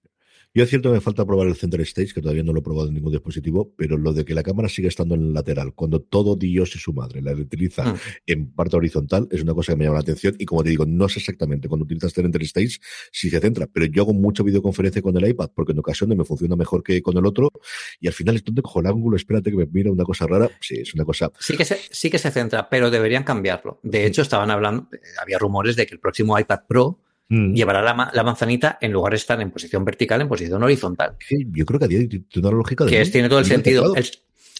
Yo 0.57 0.62
es 0.62 0.71
cierto 0.71 0.90
que 0.90 0.95
me 0.95 1.01
falta 1.01 1.27
probar 1.27 1.49
el 1.49 1.57
Center 1.57 1.81
Stage, 1.81 2.14
que 2.14 2.23
todavía 2.23 2.45
no 2.45 2.53
lo 2.53 2.61
he 2.61 2.62
probado 2.62 2.87
en 2.87 2.95
ningún 2.95 3.11
dispositivo, 3.11 3.75
pero 3.77 3.97
lo 3.97 4.12
de 4.12 4.25
que 4.25 4.35
la 4.35 4.45
cámara 4.45 4.69
sigue 4.69 4.87
estando 4.87 5.17
en 5.17 5.23
el 5.23 5.35
lateral, 5.35 5.75
cuando 5.75 6.01
todo 6.01 6.37
Dios 6.37 6.77
y 6.77 6.79
su 6.79 6.93
madre 6.93 7.21
la 7.23 7.33
utiliza 7.33 7.85
mm. 7.85 7.99
en 8.27 8.53
parte 8.53 8.77
horizontal, 8.77 9.27
es 9.33 9.43
una 9.43 9.53
cosa 9.53 9.73
que 9.73 9.79
me 9.79 9.85
llama 9.87 9.97
la 9.97 10.03
atención. 10.03 10.37
Y 10.38 10.45
como 10.45 10.62
te 10.62 10.71
digo, 10.71 10.87
no 10.87 11.09
sé 11.09 11.19
exactamente 11.19 11.69
cuando 11.69 11.83
utilizas 11.83 12.12
Center 12.12 12.40
Stage 12.43 12.79
si 13.11 13.31
se 13.31 13.40
centra, 13.40 13.67
pero 13.67 13.87
yo 13.87 14.03
hago 14.03 14.12
mucha 14.12 14.45
videoconferencia 14.45 15.03
con 15.03 15.17
el 15.17 15.29
iPad, 15.29 15.51
porque 15.53 15.73
en 15.73 15.81
ocasiones 15.81 16.17
me 16.17 16.25
funciona 16.25 16.55
mejor 16.55 16.85
que 16.85 17.03
con 17.03 17.19
el 17.19 17.27
otro, 17.27 17.51
y 17.99 18.07
al 18.07 18.12
final 18.12 18.37
es 18.37 18.45
donde 18.45 18.62
cojo 18.62 18.79
el 18.79 18.87
ángulo, 18.87 19.17
espérate 19.17 19.51
que 19.51 19.57
me 19.57 19.67
mira 19.67 19.90
una 19.90 20.05
cosa 20.05 20.25
rara. 20.29 20.49
Sí, 20.61 20.77
es 20.77 20.95
una 20.95 21.05
cosa. 21.05 21.33
Sí 21.40 21.57
que 21.57 21.64
se, 21.64 21.81
sí 21.90 22.11
que 22.11 22.19
se 22.21 22.31
centra, 22.31 22.69
pero 22.69 22.93
deberían 22.93 23.25
cambiarlo. 23.25 23.81
De 23.83 24.07
hecho, 24.07 24.23
estaban 24.23 24.53
hablando, 24.53 24.88
había 25.21 25.37
rumores 25.37 25.75
de 25.75 25.85
que 25.85 25.95
el 25.95 26.01
próximo 26.01 26.38
iPad 26.38 26.61
Pro 26.69 27.01
Mm. 27.28 27.54
llevará 27.54 27.80
la, 27.82 28.22
manzanita 28.22 28.76
en 28.80 28.92
lugar 28.92 29.12
de 29.12 29.16
estar 29.16 29.40
en 29.40 29.50
posición 29.50 29.84
vertical, 29.84 30.20
en 30.20 30.28
posición 30.28 30.62
horizontal. 30.62 31.16
yo 31.30 31.64
creo 31.64 31.80
que 31.80 31.88
tiene 31.88 32.24
una 32.37 32.50
lógica 32.50 32.84
de. 32.84 32.90
Que 32.90 33.04
tiene 33.06 33.28
todo 33.28 33.38
el 33.38 33.46
sentido. 33.46 33.94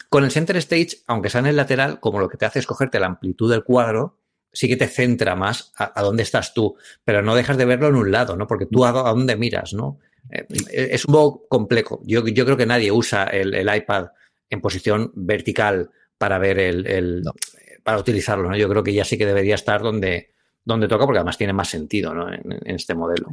con 0.09 0.24
el 0.24 0.31
center 0.31 0.57
stage, 0.57 1.03
aunque 1.07 1.29
sea 1.29 1.40
en 1.40 1.46
el 1.46 1.57
lateral, 1.57 2.00
como 2.00 2.20
lo 2.20 2.29
que 2.29 2.38
te 2.38 2.46
hace 2.46 2.61
es 2.61 2.66
cogerte 2.66 2.98
la 2.98 3.07
amplitud 3.07 3.50
del 3.50 3.64
cuadro, 3.64 4.18
sí 4.55 4.68
que 4.68 4.77
te 4.77 4.87
centra 4.87 5.37
más 5.37 5.72
a, 5.77 6.00
dónde 6.00 6.22
estás 6.22 6.55
tú, 6.55 6.77
pero 7.05 7.22
no 7.22 7.35
dejas 7.35 7.59
de 7.59 7.66
verlo 7.66 7.88
en 7.88 7.96
un 7.96 8.11
lado, 8.11 8.37
¿no? 8.37 8.46
Porque 8.46 8.66
tú 8.66 8.85
a, 8.85 8.92
dónde 8.92 9.37
miras, 9.37 9.74
¿no? 9.74 9.98
Eh, 10.31 10.46
es 10.92 11.05
un 11.05 11.12
poco 11.12 11.46
complejo. 11.48 12.00
Yo, 12.05 12.27
yo 12.27 12.44
creo 12.46 12.57
que 12.57 12.64
nadie 12.64 12.90
usa 12.90 13.24
el, 13.24 13.68
iPad 13.74 14.07
en 14.48 14.61
posición 14.62 15.12
vertical 15.14 15.90
para 16.16 16.38
ver 16.38 16.59
el, 16.59 17.24
para 17.83 17.98
utilizarlo, 17.98 18.48
¿no? 18.48 18.57
Yo 18.57 18.68
creo 18.68 18.83
que 18.83 18.94
ya 18.94 19.05
sí 19.05 19.18
que 19.18 19.27
debería 19.27 19.57
estar 19.57 19.83
donde, 19.83 20.34
donde 20.64 20.88
toca, 20.88 21.05
porque 21.05 21.18
además 21.18 21.37
tiene 21.37 21.53
más 21.53 21.68
sentido 21.68 22.14
¿no? 22.14 22.33
en, 22.33 22.62
este 22.64 22.94
modelo. 22.94 23.29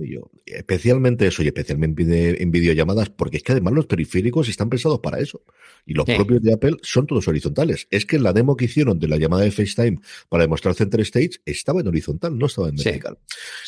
especialmente 0.45 1.27
eso, 1.27 1.41
y 1.43 1.47
especialmente 1.47 2.41
en 2.41 2.51
videollamadas, 2.51 3.09
porque 3.09 3.37
es 3.37 3.43
que 3.43 3.53
además 3.53 3.73
los 3.73 3.85
periféricos 3.85 4.49
están 4.49 4.69
pensados 4.69 4.99
para 4.99 5.19
eso. 5.19 5.41
Y 5.85 5.93
los 5.93 6.05
propios 6.05 6.41
de 6.41 6.53
Apple 6.53 6.77
son 6.81 7.07
todos 7.07 7.27
horizontales. 7.27 7.87
Es 7.89 8.05
que 8.05 8.19
la 8.19 8.33
demo 8.33 8.55
que 8.55 8.65
hicieron 8.65 8.99
de 8.99 9.07
la 9.07 9.17
llamada 9.17 9.43
de 9.43 9.51
FaceTime 9.51 9.99
para 10.29 10.43
demostrar 10.43 10.75
Center 10.75 10.99
Stage 11.01 11.41
estaba 11.45 11.81
en 11.81 11.87
horizontal, 11.87 12.37
no 12.37 12.47
estaba 12.47 12.69
en 12.69 12.75
vertical. 12.75 13.17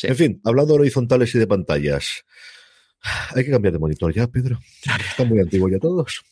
En 0.03 0.15
fin, 0.15 0.41
hablando 0.43 0.73
de 0.73 0.81
horizontales 0.81 1.33
y 1.33 1.39
de 1.39 1.47
pantallas. 1.47 2.25
Hay 3.35 3.43
que 3.43 3.51
cambiar 3.51 3.73
de 3.73 3.79
monitor 3.79 4.13
ya, 4.13 4.27
Pedro. 4.27 4.59
Están 5.09 5.27
muy 5.29 5.39
antiguos 5.39 5.71
ya 5.71 5.79
todos. 5.79 6.23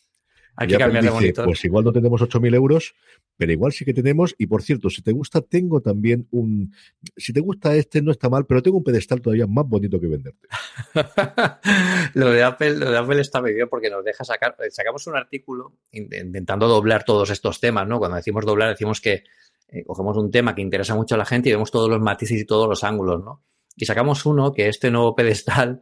Hay 0.55 0.67
que 0.67 0.77
cambiar 0.77 1.03
de 1.03 1.11
monitor. 1.11 1.45
Pues 1.45 1.63
igual 1.65 1.85
no 1.85 1.91
tenemos 1.91 2.21
8.000 2.21 2.55
euros, 2.55 2.93
pero 3.37 3.51
igual 3.51 3.71
sí 3.71 3.85
que 3.85 3.93
tenemos. 3.93 4.35
Y 4.37 4.47
por 4.47 4.61
cierto, 4.61 4.89
si 4.89 5.01
te 5.01 5.11
gusta, 5.11 5.41
tengo 5.41 5.81
también 5.81 6.27
un. 6.31 6.73
Si 7.15 7.33
te 7.33 7.39
gusta 7.39 7.75
este, 7.75 8.01
no 8.01 8.11
está 8.11 8.29
mal, 8.29 8.45
pero 8.45 8.61
tengo 8.61 8.77
un 8.77 8.83
pedestal 8.83 9.21
todavía 9.21 9.47
más 9.47 9.67
bonito 9.67 9.99
que 9.99 10.07
venderte. 10.07 10.47
lo, 12.13 12.29
de 12.31 12.43
Apple, 12.43 12.77
lo 12.77 12.91
de 12.91 12.97
Apple 12.97 13.21
está 13.21 13.41
muy 13.41 13.53
bien 13.53 13.67
porque 13.69 13.89
nos 13.89 14.03
deja 14.03 14.23
sacar. 14.23 14.55
Eh, 14.59 14.69
sacamos 14.69 15.07
un 15.07 15.15
artículo 15.15 15.77
intentando 15.91 16.67
doblar 16.67 17.03
todos 17.03 17.29
estos 17.29 17.59
temas, 17.59 17.87
¿no? 17.87 17.99
Cuando 17.99 18.17
decimos 18.17 18.45
doblar, 18.45 18.69
decimos 18.69 19.01
que 19.01 19.23
eh, 19.69 19.83
cogemos 19.85 20.17
un 20.17 20.29
tema 20.29 20.53
que 20.53 20.61
interesa 20.61 20.95
mucho 20.95 21.15
a 21.15 21.17
la 21.17 21.25
gente 21.25 21.49
y 21.49 21.53
vemos 21.53 21.71
todos 21.71 21.89
los 21.89 22.01
matices 22.01 22.41
y 22.41 22.45
todos 22.45 22.67
los 22.67 22.83
ángulos, 22.83 23.23
¿no? 23.23 23.43
Y 23.75 23.85
sacamos 23.85 24.25
uno 24.25 24.51
que 24.53 24.67
este 24.67 24.91
nuevo 24.91 25.15
pedestal 25.15 25.81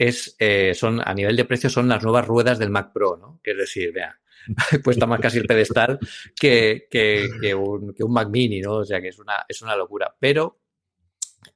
es, 0.00 0.34
eh, 0.38 0.72
son, 0.74 1.02
a 1.04 1.12
nivel 1.12 1.36
de 1.36 1.44
precio, 1.44 1.68
son 1.68 1.86
las 1.86 2.02
nuevas 2.02 2.26
ruedas 2.26 2.58
del 2.58 2.70
Mac 2.70 2.90
Pro, 2.90 3.18
¿no? 3.18 3.38
Que 3.44 3.50
es 3.50 3.58
decir, 3.58 3.92
vea, 3.92 4.18
cuesta 4.82 5.06
más 5.06 5.20
casi 5.20 5.36
el 5.36 5.46
pedestal 5.46 5.98
que, 6.34 6.86
que, 6.90 7.54
un, 7.54 7.92
que, 7.92 8.02
un, 8.02 8.10
Mac 8.10 8.30
Mini, 8.30 8.62
¿no? 8.62 8.76
O 8.76 8.84
sea 8.86 9.02
que 9.02 9.08
es 9.08 9.18
una, 9.18 9.44
es 9.46 9.60
una 9.60 9.76
locura. 9.76 10.16
Pero 10.18 10.58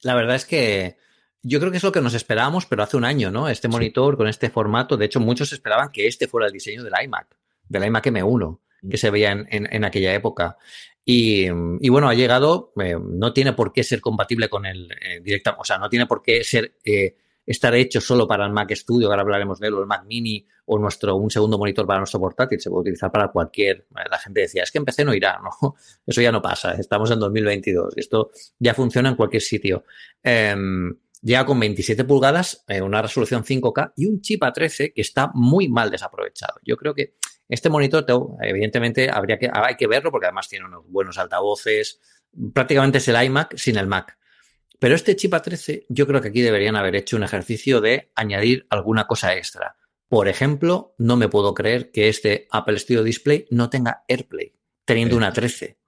la 0.03 0.15
verdad 0.15 0.37
es 0.37 0.45
que 0.45 0.99
yo 1.43 1.59
creo 1.59 1.71
que 1.71 1.79
es 1.79 1.83
lo 1.85 1.93
que 1.93 2.03
nos 2.03 2.13
esperábamos, 2.13 2.67
pero 2.67 2.83
hace 2.83 2.99
un 2.99 3.07
año, 3.07 3.31
¿no? 3.31 3.49
Este 3.49 3.67
monitor 3.67 4.19
con 4.19 4.29
este 4.29 4.51
formato. 4.51 4.99
De 4.99 5.07
hecho, 5.07 5.21
muchos 5.21 5.51
esperaban 5.55 5.89
que 5.91 6.07
este 6.07 6.29
fuera 6.29 6.47
el 6.47 6.53
diseño 6.53 6.85
del 6.85 6.93
iMac, 7.03 7.39
del 7.67 7.87
iMac 7.87 8.05
M1, 8.05 8.61
que 8.91 8.99
se 8.99 9.09
veía 9.09 9.33
en, 9.33 9.47
en, 9.51 9.85
aquella 9.87 10.13
época. 10.13 10.59
Y, 11.03 11.47
y, 11.47 11.89
bueno, 11.89 12.11
ha 12.11 12.15
llegado, 12.15 12.75
eh, 12.79 12.99
no 13.03 13.33
tiene 13.33 13.55
por 13.55 13.73
qué 13.73 13.85
ser 13.85 14.03
compatible 14.03 14.51
con 14.51 14.67
el 14.67 14.93
eh, 15.01 15.21
directa, 15.23 15.57
o 15.59 15.65
sea, 15.65 15.79
no 15.79 15.89
tiene 15.89 16.07
por 16.07 16.23
qué 16.23 16.45
ser 16.45 16.77
eh, 16.85 17.17
estar 17.47 17.75
hecho 17.75 18.01
solo 18.01 18.27
para 18.27 18.47
el 18.47 18.53
Mac 18.53 18.73
Studio, 18.75 19.09
ahora 19.09 19.23
hablaremos 19.23 19.59
de 19.61 19.69
él, 19.69 19.75
o 19.75 19.81
el 19.81 19.87
Mac 19.87 20.05
Mini, 20.07 20.47
o 20.67 20.79
nuestro, 20.79 21.17
un 21.17 21.31
segundo 21.31 21.59
monitor 21.59 21.87
para 21.87 22.01
nuestro 22.01 22.21
portátil, 22.21 22.61
se 22.61 22.71
puede 22.71 22.83
utilizar 22.83 23.13
para 23.13 23.29
cualquier. 23.29 23.87
La 24.11 24.19
gente 24.19 24.41
decía, 24.41 24.63
es 24.63 24.71
que 24.71 24.79
en 24.79 24.85
PC 24.85 25.05
no 25.05 25.15
irá, 25.15 25.41
no, 25.43 25.75
eso 26.07 26.21
ya 26.21 26.33
no 26.33 26.41
pasa, 26.41 26.73
estamos 26.73 27.11
en 27.11 27.19
2022, 27.19 27.95
esto 27.97 28.31
ya 28.59 28.75
funciona 28.75 29.11
en 29.11 29.17
cualquier 29.17 29.43
sitio. 29.43 29.85
Eh, 30.23 30.55
llega 31.25 31.47
con 31.47 31.59
27 31.59 32.05
pulgadas, 32.05 32.65
eh, 32.69 32.81
una 32.83 33.03
resolución 33.03 33.45
5K 33.45 33.95
y 33.97 34.07
un 34.07 34.21
chip 34.21 34.43
A13 34.43 34.93
que 34.95 35.01
está 35.01 35.31
muy 35.35 35.69
mal 35.69 35.91
desaprovechado. 35.91 36.61
Yo 36.63 36.77
creo 36.77 36.95
que 36.95 37.17
este 37.49 37.71
monitor, 37.71 38.05
evidentemente, 38.41 39.11
habría 39.11 39.39
que, 39.39 39.51
hay 39.53 39.77
que 39.77 39.87
verlo 39.87 40.11
porque 40.11 40.27
además 40.27 40.49
tiene 40.49 40.67
unos 40.67 40.85
buenos 40.87 41.19
altavoces. 41.19 42.01
Prácticamente 42.53 42.99
es 42.99 43.09
el 43.09 43.23
iMac 43.23 43.57
sin 43.57 43.77
el 43.77 43.87
Mac. 43.87 44.19
Pero 44.79 44.95
este 44.95 45.17
chip 45.17 45.33
A13, 45.33 45.87
yo 45.89 46.07
creo 46.07 46.21
que 46.21 46.29
aquí 46.29 46.41
deberían 46.41 46.77
haber 46.77 46.97
hecho 46.97 47.17
un 47.17 47.23
ejercicio 47.23 47.81
de 47.81 48.11
añadir 48.15 48.67
alguna 48.71 49.07
cosa 49.07 49.35
extra. 49.35 49.77
Por 50.09 50.29
ejemplo, 50.29 50.95
no 50.99 51.17
me 51.17 51.29
puedo 51.29 51.55
creer 51.55 51.91
que 51.91 52.09
este 52.09 52.47
Apple 52.51 52.79
Studio 52.79 53.03
Display 53.03 53.47
no 53.51 53.71
tenga 53.71 54.05
AirPlay, 54.09 54.55
teniendo 54.85 55.17
una 55.17 55.33
13. 55.33 55.79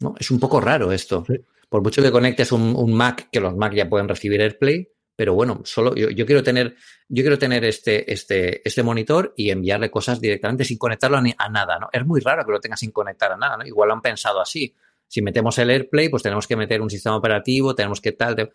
¿No? 0.00 0.14
Es 0.18 0.30
un 0.30 0.40
poco 0.40 0.60
raro 0.60 0.92
esto. 0.92 1.24
Por 1.68 1.82
mucho 1.82 2.02
que 2.02 2.10
conectes 2.10 2.52
un, 2.52 2.92
Mac, 2.94 3.28
que 3.30 3.40
los 3.40 3.56
Mac 3.56 3.74
ya 3.74 3.88
pueden 3.88 4.08
recibir 4.08 4.40
AirPlay, 4.40 4.88
pero 5.14 5.34
bueno, 5.34 5.62
solo 5.64 5.94
yo, 5.94 6.26
quiero 6.26 6.42
tener, 6.42 6.76
yo 7.08 7.22
quiero 7.22 7.38
tener 7.38 7.64
este, 7.64 8.12
este, 8.12 8.66
este 8.66 8.82
monitor 8.82 9.32
y 9.36 9.50
enviarle 9.50 9.90
cosas 9.90 10.20
directamente 10.20 10.64
sin 10.64 10.76
conectarlo 10.76 11.16
a, 11.16 11.48
nada, 11.48 11.78
¿no? 11.78 11.88
Es 11.90 12.04
muy 12.04 12.20
raro 12.20 12.44
que 12.44 12.52
lo 12.52 12.60
tenga 12.60 12.76
sin 12.76 12.90
conectar 12.90 13.32
a 13.32 13.36
nada, 13.36 13.56
¿no? 13.56 13.66
Igual 13.66 13.88
lo 13.88 13.94
han 13.94 14.02
pensado 14.02 14.40
así. 14.40 14.74
Si 15.08 15.22
metemos 15.22 15.58
el 15.58 15.70
AirPlay, 15.70 16.08
pues 16.08 16.22
tenemos 16.22 16.46
que 16.46 16.56
meter 16.56 16.80
un 16.80 16.90
sistema 16.90 17.16
operativo, 17.16 17.74
tenemos 17.74 18.00
que 18.00 18.12
tal, 18.12 18.52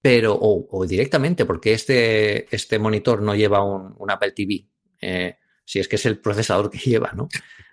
pero, 0.00 0.38
o, 0.40 0.86
directamente, 0.86 1.44
porque 1.44 1.72
este, 1.72 2.54
este 2.54 2.78
monitor 2.78 3.22
no 3.22 3.34
lleva 3.34 3.64
un, 3.64 4.10
Apple 4.10 4.32
TV, 4.32 4.66
eh, 5.00 5.36
si 5.64 5.78
es 5.78 5.88
que 5.88 5.96
es 5.96 6.06
el 6.06 6.18
procesador 6.18 6.70
que 6.70 6.78
lleva, 6.90 7.12
¿no? 7.12 7.28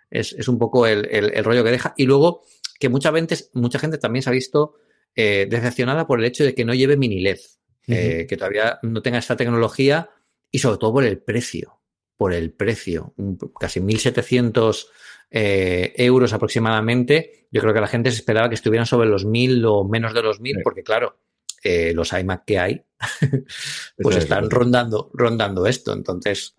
Es, 0.09 0.47
un 0.47 0.57
poco 0.57 0.88
el, 0.88 1.05
el, 1.11 1.43
rollo 1.43 1.63
que 1.63 1.72
deja. 1.72 1.93
Y 1.97 2.05
luego, 2.05 2.43
que 2.80 2.89
muchas 2.89 3.11
veces, 3.11 3.49
mucha 3.53 3.80
gente 3.80 3.97
también 3.97 4.24
se 4.24 4.30
ha 4.30 4.34
visto 4.34 4.76
eh, 5.15 5.47
decepcionada 5.49 6.07
por 6.07 6.20
el 6.20 6.26
hecho 6.26 6.45
de 6.45 6.55
que 6.55 6.63
no 6.63 6.74
lleve 6.74 6.95
mini 6.95 7.20
LED. 7.20 7.39
Eh, 7.89 8.26
que 8.28 8.36
todavía 8.36 8.80
no 8.82 9.01
tenga 9.01 9.18
esta 9.18 9.38
tecnología 9.38 10.09
y 10.51 10.59
sobre 10.59 10.78
todo 10.78 10.91
por 10.91 11.05
el 11.05 11.20
precio, 11.20 11.80
por 12.18 12.34
el 12.34 12.51
precio, 12.51 13.13
casi 13.57 13.80
1.700 13.80 14.88
eh, 15.30 15.93
euros 15.97 16.34
aproximadamente. 16.34 17.47
Yo 17.51 17.61
creo 17.61 17.73
que 17.73 17.82
la 17.82 17.88
gente 17.88 18.11
se 18.11 18.17
esperaba 18.17 18.49
que 18.49 18.55
estuvieran 18.55 18.86
sobre 18.86 19.09
los 19.09 19.25
1.000 19.25 19.65
o 19.67 19.88
menos 19.88 20.13
de 20.13 20.23
los 20.23 20.41
1.000, 20.41 20.61
porque 20.63 20.84
claro, 20.84 21.17
eh, 21.63 21.93
los 21.93 22.13
iMac 22.13 22.45
que 22.45 22.59
hay, 22.59 22.84
pues 24.01 24.17
están 24.17 24.49
rondando, 24.49 25.09
rondando 25.13 25.65
esto. 25.65 25.93
Entonces, 25.93 26.55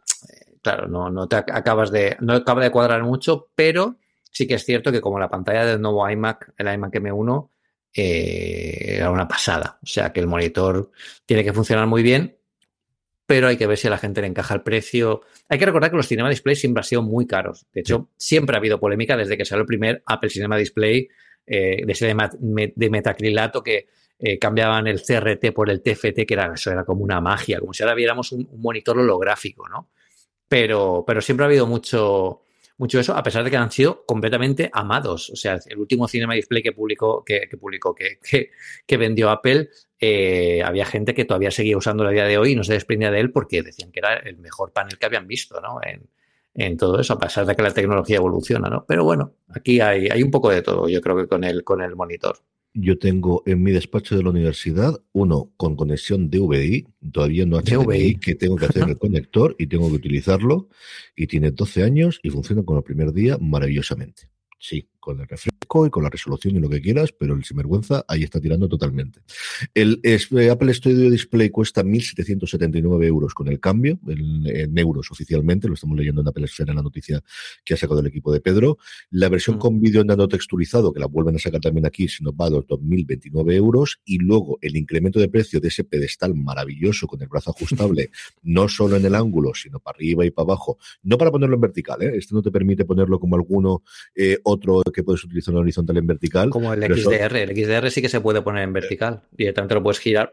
claro, 0.62 0.88
no, 0.88 1.10
no 1.10 1.28
te 1.28 1.36
acabas 1.36 1.90
de, 1.90 2.16
no 2.20 2.34
acaba 2.34 2.62
de 2.62 2.70
cuadrar 2.70 3.02
mucho, 3.02 3.50
pero 3.54 3.96
sí 4.30 4.46
que 4.46 4.54
es 4.54 4.64
cierto 4.64 4.92
que 4.92 5.00
como 5.00 5.18
la 5.18 5.30
pantalla 5.30 5.64
del 5.64 5.80
nuevo 5.80 6.08
iMac, 6.08 6.54
el 6.56 6.72
iMac 6.72 6.94
M1, 6.94 7.50
eh, 7.94 8.96
era 8.96 9.10
una 9.10 9.26
pasada. 9.26 9.78
O 9.82 9.86
sea 9.86 10.12
que 10.12 10.20
el 10.20 10.26
monitor 10.26 10.90
tiene 11.26 11.44
que 11.44 11.52
funcionar 11.52 11.86
muy 11.86 12.02
bien, 12.02 12.37
pero 13.28 13.46
hay 13.46 13.58
que 13.58 13.66
ver 13.66 13.76
si 13.76 13.86
a 13.86 13.90
la 13.90 13.98
gente 13.98 14.22
le 14.22 14.26
encaja 14.26 14.54
el 14.54 14.62
precio. 14.62 15.20
Hay 15.50 15.58
que 15.58 15.66
recordar 15.66 15.90
que 15.90 15.98
los 15.98 16.08
Cinema 16.08 16.30
Display 16.30 16.56
siempre 16.56 16.80
han 16.80 16.84
sido 16.84 17.02
muy 17.02 17.26
caros. 17.26 17.66
De 17.74 17.82
hecho, 17.82 18.08
siempre 18.16 18.56
ha 18.56 18.58
habido 18.58 18.80
polémica 18.80 19.18
desde 19.18 19.36
que 19.36 19.44
salió 19.44 19.60
el 19.60 19.66
primer 19.66 20.02
Apple 20.06 20.30
Cinema 20.30 20.56
Display 20.56 21.06
eh, 21.46 21.84
de 21.84 21.92
ese 21.92 22.06
de, 22.06 22.90
metacrilato 22.90 23.62
que 23.62 23.88
eh, 24.18 24.38
cambiaban 24.38 24.86
el 24.86 25.02
CRT 25.02 25.52
por 25.52 25.68
el 25.68 25.82
TFT, 25.82 26.24
que 26.26 26.34
era, 26.34 26.54
eso 26.54 26.70
era 26.70 26.86
como 26.86 27.04
una 27.04 27.20
magia, 27.20 27.60
como 27.60 27.74
si 27.74 27.82
ahora 27.82 27.94
viéramos 27.94 28.32
un, 28.32 28.48
un 28.50 28.62
monitor 28.62 28.98
holográfico, 28.98 29.68
¿no? 29.68 29.90
Pero, 30.48 31.04
pero 31.06 31.20
siempre 31.20 31.44
ha 31.44 31.48
habido 31.48 31.66
mucho, 31.66 32.40
mucho 32.78 33.00
eso, 33.00 33.14
a 33.16 33.22
pesar 33.22 33.44
de 33.44 33.50
que 33.50 33.56
han 33.56 33.70
sido 33.70 34.04
completamente 34.06 34.70
amados. 34.72 35.30
O 35.30 35.36
sea, 35.36 35.58
el 35.66 35.78
último 35.78 36.08
Cinema 36.08 36.34
Display 36.34 36.62
que 36.62 36.72
publicó, 36.72 37.24
que, 37.24 37.48
publicó, 37.60 37.94
que, 37.94 38.18
que, 38.86 38.96
vendió 38.96 39.30
Apple, 39.30 39.68
eh, 40.00 40.62
había 40.64 40.86
gente 40.86 41.12
que 41.12 41.24
todavía 41.24 41.50
seguía 41.50 41.76
usando 41.76 42.06
a 42.06 42.10
día 42.10 42.24
de 42.24 42.38
hoy 42.38 42.52
y 42.52 42.54
no 42.56 42.64
se 42.64 42.72
desprendía 42.72 43.10
de 43.10 43.20
él 43.20 43.32
porque 43.32 43.62
decían 43.62 43.90
que 43.90 43.98
era 44.00 44.14
el 44.16 44.38
mejor 44.38 44.72
panel 44.72 44.96
que 44.96 45.06
habían 45.06 45.26
visto, 45.26 45.60
¿no? 45.60 45.80
En, 45.82 46.08
en 46.54 46.76
todo 46.76 47.00
eso, 47.00 47.14
a 47.14 47.18
pesar 47.18 47.46
de 47.46 47.54
que 47.54 47.62
la 47.62 47.74
tecnología 47.74 48.16
evoluciona, 48.16 48.68
¿no? 48.68 48.84
Pero 48.86 49.04
bueno, 49.04 49.34
aquí 49.48 49.80
hay, 49.80 50.08
hay 50.08 50.22
un 50.22 50.30
poco 50.30 50.50
de 50.50 50.62
todo, 50.62 50.88
yo 50.88 51.00
creo 51.00 51.16
que 51.16 51.26
con 51.26 51.44
el, 51.44 51.64
con 51.64 51.82
el 51.82 51.94
monitor. 51.96 52.38
Yo 52.74 52.98
tengo 52.98 53.42
en 53.46 53.62
mi 53.62 53.72
despacho 53.72 54.16
de 54.16 54.22
la 54.22 54.30
universidad 54.30 55.00
uno 55.12 55.52
con 55.56 55.74
conexión 55.74 56.30
DVI, 56.30 56.86
todavía 57.12 57.46
no 57.46 57.60
HDMI, 57.60 58.16
que 58.16 58.34
tengo 58.34 58.56
que 58.56 58.66
hacer 58.66 58.88
el 58.88 58.98
conector 58.98 59.56
y 59.58 59.66
tengo 59.66 59.88
que 59.88 59.96
utilizarlo. 59.96 60.68
Y 61.16 61.26
tiene 61.26 61.50
12 61.50 61.82
años 61.82 62.20
y 62.22 62.30
funciona 62.30 62.62
con 62.62 62.76
el 62.76 62.82
primer 62.82 63.12
día 63.12 63.38
maravillosamente. 63.40 64.30
Sí, 64.58 64.88
con 65.08 65.20
el 65.20 65.26
refresco 65.26 65.86
y 65.86 65.90
con 65.90 66.02
la 66.02 66.10
resolución 66.10 66.56
y 66.56 66.60
lo 66.60 66.68
que 66.68 66.82
quieras, 66.82 67.12
pero 67.18 67.34
el 67.34 67.42
sinvergüenza 67.42 68.04
ahí 68.08 68.24
está 68.24 68.40
tirando 68.40 68.68
totalmente. 68.68 69.20
El 69.72 70.00
eh, 70.02 70.50
Apple 70.50 70.74
Studio 70.74 71.10
Display 71.10 71.48
cuesta 71.48 71.82
1.779 71.82 73.06
euros 73.06 73.32
con 73.32 73.48
el 73.48 73.58
cambio, 73.58 73.98
en, 74.06 74.76
euros 74.76 75.10
oficialmente, 75.10 75.66
lo 75.66 75.74
estamos 75.74 75.96
leyendo 75.96 76.20
en 76.20 76.28
Apple 76.28 76.44
Esfera 76.44 76.72
en 76.72 76.76
la 76.76 76.82
noticia 76.82 77.24
que 77.64 77.72
ha 77.72 77.78
sacado 77.78 78.00
el 78.00 78.06
equipo 78.06 78.30
de 78.34 78.42
Pedro. 78.42 78.76
La 79.10 79.30
versión 79.30 79.56
mm. 79.56 79.58
con 79.60 79.80
vídeo 79.80 80.02
en 80.02 80.28
texturizado, 80.28 80.92
que 80.92 81.00
la 81.00 81.06
vuelven 81.06 81.36
a 81.36 81.38
sacar 81.38 81.62
también 81.62 81.86
aquí, 81.86 82.06
se 82.06 82.22
nos 82.22 82.34
va 82.34 82.46
a 82.46 82.50
los 82.50 82.66
2.029 82.66 83.54
euros. 83.54 84.00
Y 84.04 84.18
luego 84.18 84.58
el 84.60 84.76
incremento 84.76 85.18
de 85.18 85.30
precio 85.30 85.58
de 85.58 85.68
ese 85.68 85.84
pedestal 85.84 86.34
maravilloso 86.34 87.06
con 87.06 87.22
el 87.22 87.28
brazo 87.28 87.52
ajustable, 87.56 88.10
no 88.42 88.68
solo 88.68 88.96
en 88.96 89.06
el 89.06 89.14
ángulo, 89.14 89.54
sino 89.54 89.80
para 89.80 89.96
arriba 89.96 90.26
y 90.26 90.30
para 90.30 90.44
abajo. 90.44 90.76
No 91.02 91.16
para 91.16 91.30
ponerlo 91.30 91.54
en 91.54 91.62
vertical, 91.62 92.02
¿eh? 92.02 92.12
este 92.14 92.34
no 92.34 92.42
te 92.42 92.50
permite 92.50 92.84
ponerlo 92.84 93.18
como 93.18 93.36
alguno 93.36 93.82
eh, 94.14 94.36
otro 94.44 94.82
que 94.97 94.97
puedes 95.02 95.24
utilizar 95.24 95.54
en 95.54 95.60
horizontal 95.60 95.96
en 95.96 96.06
vertical. 96.06 96.50
Como 96.50 96.72
el 96.72 96.82
XDR. 96.82 97.36
El 97.36 97.56
XDR 97.56 97.90
sí 97.90 98.02
que 98.02 98.08
se 98.08 98.20
puede 98.20 98.42
poner 98.42 98.64
en 98.64 98.72
vertical. 98.72 99.22
Directamente 99.32 99.74
lo 99.74 99.82
puedes 99.82 99.98
girar. 99.98 100.30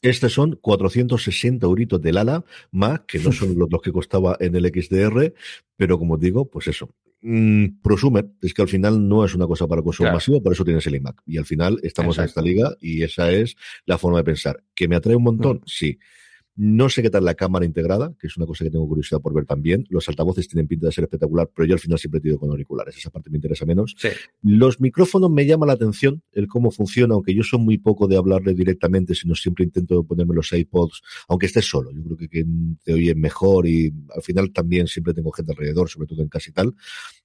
Estos 0.00 0.32
son 0.32 0.56
460 0.56 1.66
euritos 1.66 2.00
del 2.00 2.16
ala, 2.16 2.44
más 2.70 3.00
que 3.00 3.18
no 3.18 3.32
son 3.32 3.54
los, 3.70 3.82
que 3.82 3.92
costaba 3.92 4.36
en 4.40 4.56
el 4.56 4.66
XDR, 4.66 5.34
pero 5.76 5.98
como 5.98 6.16
digo, 6.16 6.46
pues 6.46 6.68
eso. 6.68 6.88
Mm, 7.24 7.80
prosumer 7.82 8.26
es 8.40 8.52
que 8.52 8.62
al 8.62 8.68
final 8.68 9.08
no 9.08 9.24
es 9.24 9.34
una 9.34 9.46
cosa 9.46 9.68
para 9.68 9.82
consumo 9.82 10.10
masivo, 10.10 10.42
por 10.42 10.52
eso 10.52 10.64
tienes 10.64 10.86
el 10.86 10.96
iMac. 10.96 11.22
Y 11.26 11.38
al 11.38 11.44
final 11.44 11.78
estamos 11.82 12.18
en 12.18 12.24
esta 12.24 12.42
liga 12.42 12.74
y 12.80 13.02
esa 13.02 13.30
es 13.30 13.56
la 13.84 13.98
forma 13.98 14.18
de 14.18 14.24
pensar. 14.24 14.62
¿Que 14.74 14.88
me 14.88 14.96
atrae 14.96 15.14
un 15.14 15.22
montón? 15.22 15.58
Mm. 15.58 15.66
Sí. 15.66 15.98
No 16.54 16.90
sé 16.90 17.02
qué 17.02 17.08
tal 17.08 17.24
la 17.24 17.34
cámara 17.34 17.64
integrada, 17.64 18.14
que 18.18 18.26
es 18.26 18.36
una 18.36 18.44
cosa 18.44 18.64
que 18.64 18.70
tengo 18.70 18.86
curiosidad 18.86 19.20
por 19.20 19.32
ver 19.32 19.46
también. 19.46 19.86
Los 19.88 20.08
altavoces 20.08 20.48
tienen 20.48 20.68
pinta 20.68 20.86
de 20.86 20.92
ser 20.92 21.04
espectacular, 21.04 21.50
pero 21.54 21.66
yo 21.66 21.74
al 21.74 21.80
final 21.80 21.98
siempre 21.98 22.20
he 22.22 22.28
ido 22.28 22.38
con 22.38 22.50
auriculares. 22.50 22.96
Esa 22.96 23.10
parte 23.10 23.30
me 23.30 23.38
interesa 23.38 23.64
menos. 23.64 23.96
Los 24.42 24.80
micrófonos 24.80 25.30
me 25.30 25.46
llama 25.46 25.64
la 25.64 25.72
atención, 25.72 26.22
el 26.32 26.48
cómo 26.48 26.70
funciona, 26.70 27.14
aunque 27.14 27.34
yo 27.34 27.42
soy 27.42 27.60
muy 27.60 27.78
poco 27.78 28.06
de 28.06 28.16
hablarle 28.16 28.52
directamente, 28.52 29.14
sino 29.14 29.34
siempre 29.34 29.64
intento 29.64 30.04
ponerme 30.04 30.34
los 30.34 30.52
iPods, 30.52 31.00
aunque 31.28 31.46
estés 31.46 31.64
solo. 31.64 31.90
Yo 31.90 32.02
creo 32.04 32.16
que 32.18 32.28
quien 32.28 32.78
te 32.84 32.92
oye 32.92 33.14
mejor 33.14 33.66
y 33.66 33.92
al 34.14 34.22
final 34.22 34.52
también 34.52 34.88
siempre 34.88 35.14
tengo 35.14 35.32
gente 35.32 35.52
alrededor, 35.52 35.88
sobre 35.88 36.06
todo 36.06 36.22
en 36.22 36.28
casa 36.28 36.50
y 36.50 36.52
tal. 36.52 36.74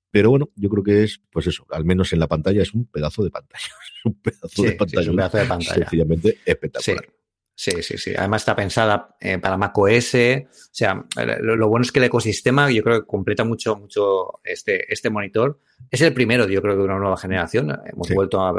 Pero 0.09 0.29
bueno, 0.29 0.49
yo 0.55 0.69
creo 0.69 0.83
que 0.83 1.03
es, 1.03 1.21
pues 1.31 1.47
eso, 1.47 1.65
al 1.69 1.83
menos 1.83 2.13
en 2.13 2.19
la 2.19 2.27
pantalla 2.27 2.61
es 2.61 2.73
un 2.73 2.85
pedazo 2.85 3.23
de 3.23 3.31
pantalla. 3.31 3.65
Es 3.97 4.05
un 4.05 4.13
pedazo 4.21 4.61
de 4.63 4.71
pantalla. 4.73 5.01
es 5.01 5.07
un 5.07 5.15
pedazo 5.15 5.37
de 5.37 5.45
pantalla. 5.45 5.73
Sencillamente 5.73 6.37
espectacular. 6.45 7.03
Sí, 7.03 7.16
sí, 7.57 7.97
sí. 7.97 8.13
Además 8.15 8.43
está 8.43 8.55
pensada 8.55 9.15
eh, 9.19 9.39
para 9.39 9.57
macOS. 9.57 10.15
O 10.15 10.69
sea, 10.71 11.03
lo, 11.41 11.67
bueno 11.67 11.83
es 11.83 11.91
que 11.91 11.99
el 11.99 12.05
ecosistema, 12.05 12.69
yo 12.71 12.83
creo 12.83 13.01
que 13.01 13.07
completa 13.07 13.43
mucho, 13.43 13.75
mucho 13.75 14.39
este, 14.43 14.91
este 14.93 15.09
monitor. 15.09 15.59
Es 15.89 16.01
el 16.01 16.13
primero, 16.13 16.47
yo 16.47 16.61
creo, 16.61 16.77
de 16.77 16.83
una 16.83 16.99
nueva 16.99 17.17
generación. 17.17 17.75
Hemos 17.85 18.09
vuelto 18.09 18.41
a, 18.41 18.53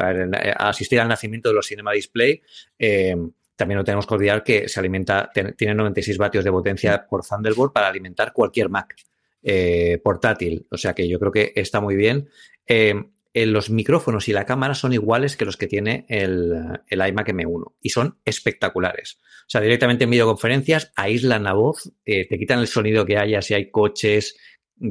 asistir 0.69 1.01
al 1.01 1.09
nacimiento 1.09 1.49
de 1.49 1.55
los 1.55 1.67
Cinema 1.67 1.93
Display. 1.93 2.43
Eh, 2.79 3.17
también 3.55 3.79
no 3.79 3.85
tenemos 3.85 4.07
que 4.07 4.15
olvidar 4.15 4.45
que 4.45 4.69
se 4.69 4.81
alimenta, 4.81 5.31
tiene 5.57 5.75
96 5.75 6.17
vatios 6.19 6.45
de 6.45 6.51
potencia 6.51 7.07
por 7.09 7.25
Thunderbolt 7.25 7.73
para 7.73 7.89
alimentar 7.89 8.33
cualquier 8.33 8.69
Mac 8.69 8.95
eh, 9.43 10.01
portátil. 10.03 10.67
O 10.71 10.77
sea 10.77 10.95
que 10.95 11.09
yo 11.09 11.19
creo 11.19 11.33
que 11.33 11.53
está 11.55 11.81
muy 11.81 11.97
bien. 11.97 12.29
Eh, 12.67 12.95
los 13.35 13.71
micrófonos 13.71 14.29
y 14.29 14.33
la 14.33 14.45
cámara 14.45 14.75
son 14.75 14.93
iguales 14.93 15.37
que 15.37 15.45
los 15.45 15.57
que 15.57 15.67
tiene 15.67 16.07
el, 16.09 16.81
iMac 16.91 17.29
M1 17.29 17.75
y 17.81 17.91
son 17.91 18.19
espectaculares. 18.25 19.19
O 19.23 19.51
sea, 19.51 19.61
directamente 19.61 20.05
en 20.05 20.11
videoconferencias 20.11 20.93
aíslan 20.97 21.45
la 21.45 21.53
voz, 21.53 21.93
eh, 22.05 22.27
te 22.29 22.39
quitan 22.39 22.59
el 22.59 22.67
sonido 22.67 23.07
que 23.07 23.17
haya, 23.17 23.41
si 23.43 23.55
hay 23.55 23.71
coches, 23.71 24.37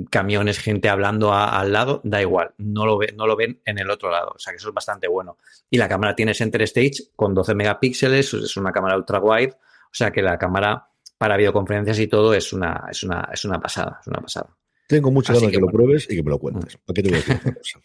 camiones, 0.09 0.59
gente 0.59 0.89
hablando 0.89 1.33
al 1.33 1.71
lado, 1.71 2.01
da 2.03 2.21
igual, 2.21 2.53
no 2.57 2.85
lo, 2.85 2.99
no 3.15 3.27
lo 3.27 3.35
ven 3.35 3.61
en 3.65 3.79
el 3.79 3.89
otro 3.89 4.11
lado. 4.11 4.33
O 4.35 4.39
sea, 4.39 4.51
que 4.51 4.57
eso 4.57 4.69
es 4.69 4.73
bastante 4.73 5.07
bueno. 5.07 5.37
Y 5.69 5.77
la 5.77 5.87
cámara 5.87 6.15
tiene 6.15 6.33
Center 6.33 6.61
Stage 6.63 7.11
con 7.15 7.33
12 7.33 7.55
megapíxeles, 7.55 8.33
es 8.33 8.57
una 8.57 8.71
cámara 8.71 8.97
ultra 8.97 9.19
wide, 9.19 9.53
o 9.53 9.93
sea 9.93 10.11
que 10.11 10.21
la 10.21 10.37
cámara 10.37 10.89
para 11.17 11.37
videoconferencias 11.37 11.99
y 11.99 12.07
todo 12.07 12.33
es 12.33 12.53
una, 12.53 12.85
es 12.89 13.03
una, 13.03 13.29
es 13.33 13.43
una 13.45 13.59
pasada, 13.59 13.99
es 14.01 14.07
una 14.07 14.21
pasada. 14.21 14.55
Tengo 14.87 15.11
muchas 15.11 15.35
ganas 15.35 15.51
de 15.51 15.57
que, 15.57 15.61
lo 15.61 15.67
pruebes 15.67 16.07
y 16.09 16.15
que 16.15 16.23
me 16.23 16.29
lo 16.29 16.39
cuentes. 16.39 16.75
Mm. 16.75 16.79
¿Para 16.85 16.95
qué 16.95 17.03
te 17.03 17.09
voy 17.09 17.17
a 17.17 17.21
decir 17.21 17.53
cosa? 17.55 17.79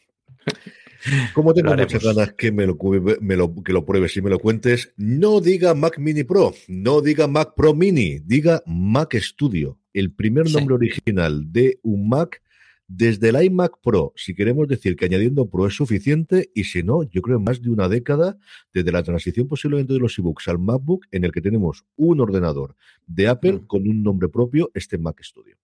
Como 1.35 1.55
tengo 1.55 1.75
muchas 1.75 2.03
ganas 2.03 2.33
que 2.35 2.53
me 2.53 2.67
lo, 2.67 2.77
me 3.21 3.37
lo, 3.37 3.55
que 3.63 3.73
lo 3.73 3.85
pruebes 3.85 4.17
y 4.17 4.23
me 4.23 4.31
lo 4.31 4.39
cuentes, 4.39 4.93
no 4.97 5.41
diga 5.41 5.75
Mac 5.75 5.99
Mini 5.99 6.25
Pro, 6.25 6.55
no 6.69 7.01
diga 7.01 7.27
Mac 7.27 7.55
Pro 7.57 7.75
Mini, 7.75 8.21
diga 8.21 8.63
Mac 8.67 9.15
Studio, 9.17 9.79
el 9.93 10.13
primer 10.13 10.51
nombre 10.51 10.75
original 10.75 11.53
de 11.53 11.79
un 11.83 12.09
Mac 12.09 12.43
desde 12.89 13.31
el 13.31 13.43
iMac 13.45 13.79
Pro, 13.83 14.13
si 14.17 14.35
queremos 14.35 14.69
decir 14.69 14.97
que 14.97 15.07
añadiendo 15.07 15.49
Pro 15.49 15.67
es 15.67 15.75
suficiente, 15.75 16.51
y 16.55 16.65
si 16.65 16.83
no, 16.83 17.03
yo 17.05 17.23
creo 17.23 17.41
más 17.41 17.63
de 17.63 17.71
una 17.71 17.89
década 17.89 18.39
desde 18.73 18.93
la 18.93 19.03
transición 19.03 19.49
posiblemente 19.49 19.95
de 19.95 19.99
los 19.99 20.19
ebooks 20.19 20.49
al 20.49 20.59
MacBook, 20.59 21.07
en 21.11 21.25
el 21.25 21.33
que 21.33 21.41
tenemos 21.41 21.85
un 21.97 22.21
ordenador 22.21 22.77
de 23.07 23.29
Apple 23.29 23.53
mm. 23.55 23.67
con 23.67 23.89
un 23.89 24.03
nombre 24.03 24.29
propio, 24.29 24.71
este 24.75 24.99
Mac 24.99 25.23
Studio. 25.23 25.57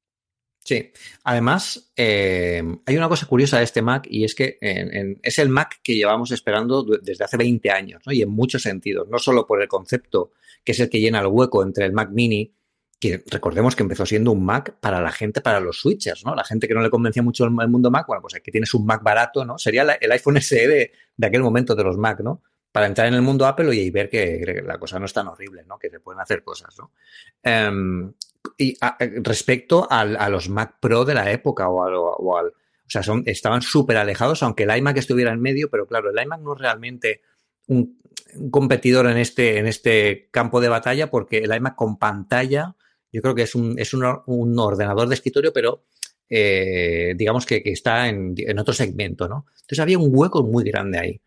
Sí, 0.69 0.93
además 1.25 1.93
eh, 1.97 2.63
hay 2.85 2.97
una 2.99 3.09
cosa 3.09 3.25
curiosa 3.25 3.57
de 3.57 3.65
este 3.65 3.81
Mac 3.81 4.07
y 4.11 4.25
es 4.25 4.35
que 4.35 4.59
es 4.61 5.39
el 5.39 5.49
Mac 5.49 5.81
que 5.83 5.95
llevamos 5.95 6.31
esperando 6.31 6.83
desde 6.83 7.25
hace 7.25 7.39
20 7.39 7.71
años, 7.71 8.03
¿no? 8.05 8.13
Y 8.13 8.21
en 8.21 8.29
muchos 8.29 8.65
sentidos, 8.65 9.09
no 9.09 9.19
solo 9.19 9.47
por 9.47 9.63
el 9.63 9.69
concepto, 9.69 10.33
que 10.63 10.73
es 10.73 10.81
el 10.81 10.91
que 10.91 11.01
llena 11.01 11.21
el 11.21 11.29
hueco 11.29 11.63
entre 11.63 11.87
el 11.87 11.95
Mac 11.95 12.11
mini 12.13 12.53
que 13.01 13.25
recordemos 13.31 13.77
que 13.77 13.83
empezó 13.83 14.05
siendo 14.05 14.31
un 14.31 14.45
Mac 14.45 14.75
para 14.79 15.01
la 15.01 15.11
gente, 15.11 15.41
para 15.41 15.59
los 15.59 15.81
switchers, 15.81 16.27
¿no? 16.27 16.35
La 16.35 16.45
gente 16.45 16.69
que 16.69 16.75
no 16.75 16.83
le 16.83 16.91
convencía 16.91 17.23
mucho 17.23 17.47
el, 17.47 17.51
mundo 17.51 17.91
Mac, 17.91 18.07
bueno, 18.07 18.21
pues 18.21 18.35
aquí 18.35 18.51
tienes 18.51 18.75
un 18.75 18.85
Mac 18.85 19.03
barato, 19.03 19.47
¿no? 19.47 19.57
Sería 19.57 19.85
el 19.99 20.13
iPhone 20.13 20.39
SE 20.43 20.69
de, 20.69 20.93
aquel 21.27 21.43
momento 21.43 21.75
de 21.75 21.83
los 21.83 21.97
Mac, 21.97 22.21
¿no? 22.21 22.43
Para 22.71 22.85
entrar 22.85 23.07
en 23.07 23.15
el 23.15 23.23
mundo 23.23 23.47
Apple 23.47 23.75
y, 23.75 23.91
ver 23.91 24.11
que, 24.11 24.63
la 24.67 24.79
cosa 24.79 24.99
no 24.99 25.07
es 25.07 25.15
tan 25.15 25.29
horrible, 25.29 25.65
¿no? 25.67 25.79
Que 25.79 25.89
se 25.89 25.99
pueden 25.99 26.21
hacer 26.21 26.43
cosas, 26.43 26.77
¿no? 26.79 26.93
Em, 27.43 28.13
y 28.57 28.77
respecto 29.23 29.87
a, 29.91 30.29
los 30.29 30.49
Mac 30.49 30.77
Pro 30.81 31.05
de 31.05 31.15
la 31.15 31.31
época 31.31 31.69
o, 31.69 32.37
al... 32.37 32.47
O 32.47 32.91
sea, 32.91 33.03
son, 33.03 33.23
estaban 33.27 33.61
súper 33.61 33.99
alejados, 33.99 34.43
aunque 34.43 34.63
el 34.63 34.75
iMac 34.75 34.97
estuviera 34.97 35.31
en 35.31 35.43
medio, 35.43 35.69
pero 35.69 35.87
claro, 35.87 36.11
el 36.11 36.23
iMac 36.23 36.41
no 36.41 36.55
es 36.55 36.59
realmente 36.59 37.21
un, 37.67 38.01
competidor 38.51 39.07
en 39.07 39.19
este, 39.19 39.59
en 39.59 39.67
este 39.67 40.29
campo 40.31 40.61
de 40.61 40.69
batalla 40.69 41.11
porque 41.11 41.39
el 41.39 41.55
iMac 41.55 41.75
con 41.75 41.99
pantalla 41.99 42.77
yo 43.13 43.23
creo 43.23 43.35
que 43.35 43.43
es 43.43 43.55
un, 43.55 43.79
es 43.79 43.95
un, 43.95 44.05
ordenador 44.59 45.09
de 45.09 45.15
escritorio, 45.15 45.53
pero 45.53 45.85
eh, 46.29 47.15
digamos 47.17 47.47
que, 47.47 47.63
está 47.65 48.09
en, 48.09 48.35
otro 48.59 48.75
segmento, 48.75 49.29
¿no? 49.29 49.47
Entonces 49.49 49.79
había 49.81 49.99
un 49.99 50.11
hueco 50.13 50.43
muy 50.43 50.65
grande 50.65 50.99
ahí. 50.99 51.23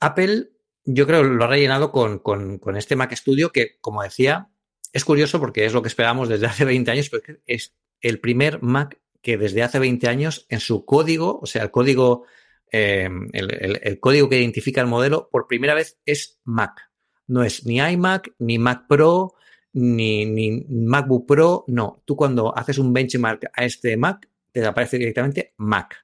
Apple, 0.00 0.50
yo 0.84 1.06
creo, 1.06 1.22
lo 1.22 1.44
ha 1.44 1.48
rellenado 1.48 1.92
con, 1.92 2.60
este 2.76 2.96
Mac 2.96 3.14
Studio 3.14 3.50
que, 3.50 3.78
como 3.80 4.02
decía, 4.02 4.48
es 4.92 5.04
curioso 5.04 5.40
porque 5.40 5.64
es 5.64 5.72
lo 5.72 5.82
que 5.82 5.88
esperamos 5.88 6.28
desde 6.28 6.46
hace 6.48 6.64
20 6.64 6.90
años, 6.90 7.10
porque 7.10 7.40
es 7.46 7.74
el 8.00 8.20
primer 8.20 8.62
Mac 8.62 8.98
que 9.22 9.36
desde 9.36 9.62
hace 9.62 9.78
20 9.78 10.08
años 10.08 10.46
en 10.48 10.60
su 10.60 10.84
código, 10.84 11.38
o 11.40 11.46
sea, 11.46 11.62
el 11.62 11.70
código, 11.70 12.24
eh, 12.72 13.08
el, 13.32 14.00
código 14.00 14.28
que 14.28 14.38
identifica 14.38 14.80
el 14.80 14.86
modelo, 14.86 15.28
por 15.30 15.46
primera 15.46 15.74
vez 15.74 15.98
es 16.06 16.40
Mac. 16.44 16.90
No 17.26 17.44
es 17.44 17.66
ni 17.66 17.78
iMac, 17.78 18.32
ni 18.38 18.58
Mac 18.58 18.86
Pro, 18.88 19.34
ni, 19.72 20.24
ni 20.26 20.64
MacBook 20.68 21.26
Pro, 21.26 21.64
no. 21.68 22.02
Tú 22.04 22.16
cuando 22.16 22.56
haces 22.56 22.78
un 22.78 22.92
benchmark 22.92 23.50
a 23.52 23.64
este 23.64 23.96
Mac, 23.96 24.28
te 24.52 24.64
aparece 24.64 24.98
directamente 24.98 25.54
Mac. 25.58 25.94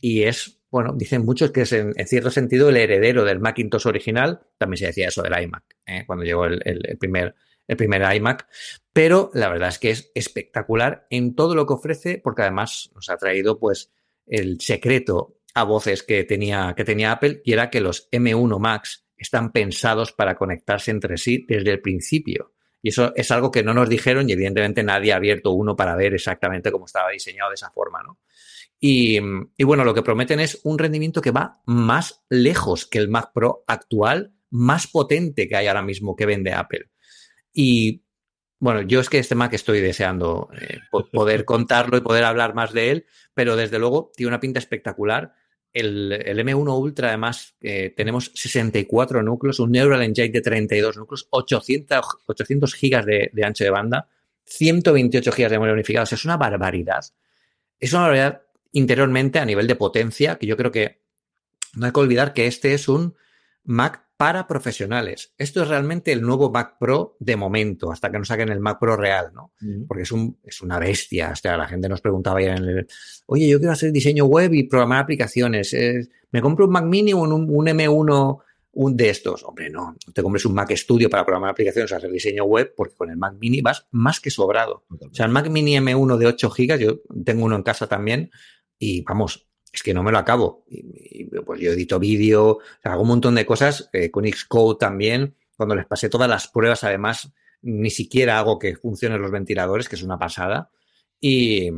Y 0.00 0.24
es, 0.24 0.60
bueno, 0.70 0.92
dicen 0.94 1.24
muchos 1.24 1.50
que 1.50 1.62
es 1.62 1.72
en, 1.72 1.94
cierto 2.06 2.30
sentido 2.30 2.68
el 2.68 2.76
heredero 2.76 3.24
del 3.24 3.40
Macintosh 3.40 3.86
original. 3.86 4.40
También 4.58 4.78
se 4.78 4.86
decía 4.86 5.08
eso 5.08 5.22
del 5.22 5.40
iMac, 5.42 5.64
¿eh? 5.86 6.04
cuando 6.06 6.24
llegó 6.24 6.46
el, 6.46 6.96
primer, 6.98 7.34
el 7.66 7.76
primer 7.76 8.02
iMac. 8.16 8.46
Pero 8.92 9.30
la 9.34 9.48
verdad 9.48 9.68
es 9.68 9.78
que 9.78 9.90
es 9.90 10.10
espectacular 10.14 11.06
en 11.10 11.34
todo 11.34 11.54
lo 11.54 11.66
que 11.66 11.74
ofrece, 11.74 12.20
porque 12.22 12.42
además 12.42 12.90
nos 12.94 13.08
ha 13.10 13.16
traído 13.16 13.58
pues 13.58 13.92
el 14.26 14.60
secreto 14.60 15.38
a 15.54 15.64
voces 15.64 16.02
que 16.02 16.24
tenía, 16.24 16.74
que 16.76 16.84
tenía 16.84 17.12
Apple, 17.12 17.42
y 17.44 17.52
era 17.52 17.70
que 17.70 17.80
los 17.80 18.08
M1 18.10 18.58
Macs 18.58 19.06
están 19.16 19.52
pensados 19.52 20.12
para 20.12 20.34
conectarse 20.34 20.90
entre 20.90 21.16
sí 21.16 21.44
desde 21.48 21.70
el 21.70 21.80
principio. 21.80 22.52
Y 22.82 22.90
eso 22.90 23.12
es 23.16 23.30
algo 23.30 23.50
que 23.50 23.62
no 23.62 23.72
nos 23.72 23.88
dijeron 23.88 24.28
y 24.28 24.32
evidentemente 24.32 24.82
nadie 24.82 25.12
ha 25.12 25.16
abierto 25.16 25.52
uno 25.52 25.74
para 25.74 25.96
ver 25.96 26.12
exactamente 26.12 26.70
cómo 26.70 26.84
estaba 26.84 27.10
diseñado 27.10 27.50
de 27.50 27.54
esa 27.54 27.70
forma, 27.70 28.02
¿no? 28.02 28.18
Y, 28.78 29.18
bueno, 29.64 29.82
lo 29.82 29.94
que 29.94 30.02
prometen 30.02 30.40
es 30.40 30.60
un 30.64 30.78
rendimiento 30.78 31.22
que 31.22 31.30
va 31.30 31.62
más 31.64 32.22
lejos 32.28 32.84
que 32.84 32.98
el 32.98 33.08
Mac 33.08 33.30
Pro 33.32 33.64
actual, 33.66 34.34
más 34.50 34.86
potente 34.86 35.48
que 35.48 35.56
hay 35.56 35.68
ahora 35.68 35.80
mismo 35.80 36.14
que 36.14 36.26
vende 36.26 36.52
Apple. 36.52 36.90
Y 37.54 38.02
bueno, 38.58 38.82
yo 38.82 39.00
es 39.00 39.08
que 39.08 39.18
este 39.18 39.34
Mac 39.34 39.54
estoy 39.54 39.80
deseando 39.80 40.50
eh, 40.60 40.80
poder 41.12 41.46
contarlo 41.46 41.96
y 41.96 42.02
poder 42.02 42.24
hablar 42.24 42.54
más 42.54 42.74
de 42.74 42.90
él, 42.90 43.06
pero 43.32 43.56
desde 43.56 43.78
luego 43.78 44.12
tiene 44.14 44.28
una 44.28 44.40
pinta 44.40 44.58
espectacular 44.58 45.34
el, 45.74 46.38
M1 46.38 46.78
Ultra, 46.78 47.08
además, 47.08 47.56
eh, 47.60 47.92
tenemos 47.96 48.30
64 48.34 49.22
núcleos, 49.22 49.58
un 49.58 49.72
Neural 49.72 50.02
Engine 50.02 50.28
de 50.28 50.40
32 50.40 50.96
núcleos, 50.96 51.26
800, 51.30 52.06
800 52.26 52.74
gigas 52.74 53.04
de, 53.04 53.30
ancho 53.44 53.64
de 53.64 53.70
banda, 53.70 54.08
128 54.44 55.32
gigas 55.32 55.50
de 55.50 55.56
memoria 55.56 55.74
unificada. 55.74 56.04
O 56.04 56.06
sea, 56.06 56.16
es 56.16 56.24
una 56.24 56.36
barbaridad. 56.36 57.04
Es 57.80 57.92
una 57.92 58.02
barbaridad 58.02 58.42
interiormente 58.70 59.40
a 59.40 59.44
nivel 59.44 59.66
de 59.66 59.74
potencia, 59.74 60.36
que 60.36 60.46
yo 60.46 60.56
creo 60.56 60.70
que 60.70 61.00
no 61.74 61.86
hay 61.86 61.92
que 61.92 62.00
olvidar 62.00 62.34
que 62.34 62.46
este 62.46 62.72
es 62.74 62.88
un 62.88 63.16
Mac 63.64 64.06
para 64.24 64.46
profesionales. 64.46 65.34
Esto 65.36 65.62
es 65.62 65.68
realmente 65.68 66.10
el 66.10 66.22
nuevo 66.22 66.50
Mac 66.50 66.78
Pro 66.80 67.14
de 67.20 67.36
momento, 67.36 67.92
hasta 67.92 68.10
que 68.10 68.18
no 68.18 68.24
saquen 68.24 68.48
el 68.48 68.58
Mac 68.58 68.78
Pro 68.80 68.96
real, 68.96 69.32
¿no? 69.34 69.52
Porque 69.86 70.04
es, 70.04 70.12
un, 70.12 70.38
es 70.42 70.62
una 70.62 70.78
bestia. 70.78 71.32
O 71.32 71.36
sea, 71.36 71.58
la 71.58 71.68
gente 71.68 71.90
nos 71.90 72.00
preguntaba 72.00 72.40
ya 72.40 72.54
en 72.54 72.64
el, 72.64 72.86
oye, 73.26 73.46
yo 73.46 73.58
quiero 73.58 73.72
hacer 73.72 73.92
diseño 73.92 74.24
web 74.24 74.54
y 74.54 74.62
programar 74.62 75.02
aplicaciones. 75.02 75.76
¿Me 76.30 76.40
compro 76.40 76.64
un 76.64 76.72
Mac 76.72 76.86
Mini 76.86 77.12
o 77.12 77.18
un, 77.18 77.46
M1 77.66 78.38
un 78.72 78.96
de 78.96 79.10
estos? 79.10 79.44
Hombre, 79.44 79.68
no, 79.68 79.94
te 80.14 80.22
compres 80.22 80.46
un 80.46 80.54
Mac 80.54 80.74
Studio 80.74 81.10
para 81.10 81.26
programar 81.26 81.50
aplicaciones 81.50 81.92
o 81.92 81.96
hacer 81.96 82.10
diseño 82.10 82.44
web, 82.44 82.72
porque 82.74 82.96
con 82.96 83.10
el 83.10 83.18
Mac 83.18 83.34
Mini 83.38 83.60
vas 83.60 83.86
más 83.90 84.20
que 84.20 84.30
sobrado. 84.30 84.86
O 84.88 85.14
sea, 85.14 85.26
el 85.26 85.32
Mac 85.32 85.50
Mini 85.50 85.76
M1 85.76 86.16
de 86.16 86.26
8 86.28 86.48
GB, 86.48 86.78
yo 86.78 87.00
tengo 87.26 87.44
uno 87.44 87.56
en 87.56 87.62
casa 87.62 87.88
también, 87.88 88.30
y 88.78 89.02
vamos, 89.02 89.48
es 89.76 89.82
que 89.82 89.94
no 89.94 90.02
me 90.02 90.12
lo 90.12 90.18
acabo. 90.18 90.64
Y, 90.68 91.24
pues 91.24 91.60
yo 91.60 91.72
edito 91.72 91.98
vídeo, 91.98 92.58
hago 92.82 93.02
un 93.02 93.08
montón 93.08 93.34
de 93.34 93.46
cosas 93.46 93.88
eh, 93.92 94.10
con 94.10 94.26
Xcode 94.26 94.78
también. 94.78 95.34
Cuando 95.56 95.74
les 95.74 95.86
pasé 95.86 96.08
todas 96.08 96.28
las 96.28 96.48
pruebas, 96.48 96.84
además, 96.84 97.32
ni 97.62 97.90
siquiera 97.90 98.38
hago 98.38 98.58
que 98.58 98.76
funcionen 98.76 99.22
los 99.22 99.30
ventiladores, 99.30 99.88
que 99.88 99.96
es 99.96 100.02
una 100.02 100.18
pasada. 100.18 100.70
Y, 101.26 101.70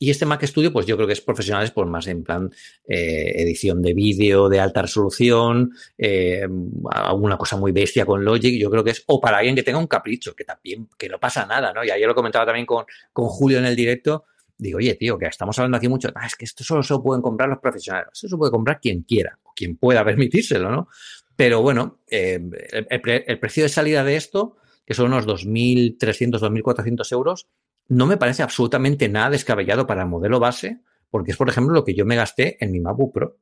este 0.00 0.26
Mac 0.26 0.44
Studio, 0.44 0.72
pues 0.72 0.84
yo 0.84 0.96
creo 0.96 1.06
que 1.06 1.12
es 1.12 1.20
profesionales, 1.20 1.70
pues 1.70 1.86
más 1.86 2.08
en 2.08 2.24
plan 2.24 2.50
eh, 2.88 3.32
edición 3.36 3.80
de 3.80 3.94
vídeo 3.94 4.48
de 4.48 4.58
alta 4.58 4.82
resolución, 4.82 5.72
eh, 5.96 6.48
alguna 6.90 7.36
cosa 7.36 7.56
muy 7.56 7.70
bestia 7.70 8.04
con 8.04 8.24
Logic, 8.24 8.58
yo 8.60 8.68
creo 8.70 8.82
que 8.82 8.90
es, 8.90 9.04
o 9.06 9.20
para 9.20 9.38
alguien 9.38 9.54
que 9.54 9.62
tenga 9.62 9.78
un 9.78 9.86
capricho, 9.86 10.34
que 10.34 10.42
también, 10.42 10.88
que 10.98 11.08
no 11.08 11.20
pasa 11.20 11.46
nada, 11.46 11.72
¿no? 11.72 11.84
Y 11.84 11.90
ayer 11.90 12.08
lo 12.08 12.14
comentaba 12.14 12.46
también 12.46 12.66
con, 12.66 12.86
con 13.12 13.26
Julio 13.26 13.58
en 13.58 13.66
el 13.66 13.76
directo, 13.76 14.24
digo, 14.58 14.78
oye, 14.78 14.94
tío, 14.96 15.16
que 15.16 15.26
estamos 15.26 15.58
hablando 15.58 15.76
aquí 15.78 15.88
mucho, 15.88 16.10
ah, 16.14 16.26
es 16.26 16.34
que 16.34 16.44
esto 16.44 16.64
solo 16.64 16.82
se 16.82 16.92
lo 16.92 17.02
pueden 17.02 17.22
comprar 17.22 17.48
los 17.48 17.58
profesionales, 17.58 18.08
eso 18.12 18.28
se 18.28 18.36
puede 18.36 18.50
comprar 18.50 18.80
quien 18.80 19.02
quiera, 19.02 19.38
o 19.44 19.52
quien 19.54 19.76
pueda 19.76 20.04
permitírselo, 20.04 20.70
¿no? 20.70 20.88
Pero 21.36 21.62
bueno, 21.62 22.00
eh, 22.10 22.40
el, 22.90 23.38
precio 23.38 23.62
de 23.62 23.68
salida 23.68 24.02
de 24.02 24.16
esto, 24.16 24.56
que 24.84 24.94
son 24.94 25.06
unos 25.06 25.26
2.300, 25.26 26.40
2.400 26.40 27.12
euros, 27.12 27.46
no 27.86 28.06
me 28.06 28.16
parece 28.16 28.42
absolutamente 28.42 29.08
nada 29.08 29.30
descabellado 29.30 29.86
para 29.86 30.02
el 30.02 30.08
modelo 30.08 30.40
base, 30.40 30.80
porque 31.10 31.30
es, 31.30 31.36
por 31.36 31.48
ejemplo, 31.48 31.74
lo 31.74 31.84
que 31.84 31.94
yo 31.94 32.04
me 32.04 32.16
gasté 32.16 32.62
en 32.62 32.72
mi 32.72 32.80
MacBook 32.80 33.14
Pro. 33.14 33.38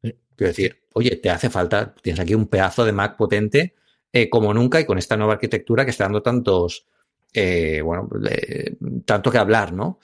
Quiero 0.00 0.52
decir, 0.52 0.84
oye, 0.94 1.16
te 1.16 1.28
hace 1.28 1.50
falta, 1.50 1.92
tienes 2.00 2.20
aquí 2.20 2.34
un 2.34 2.46
pedazo 2.46 2.84
de 2.84 2.92
Mac 2.92 3.16
potente 3.16 3.74
eh, 4.12 4.30
como 4.30 4.54
nunca 4.54 4.80
y 4.80 4.86
con 4.86 4.98
esta 4.98 5.16
nueva 5.16 5.34
arquitectura 5.34 5.84
que 5.84 5.90
está 5.90 6.04
dando 6.04 6.22
tantos, 6.22 6.86
eh, 7.34 7.80
bueno, 7.82 8.08
tanto 9.04 9.30
que 9.30 9.38
hablar, 9.38 9.72
¿no? 9.72 9.98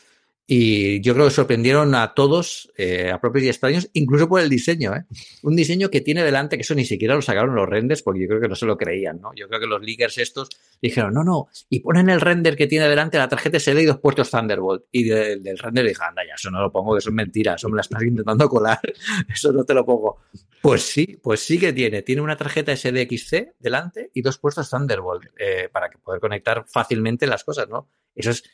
Y 0.49 1.01
yo 1.01 1.15
creo 1.15 1.27
que 1.27 1.33
sorprendieron 1.33 1.93
a 1.97 2.15
todos, 2.15 2.71
eh, 2.77 3.11
a 3.11 3.21
propios 3.21 3.45
y 3.45 3.49
extraños, 3.49 3.91
incluso 3.95 4.29
por 4.29 4.41
el 4.41 4.49
diseño. 4.49 4.95
¿eh? 4.95 5.05
Un 5.43 5.57
diseño 5.57 5.91
que 5.91 6.01
tiene 6.01 6.23
delante, 6.23 6.57
que 6.57 6.63
eso 6.63 6.77
ni 6.77 6.85
siquiera 6.85 7.17
lo 7.17 7.23
sacaron 7.23 7.57
los 7.57 7.69
renders, 7.69 8.03
porque 8.03 8.21
yo 8.21 8.29
creo 8.29 8.41
que 8.41 8.49
no 8.49 8.55
se 8.55 8.65
lo 8.65 8.77
creían. 8.77 9.21
¿no? 9.21 9.33
Yo 9.35 9.49
creo 9.49 9.59
que 9.59 9.67
los 9.67 9.83
leakers 9.83 10.19
estos 10.19 10.49
dijeron, 10.81 11.15
no, 11.15 11.25
no, 11.25 11.49
y 11.69 11.81
ponen 11.81 12.11
el 12.11 12.21
render 12.21 12.57
que 12.57 12.69
tiene 12.69 12.89
delante 12.89 13.19
la 13.19 13.29
tarjeta 13.29 13.59
SD 13.59 13.83
y 13.83 13.87
dos 13.87 13.99
puertos 13.99 14.31
Thunderbolt. 14.31 14.85
Y 14.93 15.03
del 15.05 15.59
render 15.59 15.85
dije, 15.85 16.03
anda, 16.07 16.23
ya, 16.25 16.35
eso 16.35 16.51
no 16.51 16.61
lo 16.61 16.71
pongo, 16.71 16.95
que 16.95 16.99
eso 16.99 17.09
es 17.09 17.15
mentira, 17.15 17.55
eso 17.55 17.69
me 17.69 17.77
la 17.77 17.83
estás 17.83 18.03
intentando 18.05 18.49
colar, 18.49 18.81
eso 19.29 19.51
no 19.51 19.65
te 19.65 19.75
lo 19.75 19.85
pongo. 19.85 20.21
Pues 20.63 20.83
sí, 20.83 21.19
pues 21.21 21.41
sí 21.41 21.59
que 21.59 21.73
tiene. 21.73 22.03
Tiene 22.03 22.23
una 22.23 22.37
tarjeta 22.37 22.75
SDXC 22.77 23.57
delante 23.59 24.11
y 24.15 24.23
dos 24.23 24.39
puertos 24.39 24.71
Thunderbolt 24.71 25.27
eh, 25.39 25.69
para 25.73 25.91
poder 25.91 26.21
conectar 26.21 26.65
fácilmente 26.69 27.27
las 27.27 27.43
cosas, 27.43 27.69
¿no? 27.69 27.89
Eso 28.15 28.31
es 28.31 28.45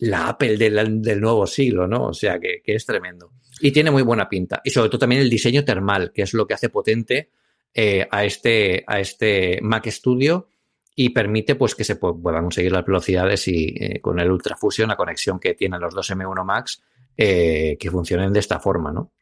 la 0.00 0.28
Apple 0.28 0.56
del, 0.56 1.20
nuevo 1.20 1.46
siglo, 1.46 1.86
¿no? 1.86 2.06
O 2.06 2.14
sea, 2.14 2.38
que, 2.38 2.62
es 2.64 2.86
tremendo. 2.86 3.32
Y 3.60 3.70
tiene 3.70 3.90
muy 3.90 4.02
buena 4.02 4.28
pinta. 4.28 4.60
Y 4.64 4.70
sobre 4.70 4.88
todo 4.88 5.00
también 5.00 5.20
el 5.20 5.30
diseño 5.30 5.64
termal, 5.64 6.12
que 6.12 6.22
es 6.22 6.32
lo 6.32 6.46
que 6.46 6.54
hace 6.54 6.70
potente 6.70 7.30
eh, 7.74 8.06
a, 8.10 8.24
este, 8.24 8.82
a 8.86 8.98
este 8.98 9.58
Mac 9.62 9.86
Studio 9.88 10.48
y 10.96 11.10
permite 11.10 11.54
pues 11.54 11.74
que 11.74 11.84
se 11.84 11.96
puedan 11.96 12.42
conseguir 12.42 12.72
las 12.72 12.84
velocidades 12.84 13.46
y 13.48 13.74
eh, 13.78 14.00
con 14.00 14.18
el 14.18 14.30
Ultra 14.30 14.56
Fusion, 14.56 14.88
la 14.88 14.96
conexión 14.96 15.38
que 15.38 15.54
tienen 15.54 15.80
los 15.80 15.94
dos 15.94 16.10
M1 16.10 16.44
Max, 16.44 16.82
eh, 17.16 17.76
que 17.78 17.90
funcionen 17.90 18.32
de 18.32 18.40
esta 18.40 18.58
forma, 18.58 18.92
¿no? 18.92 19.12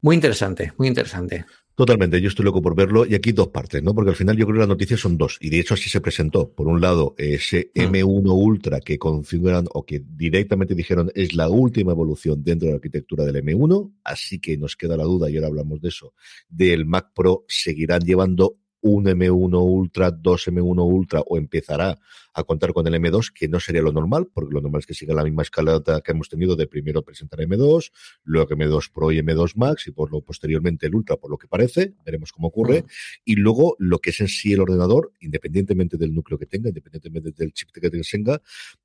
Muy 0.00 0.14
interesante, 0.14 0.72
muy 0.78 0.88
interesante. 0.88 1.44
Totalmente, 1.80 2.20
yo 2.20 2.28
estoy 2.28 2.44
loco 2.44 2.60
por 2.60 2.76
verlo. 2.76 3.06
Y 3.06 3.14
aquí 3.14 3.32
dos 3.32 3.48
partes, 3.48 3.82
¿no? 3.82 3.94
Porque 3.94 4.10
al 4.10 4.16
final 4.16 4.36
yo 4.36 4.44
creo 4.44 4.56
que 4.56 4.58
las 4.58 4.68
noticias 4.68 5.00
son 5.00 5.16
dos. 5.16 5.38
Y 5.40 5.48
de 5.48 5.60
hecho 5.60 5.72
así 5.72 5.88
se 5.88 6.02
presentó. 6.02 6.52
Por 6.52 6.66
un 6.66 6.78
lado, 6.78 7.14
ese 7.16 7.72
M1 7.72 8.22
mm. 8.22 8.30
Ultra 8.30 8.80
que 8.80 8.98
configuran 8.98 9.64
o 9.72 9.86
que 9.86 10.02
directamente 10.06 10.74
dijeron 10.74 11.10
es 11.14 11.34
la 11.34 11.48
última 11.48 11.92
evolución 11.92 12.44
dentro 12.44 12.66
de 12.66 12.72
la 12.72 12.76
arquitectura 12.76 13.24
del 13.24 13.42
M1. 13.42 13.94
Así 14.04 14.40
que 14.40 14.58
nos 14.58 14.76
queda 14.76 14.94
la 14.94 15.04
duda, 15.04 15.30
y 15.30 15.36
ahora 15.36 15.48
hablamos 15.48 15.80
de 15.80 15.88
eso, 15.88 16.12
del 16.50 16.84
Mac 16.84 17.12
Pro 17.14 17.46
seguirán 17.48 18.02
llevando 18.02 18.58
un 18.82 19.06
M1 19.06 19.62
Ultra, 19.62 20.10
dos 20.10 20.48
M1 20.48 20.84
Ultra 20.84 21.22
o 21.26 21.38
empezará 21.38 21.98
a 22.32 22.44
contar 22.44 22.72
con 22.72 22.86
el 22.86 22.94
M2, 22.94 23.32
que 23.34 23.48
no 23.48 23.60
sería 23.60 23.82
lo 23.82 23.92
normal, 23.92 24.28
porque 24.32 24.54
lo 24.54 24.60
normal 24.60 24.80
es 24.80 24.86
que 24.86 24.94
siga 24.94 25.14
la 25.14 25.24
misma 25.24 25.42
escalada 25.42 26.00
que 26.00 26.12
hemos 26.12 26.28
tenido 26.28 26.56
de 26.56 26.66
primero 26.66 27.02
presentar 27.02 27.40
M2, 27.40 27.90
luego 28.24 28.50
M2 28.50 28.90
Pro 28.92 29.12
y 29.12 29.18
M2 29.18 29.52
Max 29.56 29.86
y 29.86 29.92
por 29.92 30.10
lo 30.12 30.20
posteriormente 30.22 30.86
el 30.86 30.94
Ultra, 30.94 31.16
por 31.16 31.30
lo 31.30 31.38
que 31.38 31.48
parece, 31.48 31.94
veremos 32.04 32.32
cómo 32.32 32.48
ocurre, 32.48 32.84
y 33.24 33.36
luego 33.36 33.76
lo 33.78 33.98
que 33.98 34.10
es 34.10 34.20
en 34.20 34.28
sí 34.28 34.52
el 34.52 34.60
ordenador, 34.60 35.12
independientemente 35.20 35.96
del 35.96 36.14
núcleo 36.14 36.38
que 36.38 36.46
tenga, 36.46 36.68
independientemente 36.68 37.32
del 37.36 37.52
chip 37.52 37.70
que 37.70 37.80
tenga, 37.80 38.42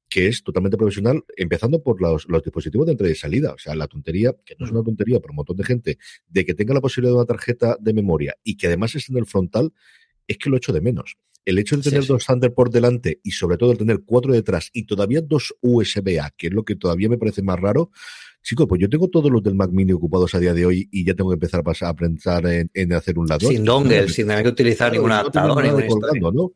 que 0.10 0.28
es 0.28 0.44
totalmente 0.44 0.78
profesional, 0.78 1.24
empezando 1.36 1.82
por 1.82 2.02
los, 2.02 2.28
los, 2.30 2.44
dispositivos 2.44 2.86
de 2.86 2.94
entrada 2.94 3.12
y 3.12 3.16
salida. 3.16 3.54
O 3.54 3.58
sea, 3.58 3.76
la 3.76 3.88
tontería, 3.88 4.36
que 4.46 4.56
no 4.58 4.66
es 4.66 4.72
una 4.72 4.84
tontería 4.84 5.20
para 5.20 5.32
un 5.32 5.38
montón 5.38 5.58
de 5.58 5.64
gente, 5.64 5.98
de 6.28 6.46
que 6.46 6.54
tenga 6.54 6.74
la 6.74 6.82
posibilidad 6.82 7.14
de 7.14 7.18
una 7.18 7.26
tarjeta 7.26 7.78
de 7.80 7.94
memoria 7.94 8.36
y 8.44 8.56
que 8.56 8.68
además 8.68 8.96
esté 8.96 9.12
en 9.12 9.20
el 9.20 9.26
frontal, 9.26 9.74
es 10.28 10.38
que 10.38 10.50
lo 10.50 10.58
echo 10.58 10.74
de 10.74 10.82
menos. 10.82 11.18
El 11.46 11.60
hecho 11.60 11.78
de 11.78 11.84
tener 11.84 12.06
dos 12.06 12.26
Thunder 12.26 12.54
delante 12.72 13.20
y 13.24 13.32
sobre 13.32 13.58
todo 13.58 13.72
el 13.72 13.78
tener 13.78 14.02
cuatro 14.06 14.34
detrás 14.34 14.70
y 14.74 14.86
todavía 14.86 15.22
dos 15.22 15.56
USB-A, 15.62 16.32
que 16.36 16.48
es 16.48 16.54
lo 16.54 16.64
que 16.64 16.76
todavía 16.76 17.08
me 17.08 17.18
parece 17.18 17.44
más 17.44 17.60
raro, 17.60 17.92
Chicos, 18.46 18.68
pues 18.70 18.80
yo 18.80 18.88
tengo 18.88 19.08
todos 19.08 19.32
los 19.32 19.42
del 19.42 19.56
Mac 19.56 19.72
Mini 19.72 19.92
ocupados 19.92 20.36
a 20.36 20.40
día 20.40 20.54
de 20.54 20.68
hoy 20.68 20.88
y 20.92 21.04
ya 21.04 21.16
tengo 21.16 21.32
que 21.32 21.34
empezar 21.34 21.62
a, 21.62 21.64
pasar, 21.64 21.90
a 21.90 21.96
pensar 21.96 22.46
en, 22.46 22.94
hacer 22.94 23.18
un 23.18 23.26
lado. 23.26 23.48
Sin 23.48 23.66
dongle, 23.66 24.08
sin 24.08 24.28
tener 24.28 24.44
que 24.44 24.50
utilizar 24.50 24.92
ningún 24.92 25.12
adaptador. 25.12 25.66
No 26.32 26.52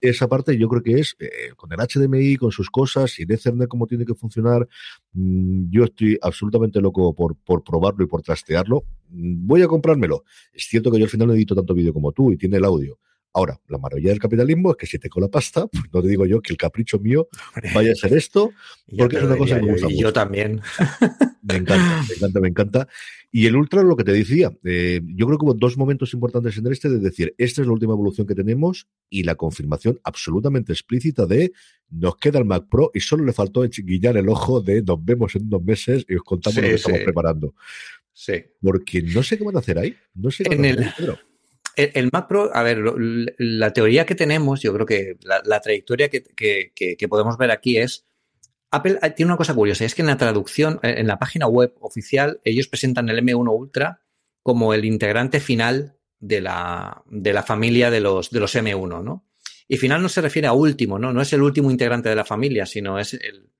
Esa 0.00 0.26
parte 0.26 0.58
yo 0.58 0.68
creo 0.68 0.82
que 0.82 0.98
es 0.98 1.14
eh, 1.20 1.52
con 1.54 1.72
el 1.72 1.78
HDMI, 1.78 2.34
con 2.38 2.50
sus 2.50 2.68
cosas, 2.70 3.12
sin 3.12 3.30
Ethernet 3.30 3.68
como 3.68 3.86
tiene 3.86 4.04
que 4.04 4.14
funcionar. 4.14 4.66
Mm, 5.12 5.70
yo 5.70 5.84
estoy 5.84 6.18
absolutamente 6.20 6.80
loco 6.80 7.14
por, 7.14 7.36
por 7.36 7.62
probarlo 7.62 8.02
y 8.02 8.08
por 8.08 8.20
trastearlo. 8.20 8.82
Mm, 9.10 9.46
voy 9.46 9.62
a 9.62 9.68
comprármelo. 9.68 10.24
Es 10.52 10.64
cierto 10.64 10.90
que 10.90 10.98
yo 10.98 11.04
al 11.04 11.10
final 11.10 11.28
no 11.28 11.34
edito 11.34 11.54
tanto 11.54 11.72
vídeo 11.72 11.92
como 11.92 12.10
tú 12.10 12.32
y 12.32 12.36
tiene 12.36 12.56
el 12.56 12.64
audio 12.64 12.98
Ahora, 13.32 13.60
la 13.68 13.78
maravilla 13.78 14.10
del 14.10 14.18
capitalismo 14.18 14.70
es 14.70 14.76
que 14.76 14.86
si 14.86 14.98
tengo 14.98 15.20
la 15.20 15.28
pasta, 15.28 15.66
pues 15.66 15.84
no 15.92 16.02
te 16.02 16.08
digo 16.08 16.26
yo 16.26 16.40
que 16.40 16.52
el 16.52 16.56
capricho 16.56 16.98
mío 16.98 17.28
vaya 17.74 17.92
a 17.92 17.94
ser 17.94 18.14
esto, 18.14 18.52
porque 18.98 19.16
es 19.16 19.22
una 19.22 19.36
cosa 19.36 19.56
que 19.56 19.66
me 19.66 19.72
gusta 19.72 19.88
mucho. 19.88 20.00
Yo 20.00 20.12
también. 20.12 20.60
Me 21.42 21.56
encanta, 21.56 22.04
me 22.08 22.14
encanta, 22.14 22.40
me 22.40 22.48
encanta. 22.48 22.88
Y 23.30 23.46
el 23.46 23.56
Ultra, 23.56 23.82
lo 23.82 23.96
que 23.96 24.04
te 24.04 24.12
decía, 24.12 24.50
eh, 24.64 25.00
yo 25.04 25.26
creo 25.26 25.38
que 25.38 25.44
hubo 25.44 25.54
dos 25.54 25.76
momentos 25.76 26.14
importantes 26.14 26.56
en 26.56 26.66
este 26.66 26.88
de 26.88 26.98
decir, 26.98 27.34
esta 27.38 27.60
es 27.60 27.66
la 27.66 27.72
última 27.72 27.92
evolución 27.92 28.26
que 28.26 28.34
tenemos 28.34 28.88
y 29.10 29.22
la 29.22 29.34
confirmación 29.34 30.00
absolutamente 30.04 30.72
explícita 30.72 31.26
de 31.26 31.52
nos 31.90 32.16
queda 32.16 32.38
el 32.38 32.44
Mac 32.44 32.66
Pro 32.70 32.90
y 32.94 33.00
solo 33.00 33.24
le 33.24 33.32
faltó 33.32 33.62
guillar 33.62 34.16
el 34.16 34.28
ojo 34.28 34.60
de 34.60 34.82
nos 34.82 35.04
vemos 35.04 35.34
en 35.36 35.48
dos 35.48 35.62
meses 35.62 36.04
y 36.08 36.16
os 36.16 36.22
contamos 36.22 36.56
lo 36.56 36.62
que 36.62 36.74
estamos 36.74 37.00
preparando. 37.00 37.54
Sí. 38.12 38.44
Porque 38.60 39.02
no 39.02 39.22
sé 39.22 39.38
qué 39.38 39.44
van 39.44 39.56
a 39.56 39.60
hacer 39.60 39.78
ahí. 39.78 39.94
No 40.14 40.30
sé 40.30 40.44
qué 40.44 40.54
en 40.54 40.64
el, 40.64 40.92
el, 41.78 42.10
Mac 42.12 42.26
Pro, 42.28 42.50
a 42.52 42.62
ver, 42.62 42.78
la 43.38 43.72
teoría 43.72 44.04
que 44.04 44.14
tenemos, 44.14 44.60
yo 44.60 44.74
creo 44.74 44.86
que 44.86 45.16
la, 45.22 45.60
trayectoria 45.60 46.08
que, 46.08 47.08
podemos 47.08 47.38
ver 47.38 47.50
aquí 47.50 47.78
es, 47.78 48.04
Apple 48.70 48.98
tiene 49.16 49.30
una 49.30 49.36
cosa 49.36 49.54
curiosa, 49.54 49.84
es 49.84 49.94
que 49.94 50.02
en 50.02 50.08
la 50.08 50.16
traducción, 50.16 50.80
en 50.82 51.06
la 51.06 51.18
página 51.18 51.46
web 51.46 51.74
oficial, 51.80 52.40
ellos 52.44 52.68
presentan 52.68 53.08
el 53.08 53.18
M1 53.24 53.48
Ultra 53.48 54.02
como 54.42 54.74
el 54.74 54.84
integrante 54.84 55.40
final 55.40 55.96
de 56.18 56.40
la, 56.40 57.02
de 57.06 57.32
la 57.32 57.42
familia 57.42 57.90
de 57.90 58.00
los, 58.00 58.30
de 58.30 58.40
los 58.40 58.54
M1, 58.54 59.02
¿no? 59.02 59.24
Y 59.68 59.76
final 59.76 60.02
no 60.02 60.08
se 60.08 60.22
refiere 60.22 60.48
a 60.48 60.52
último, 60.52 60.98
¿no? 60.98 61.12
No 61.12 61.20
es 61.20 61.32
el 61.32 61.42
último 61.42 61.70
integrante 61.70 62.08
de 62.08 62.16
la 62.16 62.24
familia, 62.24 62.66
sino 62.66 62.98
es 62.98 63.14
el, 63.14 63.50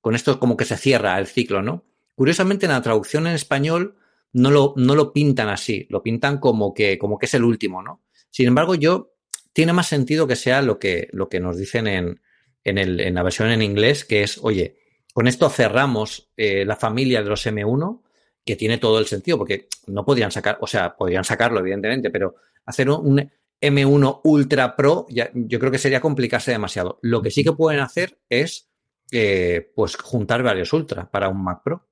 con 0.00 0.14
esto 0.14 0.38
como 0.38 0.56
que 0.56 0.64
se 0.64 0.76
cierra 0.76 1.18
el 1.18 1.26
ciclo, 1.26 1.62
¿no? 1.62 1.84
Curiosamente, 2.14 2.66
en 2.66 2.72
la 2.72 2.82
traducción 2.82 3.26
en 3.26 3.34
español, 3.34 3.96
no 4.36 4.50
lo, 4.50 4.74
no 4.76 4.94
lo 4.94 5.14
pintan 5.14 5.48
así, 5.48 5.86
lo 5.88 6.02
pintan 6.02 6.38
como 6.38 6.74
que, 6.74 6.98
como 6.98 7.18
que 7.18 7.24
es 7.24 7.32
el 7.32 7.42
último, 7.42 7.82
¿no? 7.82 8.02
Sin 8.30 8.46
embargo, 8.46 8.74
yo 8.74 9.14
tiene 9.54 9.72
más 9.72 9.88
sentido 9.88 10.26
que 10.26 10.36
sea 10.36 10.60
lo 10.60 10.78
que, 10.78 11.08
lo 11.12 11.30
que 11.30 11.40
nos 11.40 11.56
dicen 11.56 11.86
en, 11.86 12.20
en, 12.62 12.76
el, 12.76 13.00
en 13.00 13.14
la 13.14 13.22
versión 13.22 13.48
en 13.48 13.62
inglés, 13.62 14.04
que 14.04 14.22
es, 14.22 14.38
oye, 14.42 14.76
con 15.14 15.26
esto 15.26 15.48
cerramos 15.48 16.30
eh, 16.36 16.66
la 16.66 16.76
familia 16.76 17.22
de 17.22 17.30
los 17.30 17.46
M1, 17.46 18.02
que 18.44 18.56
tiene 18.56 18.76
todo 18.76 18.98
el 18.98 19.06
sentido, 19.06 19.38
porque 19.38 19.68
no 19.86 20.04
podrían 20.04 20.30
sacar, 20.30 20.58
o 20.60 20.66
sea, 20.66 20.94
podrían 20.94 21.24
sacarlo, 21.24 21.60
evidentemente, 21.60 22.10
pero 22.10 22.34
hacer 22.66 22.90
un 22.90 23.30
M1 23.58 24.20
Ultra 24.22 24.76
Pro, 24.76 25.06
ya, 25.08 25.30
yo 25.32 25.58
creo 25.58 25.72
que 25.72 25.78
sería 25.78 26.02
complicarse 26.02 26.50
demasiado. 26.50 26.98
Lo 27.00 27.22
que 27.22 27.30
sí 27.30 27.42
que 27.42 27.52
pueden 27.52 27.80
hacer 27.80 28.18
es, 28.28 28.68
eh, 29.10 29.72
pues, 29.74 29.96
juntar 29.96 30.42
varios 30.42 30.74
Ultra 30.74 31.10
para 31.10 31.30
un 31.30 31.42
Mac 31.42 31.62
Pro 31.64 31.85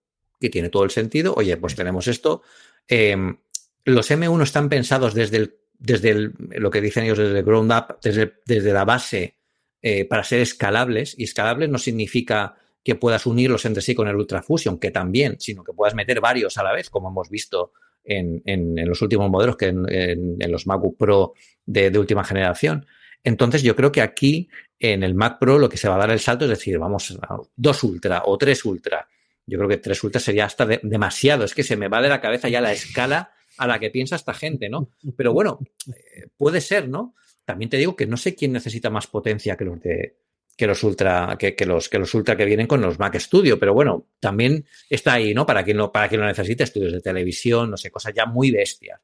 que 0.44 0.50
tiene 0.50 0.68
todo 0.68 0.84
el 0.84 0.90
sentido. 0.90 1.34
Oye, 1.36 1.56
pues 1.56 1.74
tenemos 1.74 2.06
esto. 2.06 2.42
Em, 2.86 3.38
los 3.84 4.10
M1 4.10 4.42
están 4.42 4.68
pensados 4.68 5.14
desde, 5.14 5.38
el, 5.38 5.56
desde 5.78 6.32
lo 6.38 6.70
que 6.70 6.82
dicen 6.82 7.04
ellos, 7.04 7.16
desde 7.16 7.38
el 7.38 7.44
ground 7.44 7.72
up, 7.72 7.98
desde, 8.02 8.34
desde 8.44 8.72
la 8.74 8.84
base, 8.84 9.36
eh, 9.80 10.04
para 10.04 10.22
ser 10.22 10.40
escalables. 10.40 11.14
Y 11.18 11.24
escalables 11.24 11.70
no 11.70 11.78
significa 11.78 12.56
que 12.82 12.94
puedas 12.94 13.24
unirlos 13.24 13.64
entre 13.64 13.82
sí 13.82 13.94
con 13.94 14.06
el 14.06 14.16
Ultra 14.16 14.42
Fusion, 14.42 14.78
que 14.78 14.90
también, 14.90 15.36
sino 15.40 15.64
que 15.64 15.72
puedas 15.72 15.94
meter 15.94 16.20
varios 16.20 16.58
a 16.58 16.62
la 16.62 16.74
vez, 16.74 16.90
como 16.90 17.08
hemos 17.08 17.30
visto 17.30 17.72
en, 18.04 18.42
los 18.86 19.00
últimos 19.00 19.30
modelos, 19.30 19.56
que 19.56 19.68
en, 19.68 20.52
los 20.52 20.66
MacBook 20.66 20.98
Pro 20.98 21.32
de, 21.64 21.90
de, 21.90 21.98
última 21.98 22.22
generación. 22.22 22.84
Entonces, 23.22 23.62
yo 23.62 23.74
creo 23.74 23.90
que 23.90 24.02
aquí, 24.02 24.50
en 24.78 25.02
el 25.02 25.14
Mac 25.14 25.38
Pro, 25.38 25.58
lo 25.58 25.70
que 25.70 25.78
se 25.78 25.88
va 25.88 25.94
a 25.94 25.98
dar 25.98 26.10
el 26.10 26.20
salto 26.20 26.44
es 26.44 26.50
decir, 26.50 26.78
vamos, 26.78 27.18
a 27.22 27.38
dos 27.56 27.82
Ultra 27.82 28.24
o 28.26 28.36
tres 28.36 28.62
Ultra 28.66 29.08
yo 29.46 29.58
creo 29.58 29.68
que 29.68 29.76
tres 29.78 30.02
ultras 30.02 30.24
sería 30.24 30.46
hasta 30.46 30.66
demasiado. 30.66 31.44
Es 31.44 31.54
que 31.54 31.62
se 31.62 31.76
me 31.76 31.88
va 31.88 32.00
de 32.00 32.08
la 32.08 32.20
cabeza 32.20 32.48
ya 32.48 32.60
la 32.60 32.72
escala 32.72 33.32
a 33.58 33.66
la 33.66 33.78
que 33.78 33.90
piensa 33.90 34.16
esta 34.16 34.34
gente, 34.34 34.68
¿no? 34.68 34.90
Pero 35.16 35.32
bueno, 35.32 35.60
eh, 35.88 36.28
puede 36.36 36.60
ser, 36.60 36.88
¿no? 36.88 37.14
También 37.44 37.70
te 37.70 37.76
digo 37.76 37.94
que 37.94 38.06
no 38.06 38.16
sé 38.16 38.34
quién 38.34 38.52
necesita 38.52 38.90
más 38.90 39.06
potencia 39.06 39.56
que 39.56 39.64
los 39.64 39.80
de 39.80 40.16
que 40.56 40.68
los 40.68 40.84
ultra 40.84 41.36
que, 41.38 41.54
los 41.66 41.88
que 41.88 41.98
los 41.98 42.14
ultra 42.14 42.36
que 42.36 42.44
vienen 42.44 42.68
con 42.68 42.80
los 42.80 42.98
Mac 42.98 43.18
Studio, 43.18 43.58
pero 43.58 43.74
bueno, 43.74 44.06
también 44.20 44.64
está 44.88 45.14
ahí, 45.14 45.34
¿no? 45.34 45.46
Para 45.46 45.64
quien 45.64 45.76
lo 45.76 45.90
para 45.90 46.08
quien 46.08 46.20
lo 46.20 46.26
necesite, 46.26 46.64
estudios 46.64 46.92
de 46.92 47.00
televisión, 47.00 47.70
no 47.70 47.76
sé, 47.76 47.90
cosas 47.90 48.14
ya 48.14 48.26
muy 48.26 48.50
bestias. 48.50 49.00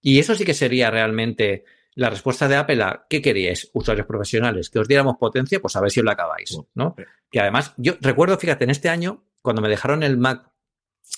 Y 0.00 0.18
eso 0.18 0.34
sí 0.34 0.44
que 0.44 0.54
sería 0.54 0.90
realmente 0.90 1.64
la 1.94 2.10
respuesta 2.10 2.48
de 2.48 2.56
Apple 2.56 2.82
a 2.82 3.06
¿qué 3.08 3.22
queríais, 3.22 3.70
usuarios 3.74 4.06
profesionales? 4.06 4.70
Que 4.70 4.78
os 4.78 4.88
diéramos 4.88 5.16
potencia, 5.18 5.60
pues 5.60 5.76
a 5.76 5.80
ver 5.80 5.90
si 5.90 6.00
os 6.00 6.06
la 6.06 6.12
acabáis, 6.12 6.58
¿no? 6.74 6.96
Que 7.30 7.40
además, 7.40 7.74
yo 7.76 7.94
recuerdo, 8.00 8.36
fíjate, 8.38 8.64
en 8.64 8.70
este 8.70 8.88
año 8.88 9.24
cuando 9.44 9.60
me 9.60 9.68
dejaron 9.68 10.02
el 10.02 10.16
Mac, 10.16 10.50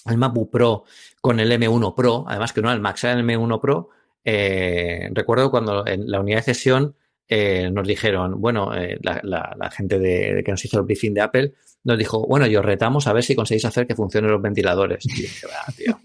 el 0.05 0.19
MacBook 0.19 0.51
Pro 0.51 0.85
con 1.21 1.39
el 1.39 1.53
M1 1.53 1.95
Pro, 1.95 2.25
además 2.27 2.53
que 2.53 2.61
no 2.61 2.69
era 2.69 2.75
el 2.75 2.81
Max, 2.81 3.05
era 3.05 3.13
el 3.13 3.25
M1 3.25 3.61
Pro, 3.61 3.91
eh, 4.25 5.09
recuerdo 5.13 5.49
cuando 5.49 5.87
en 5.87 6.11
la 6.11 6.19
unidad 6.19 6.39
de 6.39 6.55
sesión 6.55 6.97
eh, 7.29 7.71
nos 7.71 7.87
dijeron, 7.87 8.41
bueno, 8.41 8.75
eh, 8.75 8.99
la, 9.01 9.71
gente 9.71 10.01
de, 10.01 10.43
que 10.45 10.51
nos 10.51 10.65
hizo 10.65 10.81
el 10.81 10.87
briefing 10.87 11.15
de 11.15 11.21
Apple 11.21 11.55
nos 11.85 11.97
dijo, 11.97 12.27
bueno, 12.27 12.49
yo 12.49 12.63
retamos 12.63 13.07
a 13.07 13.13
ver 13.13 13.23
si 13.23 13.37
conseguís 13.37 13.65
hacer 13.65 13.87
que 13.87 13.95
funcionen 13.95 14.33
los 14.33 14.43
ventiladores. 14.43 15.07
Y 15.07 15.23
dije, 15.23 15.47
ah, 15.65 15.73
tío, 15.77 16.01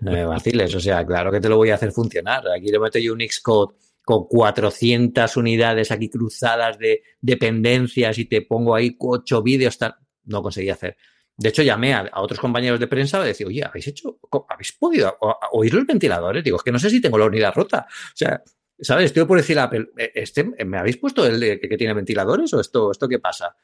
no 0.00 0.12
me 0.12 0.24
vaciles, 0.24 0.72
o 0.76 0.80
sea, 0.80 1.04
claro 1.04 1.32
que 1.32 1.40
te 1.40 1.48
lo 1.48 1.56
voy 1.56 1.70
a 1.70 1.74
hacer 1.74 1.90
funcionar. 1.90 2.44
Aquí 2.56 2.68
le 2.68 2.78
meto 2.78 3.00
yo 3.00 3.14
un 3.14 3.20
Xcode 3.20 3.74
con 4.04 4.28
400 4.28 5.36
unidades 5.36 5.90
aquí 5.90 6.08
cruzadas 6.08 6.78
de 6.78 7.02
dependencias 7.20 8.16
y 8.18 8.26
te 8.26 8.42
pongo 8.42 8.76
ahí 8.76 8.94
ocho 9.00 9.42
vídeos, 9.42 9.76
tal. 9.76 9.96
no 10.26 10.40
conseguí 10.40 10.70
hacer. 10.70 10.96
De 11.36 11.48
hecho, 11.48 11.62
llamé 11.62 11.94
a, 11.94 12.10
otros 12.16 12.38
compañeros 12.38 12.78
de 12.78 12.86
prensa 12.86 13.22
y 13.22 13.28
decía, 13.28 13.46
oye, 13.46 13.64
¿habéis 13.64 13.88
hecho, 13.88 14.18
habéis 14.48 14.72
podido 14.72 15.16
oír 15.52 15.74
los 15.74 15.86
ventiladores? 15.86 16.44
Digo, 16.44 16.58
es 16.58 16.62
que 16.62 16.72
no 16.72 16.78
sé 16.78 16.90
si 16.90 17.00
tengo 17.00 17.18
la 17.18 17.26
unidad 17.26 17.54
rota. 17.54 17.86
O 17.88 18.16
sea, 18.16 18.42
¿sabes? 18.80 19.06
Estoy 19.06 19.24
por 19.24 19.38
decir 19.38 19.58
Apple, 19.58 19.90
eh, 19.96 20.12
este, 20.14 20.44
¿me 20.44 20.78
habéis 20.78 20.98
puesto 20.98 21.26
el 21.26 21.40
de, 21.40 21.60
que, 21.60 21.76
tiene 21.76 21.94
ventiladores 21.94 22.52
o 22.52 22.60
esto, 22.60 22.90
esto 22.90 23.08
qué 23.08 23.18
pasa? 23.18 23.56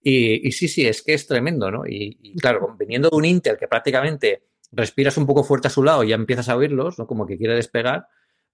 Y, 0.00 0.52
sí, 0.52 0.68
sí, 0.68 0.86
es 0.86 1.02
que 1.02 1.14
es 1.14 1.26
tremendo, 1.26 1.70
¿no? 1.70 1.82
Y, 1.86 2.36
claro, 2.40 2.76
viniendo 2.78 3.10
de 3.10 3.16
un 3.16 3.24
Intel 3.24 3.56
que 3.58 3.66
prácticamente 3.66 4.44
respiras 4.70 5.16
un 5.16 5.26
poco 5.26 5.42
fuerte 5.42 5.68
a 5.68 5.70
su 5.70 5.82
lado 5.82 6.04
y 6.04 6.10
ya 6.10 6.14
empiezas 6.14 6.48
a 6.48 6.56
oírlos, 6.56 6.98
¿no? 6.98 7.06
Como 7.06 7.26
que 7.26 7.36
quiere 7.36 7.54
despegar, 7.54 8.06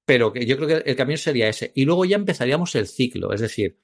pero 0.07 0.33
que 0.33 0.47
yo 0.47 0.57
creo 0.57 0.69
que 0.69 0.91
el 0.91 0.97
camino 0.97 1.19
sería 1.19 1.49
ese. 1.49 1.71
Y 1.75 1.85
luego 1.85 2.07
ya 2.07 2.17
empezaríamos 2.17 2.75
el 2.77 2.87
ciclo, 2.87 3.33
es 3.33 3.41
decir, 3.41 3.79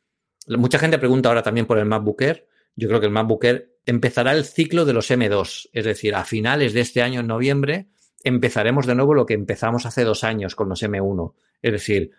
mucha 0.48 0.78
gente 0.78 0.98
pregunta 0.98 1.28
ahora 1.28 1.42
también 1.42 1.66
por 1.66 1.78
el 1.78 1.84
MacBook 1.84 2.22
Air. 2.22 2.48
Yo 2.76 2.88
creo 2.88 2.98
que 2.98 3.06
el 3.06 3.12
MacBook 3.12 3.44
Air 3.44 3.69
empezará 3.86 4.32
el 4.32 4.44
ciclo 4.44 4.84
de 4.84 4.92
los 4.92 5.10
M2, 5.10 5.70
es 5.72 5.84
decir, 5.84 6.14
a 6.14 6.24
finales 6.24 6.72
de 6.72 6.80
este 6.80 7.02
año, 7.02 7.20
en 7.20 7.26
noviembre, 7.26 7.88
empezaremos 8.22 8.86
de 8.86 8.94
nuevo 8.94 9.14
lo 9.14 9.26
que 9.26 9.34
empezamos 9.34 9.86
hace 9.86 10.04
dos 10.04 10.24
años 10.24 10.54
con 10.54 10.68
los 10.68 10.82
M1, 10.82 11.34
es 11.62 11.72
decir, 11.72 12.10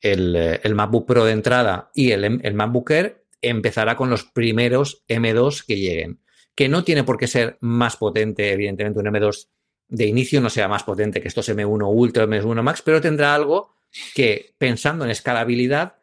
el, 0.00 0.36
eh, 0.36 0.60
el 0.62 0.74
MacBook 0.74 1.06
Pro 1.06 1.24
de 1.24 1.32
entrada 1.32 1.90
y 1.94 2.10
el, 2.10 2.24
el 2.24 2.54
MacBook 2.54 2.90
Air 2.90 3.24
empezará 3.40 3.96
con 3.96 4.10
los 4.10 4.24
primeros 4.24 5.04
M2 5.08 5.64
que 5.66 5.76
lleguen, 5.76 6.20
que 6.54 6.68
no 6.68 6.84
tiene 6.84 7.04
por 7.04 7.18
qué 7.18 7.26
ser 7.26 7.58
más 7.60 7.96
potente, 7.96 8.52
evidentemente, 8.52 9.00
un 9.00 9.06
M2 9.06 9.48
de 9.88 10.06
inicio 10.06 10.40
no 10.40 10.50
sea 10.50 10.68
más 10.68 10.82
potente 10.82 11.20
que 11.20 11.28
estos 11.28 11.48
M1 11.48 11.86
Ultra 11.88 12.24
o 12.24 12.26
M1 12.26 12.62
Max, 12.62 12.82
pero 12.82 13.00
tendrá 13.00 13.34
algo 13.34 13.74
que, 14.14 14.54
pensando 14.58 15.04
en 15.04 15.10
escalabilidad, 15.10 15.96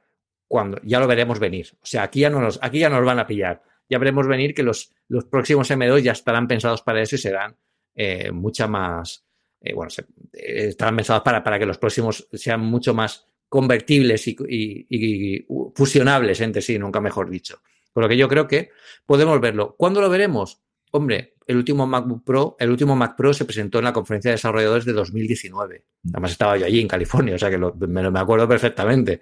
cuando 0.47 0.79
ya 0.83 0.99
lo 0.99 1.07
veremos 1.07 1.39
venir. 1.39 1.69
O 1.81 1.85
sea, 1.85 2.03
aquí 2.03 2.21
ya, 2.21 2.29
nos, 2.29 2.59
aquí 2.61 2.79
ya 2.79 2.89
nos 2.89 3.05
van 3.05 3.19
a 3.19 3.27
pillar. 3.27 3.63
Ya 3.91 3.97
veremos 3.97 4.25
venir 4.25 4.53
que 4.53 4.63
los, 4.63 4.93
los 5.09 5.25
próximos 5.25 5.69
M2 5.69 6.01
ya 6.01 6.13
estarán 6.13 6.47
pensados 6.47 6.81
para 6.81 7.01
eso 7.01 7.15
y 7.15 7.19
serán 7.19 7.57
eh, 7.93 8.31
mucha 8.31 8.65
más. 8.65 9.25
Eh, 9.59 9.73
bueno, 9.73 9.91
eh, 10.31 10.67
estarán 10.69 10.95
pensados 10.95 11.23
para, 11.23 11.43
para 11.43 11.59
que 11.59 11.65
los 11.65 11.77
próximos 11.77 12.25
sean 12.31 12.61
mucho 12.61 12.93
más 12.93 13.27
convertibles 13.49 14.25
y, 14.29 14.37
y, 14.47 15.45
fusionables 15.75 16.39
entre 16.39 16.61
sí, 16.61 16.79
nunca 16.79 17.01
mejor 17.01 17.29
dicho. 17.29 17.61
Por 17.91 18.03
lo 18.03 18.07
que 18.07 18.15
yo 18.15 18.29
creo 18.29 18.47
que 18.47 18.69
podemos 19.05 19.41
verlo. 19.41 19.75
¿Cuándo 19.77 19.99
lo 19.99 20.09
veremos? 20.09 20.61
Hombre, 20.91 21.35
el 21.45 21.57
último 21.57 21.85
MacBook 21.85 22.23
Pro, 22.23 22.55
el 22.59 22.69
último 22.69 22.95
Mac 22.95 23.17
Pro 23.17 23.33
se 23.33 23.43
presentó 23.43 23.79
en 23.79 23.83
la 23.83 23.91
conferencia 23.91 24.31
de 24.31 24.35
desarrolladores 24.35 24.85
de 24.85 24.93
2019. 24.93 25.83
Además 26.13 26.31
estaba 26.31 26.55
yo 26.55 26.65
allí 26.65 26.79
en 26.79 26.87
California, 26.87 27.35
o 27.35 27.37
sea 27.37 27.49
que 27.49 27.57
me, 27.57 28.09
me, 28.09 28.19
acuerdo 28.19 28.47
perfectamente. 28.47 29.19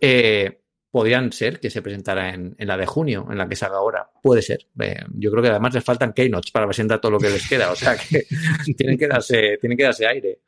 Eh, 0.00 0.60
podrían 0.94 1.32
ser 1.32 1.58
que 1.58 1.70
se 1.70 1.82
presentara 1.82 2.32
en, 2.32 2.54
la 2.56 2.76
de 2.76 2.86
junio, 2.86 3.26
en 3.28 3.36
la 3.36 3.48
que 3.48 3.56
se 3.56 3.64
haga 3.64 3.78
ahora. 3.78 4.08
Puede 4.22 4.42
ser. 4.42 4.68
Eh, 4.78 4.94
yo 5.16 5.32
creo 5.32 5.42
que 5.42 5.48
además 5.48 5.74
les 5.74 5.82
faltan 5.82 6.12
keynotes 6.12 6.52
para 6.52 6.66
presentar 6.66 7.00
todo 7.00 7.10
lo 7.10 7.18
que 7.18 7.30
les 7.30 7.48
queda, 7.48 7.72
o 7.72 7.74
sea 7.74 7.96
que 7.96 8.24
tienen 8.76 8.96
que 8.96 9.08
darse, 9.08 9.58
tienen 9.60 9.76
que 9.76 9.82
darse 9.82 10.06
aire. 10.06 10.38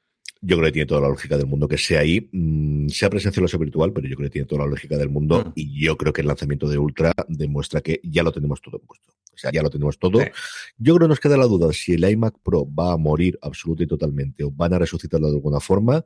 Yo 0.40 0.56
creo 0.56 0.68
que 0.68 0.72
tiene 0.72 0.86
toda 0.86 1.00
la 1.00 1.08
lógica 1.08 1.36
del 1.36 1.48
mundo 1.48 1.66
que 1.66 1.76
sea 1.76 1.98
ahí, 1.98 2.28
mm, 2.30 2.86
sea 2.90 3.10
presencial 3.10 3.44
o 3.44 3.48
sea 3.48 3.58
virtual, 3.58 3.92
pero 3.92 4.06
yo 4.06 4.14
creo 4.14 4.28
que 4.28 4.34
tiene 4.34 4.46
toda 4.46 4.62
la 4.62 4.70
lógica 4.70 4.96
del 4.96 5.08
mundo 5.08 5.46
mm. 5.46 5.52
y 5.56 5.84
yo 5.84 5.96
creo 5.96 6.12
que 6.12 6.20
el 6.20 6.28
lanzamiento 6.28 6.68
de 6.68 6.78
Ultra 6.78 7.12
demuestra 7.26 7.80
que 7.80 7.98
ya 8.04 8.22
lo 8.22 8.30
tenemos 8.30 8.62
todo 8.62 8.78
puesto. 8.78 9.14
O 9.34 9.38
sea, 9.38 9.50
ya 9.50 9.64
lo 9.64 9.68
tenemos 9.68 9.98
todo. 9.98 10.20
Yo 10.78 10.94
creo 10.94 11.08
que 11.08 11.08
nos 11.08 11.18
queda 11.18 11.36
la 11.36 11.46
duda 11.46 11.72
si 11.72 11.94
el 11.94 12.08
iMac 12.08 12.38
Pro 12.44 12.72
va 12.72 12.92
a 12.92 12.96
morir 12.96 13.36
absoluta 13.42 13.82
y 13.82 13.88
totalmente 13.88 14.44
o 14.44 14.52
van 14.52 14.74
a 14.74 14.78
resucitarlo 14.78 15.26
de 15.26 15.34
alguna 15.34 15.58
forma. 15.58 16.04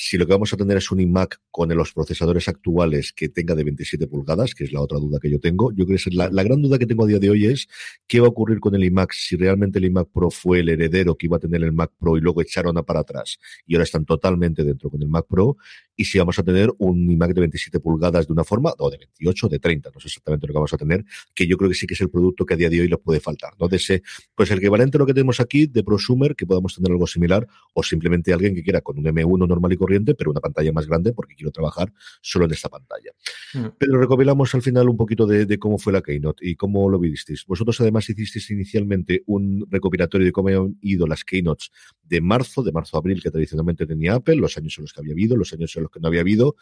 Si 0.00 0.16
lo 0.16 0.26
que 0.26 0.32
vamos 0.32 0.52
a 0.52 0.56
tener 0.56 0.76
es 0.76 0.92
un 0.92 1.00
iMac 1.00 1.40
con 1.50 1.76
los 1.76 1.92
procesadores 1.92 2.46
actuales 2.46 3.12
que 3.12 3.28
tenga 3.28 3.56
de 3.56 3.64
27 3.64 4.06
pulgadas, 4.06 4.54
que 4.54 4.62
es 4.62 4.72
la 4.72 4.80
otra 4.80 4.96
duda 5.00 5.18
que 5.20 5.28
yo 5.28 5.40
tengo, 5.40 5.72
yo 5.72 5.86
creo 5.86 5.98
que 5.98 6.10
la, 6.12 6.30
la, 6.30 6.44
gran 6.44 6.62
duda 6.62 6.78
que 6.78 6.86
tengo 6.86 7.02
a 7.02 7.08
día 7.08 7.18
de 7.18 7.28
hoy 7.28 7.46
es 7.46 7.66
qué 8.06 8.20
va 8.20 8.28
a 8.28 8.30
ocurrir 8.30 8.60
con 8.60 8.76
el 8.76 8.84
iMac 8.84 9.12
si 9.12 9.34
realmente 9.34 9.80
el 9.80 9.86
iMac 9.86 10.08
Pro 10.12 10.30
fue 10.30 10.60
el 10.60 10.68
heredero 10.68 11.16
que 11.16 11.26
iba 11.26 11.38
a 11.38 11.40
tener 11.40 11.64
el 11.64 11.72
Mac 11.72 11.90
Pro 11.98 12.16
y 12.16 12.20
luego 12.20 12.42
echaron 12.42 12.78
a 12.78 12.84
para 12.84 13.00
atrás 13.00 13.40
y 13.66 13.74
ahora 13.74 13.82
están 13.82 14.04
totalmente 14.04 14.62
dentro 14.62 14.88
con 14.88 15.02
el 15.02 15.08
Mac 15.08 15.26
Pro 15.28 15.56
y 15.96 16.04
si 16.04 16.16
vamos 16.16 16.38
a 16.38 16.44
tener 16.44 16.72
un 16.78 17.10
iMac 17.10 17.34
de 17.34 17.40
27 17.40 17.80
pulgadas 17.80 18.28
de 18.28 18.32
una 18.32 18.44
forma 18.44 18.72
o 18.78 18.88
de 18.88 18.98
28 18.98 19.46
o 19.46 19.48
de 19.48 19.58
30, 19.58 19.90
no 19.92 19.98
sé 19.98 20.06
exactamente 20.06 20.46
lo 20.46 20.52
que 20.52 20.58
vamos 20.58 20.72
a 20.72 20.76
tener, 20.76 21.04
que 21.34 21.44
yo 21.44 21.56
creo 21.56 21.68
que 21.68 21.74
sí 21.74 21.88
que 21.88 21.94
es 21.94 22.00
el 22.00 22.08
producto 22.08 22.46
que 22.46 22.54
a 22.54 22.56
día 22.56 22.70
de 22.70 22.80
hoy 22.80 22.86
les 22.86 23.00
puede 23.00 23.18
faltar, 23.18 23.54
¿no? 23.58 23.66
De 23.66 23.78
ese, 23.78 24.04
pues 24.36 24.48
el 24.52 24.58
equivalente 24.58 24.96
a 24.96 25.00
lo 25.00 25.06
que 25.06 25.12
tenemos 25.12 25.40
aquí 25.40 25.66
de 25.66 25.82
prosumer, 25.82 26.36
que 26.36 26.46
podamos 26.46 26.76
tener 26.76 26.92
algo 26.92 27.08
similar 27.08 27.48
o 27.74 27.82
simplemente 27.82 28.32
alguien 28.32 28.54
que 28.54 28.62
quiera 28.62 28.80
con 28.80 28.96
un 28.96 29.06
M1 29.06 29.48
normal 29.48 29.72
y 29.72 29.76
corriente, 29.76 29.87
pero 30.16 30.30
una 30.30 30.40
pantalla 30.40 30.72
más 30.72 30.86
grande 30.86 31.12
porque 31.12 31.34
quiero 31.34 31.50
trabajar 31.50 31.92
solo 32.20 32.44
en 32.44 32.52
esta 32.52 32.68
pantalla. 32.68 33.12
Mm. 33.54 33.66
Pero 33.78 33.98
recopilamos 33.98 34.54
al 34.54 34.62
final 34.62 34.88
un 34.88 34.96
poquito 34.96 35.26
de, 35.26 35.58
cómo 35.58 35.78
fue 35.78 35.92
la 35.92 36.02
Keynote 36.02 36.46
y 36.46 36.56
cómo 36.56 36.88
lo 36.88 36.98
visteis. 36.98 37.44
Vosotros 37.46 37.80
además 37.80 38.08
hicisteis 38.08 38.50
inicialmente 38.50 39.22
un 39.26 39.66
recopilatorio 39.70 40.26
de 40.26 40.32
cómo 40.32 40.48
han 40.48 40.78
ido 40.80 41.06
las 41.06 41.24
Keynotes 41.24 41.70
de 42.02 42.20
marzo, 42.20 42.62
de 42.62 42.72
marzo 42.72 42.96
a 42.96 43.00
abril, 43.00 43.22
que 43.22 43.30
tradicionalmente 43.30 43.86
tenía 43.86 44.14
Apple, 44.14 44.36
los 44.36 44.56
años 44.56 44.76
en 44.78 44.82
los 44.82 44.92
que 44.92 45.00
había 45.00 45.12
habido, 45.12 45.36
los 45.36 45.52
años 45.52 45.74
en 45.76 45.82
los 45.82 45.92
que 45.92 46.00
no 46.00 46.08
había 46.08 46.20
habido, 46.20 46.56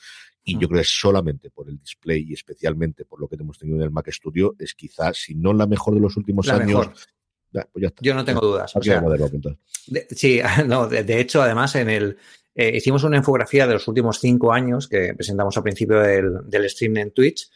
y 0.45 0.55
yo 0.55 0.67
mm. 0.67 0.71
creo 0.71 0.81
que 0.81 0.85
solamente 0.85 1.51
por 1.51 1.69
el 1.69 1.79
display 1.79 2.25
y 2.29 2.33
especialmente 2.33 3.05
por 3.05 3.21
lo 3.21 3.29
que 3.29 3.37
hemos 3.37 3.59
tenido 3.59 3.79
en 3.79 3.85
el 3.85 3.91
Mac 3.91 4.11
Studio, 4.11 4.55
es 4.59 4.75
quizás, 4.75 5.19
si 5.19 5.35
no 5.35 5.53
la 5.53 5.67
mejor 5.67 5.95
de 5.95 6.01
los 6.01 6.17
últimos 6.17 6.49
años. 6.49 6.89
Pues 7.73 7.93
yo 8.01 8.15
no 8.15 8.25
tengo 8.25 8.41
dudas. 8.41 8.73
sí, 10.11 10.41
no, 10.67 10.89
de, 10.89 11.21
hecho, 11.21 11.43
además, 11.43 11.75
en 11.77 11.89
el, 11.89 12.19
eh, 12.59 12.75
hicimos 12.75 13.05
una 13.05 13.19
infografía 13.19 13.67
de 13.67 13.75
los 13.75 13.87
últimos 13.87 14.19
cinco 14.19 14.51
años 14.51 14.89
que 14.89 15.13
presentamos 15.15 15.55
al 15.59 15.63
principio 15.63 16.01
del, 16.01 16.71
stream 16.71 16.97
en 16.97 17.11
Twitch, 17.11 17.51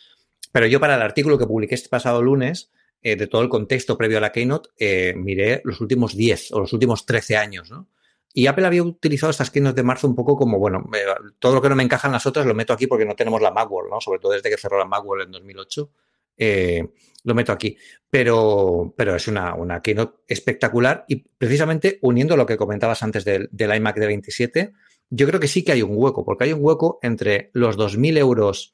pero 0.53 0.67
yo 0.67 0.79
para 0.79 0.95
el 0.97 1.03
artículo 1.03 1.39
que 1.39 1.47
publiqué 1.47 1.75
este 1.75 1.89
pasado 1.89 2.21
lunes, 2.21 2.71
eh, 3.01 3.17
de 3.17 3.27
todo 3.27 3.41
el 3.41 3.49
contexto 3.49 3.97
previo 3.97 4.19
a 4.19 4.21
la 4.21 4.31
Keynote, 4.31 4.69
eh, 4.79 5.15
miré 5.17 5.63
los 5.65 5.81
últimos 5.81 6.15
10 6.15 6.53
o 6.53 6.61
los 6.61 6.75
últimos 6.75 7.07
13 7.07 7.39
años, 7.39 7.71
¿no? 7.71 7.89
Y 8.35 8.47
Apple 8.47 8.67
había 8.67 8.83
utilizado 8.83 9.31
estas 9.31 9.51
Keynote 9.51 9.77
de 9.77 9.83
marzo 9.83 10.07
un 10.07 10.15
poco 10.15 10.37
como, 10.37 10.59
bueno, 10.59 10.85
todo 11.39 11.55
lo 11.55 11.63
que 11.63 11.71
no 11.71 11.77
me 11.77 11.83
encaja 11.83 12.07
en 12.07 12.13
las 12.13 12.27
otras 12.27 12.45
lo 12.45 12.55
meto 12.55 12.75
aquí 12.75 12.87
porque 12.87 13.07
no 13.07 13.17
tenemos 13.17 13.41
la 13.41 13.51
Macworld, 13.51 13.91
¿no? 13.91 14.01
Sobre 14.03 14.21
todo 14.21 14.33
desde 14.33 14.51
que 14.51 14.59
cerró 14.59 14.79
la 14.79 14.85
Macworld 14.85 15.25
en 15.25 15.33
2008. 15.33 15.91
Lo 17.25 17.35
meto 17.35 17.53
aquí. 17.53 17.77
Pero, 18.09 18.93
pero 18.97 19.15
es 19.15 19.29
una, 19.29 19.55
una 19.55 19.83
keynote 19.83 20.19
espectacular 20.27 21.05
y 21.07 21.17
precisamente 21.17 21.99
uniendo 22.03 22.37
lo 22.37 22.47
que 22.47 22.57
comentabas 22.57 23.03
antes 23.03 23.25
del, 23.25 23.49
del 23.53 23.75
iMac 23.77 23.97
de 23.99 24.07
27, 24.07 24.73
yo 25.11 25.27
creo 25.27 25.41
que 25.41 25.49
sí 25.49 25.65
que 25.65 25.73
hay 25.73 25.83
un 25.83 25.93
hueco, 25.93 26.25
porque 26.25 26.45
hay 26.45 26.53
un 26.53 26.61
hueco 26.63 26.99
entre 27.03 27.51
los 27.53 27.77
2.000 27.77 28.17
euros 28.19 28.73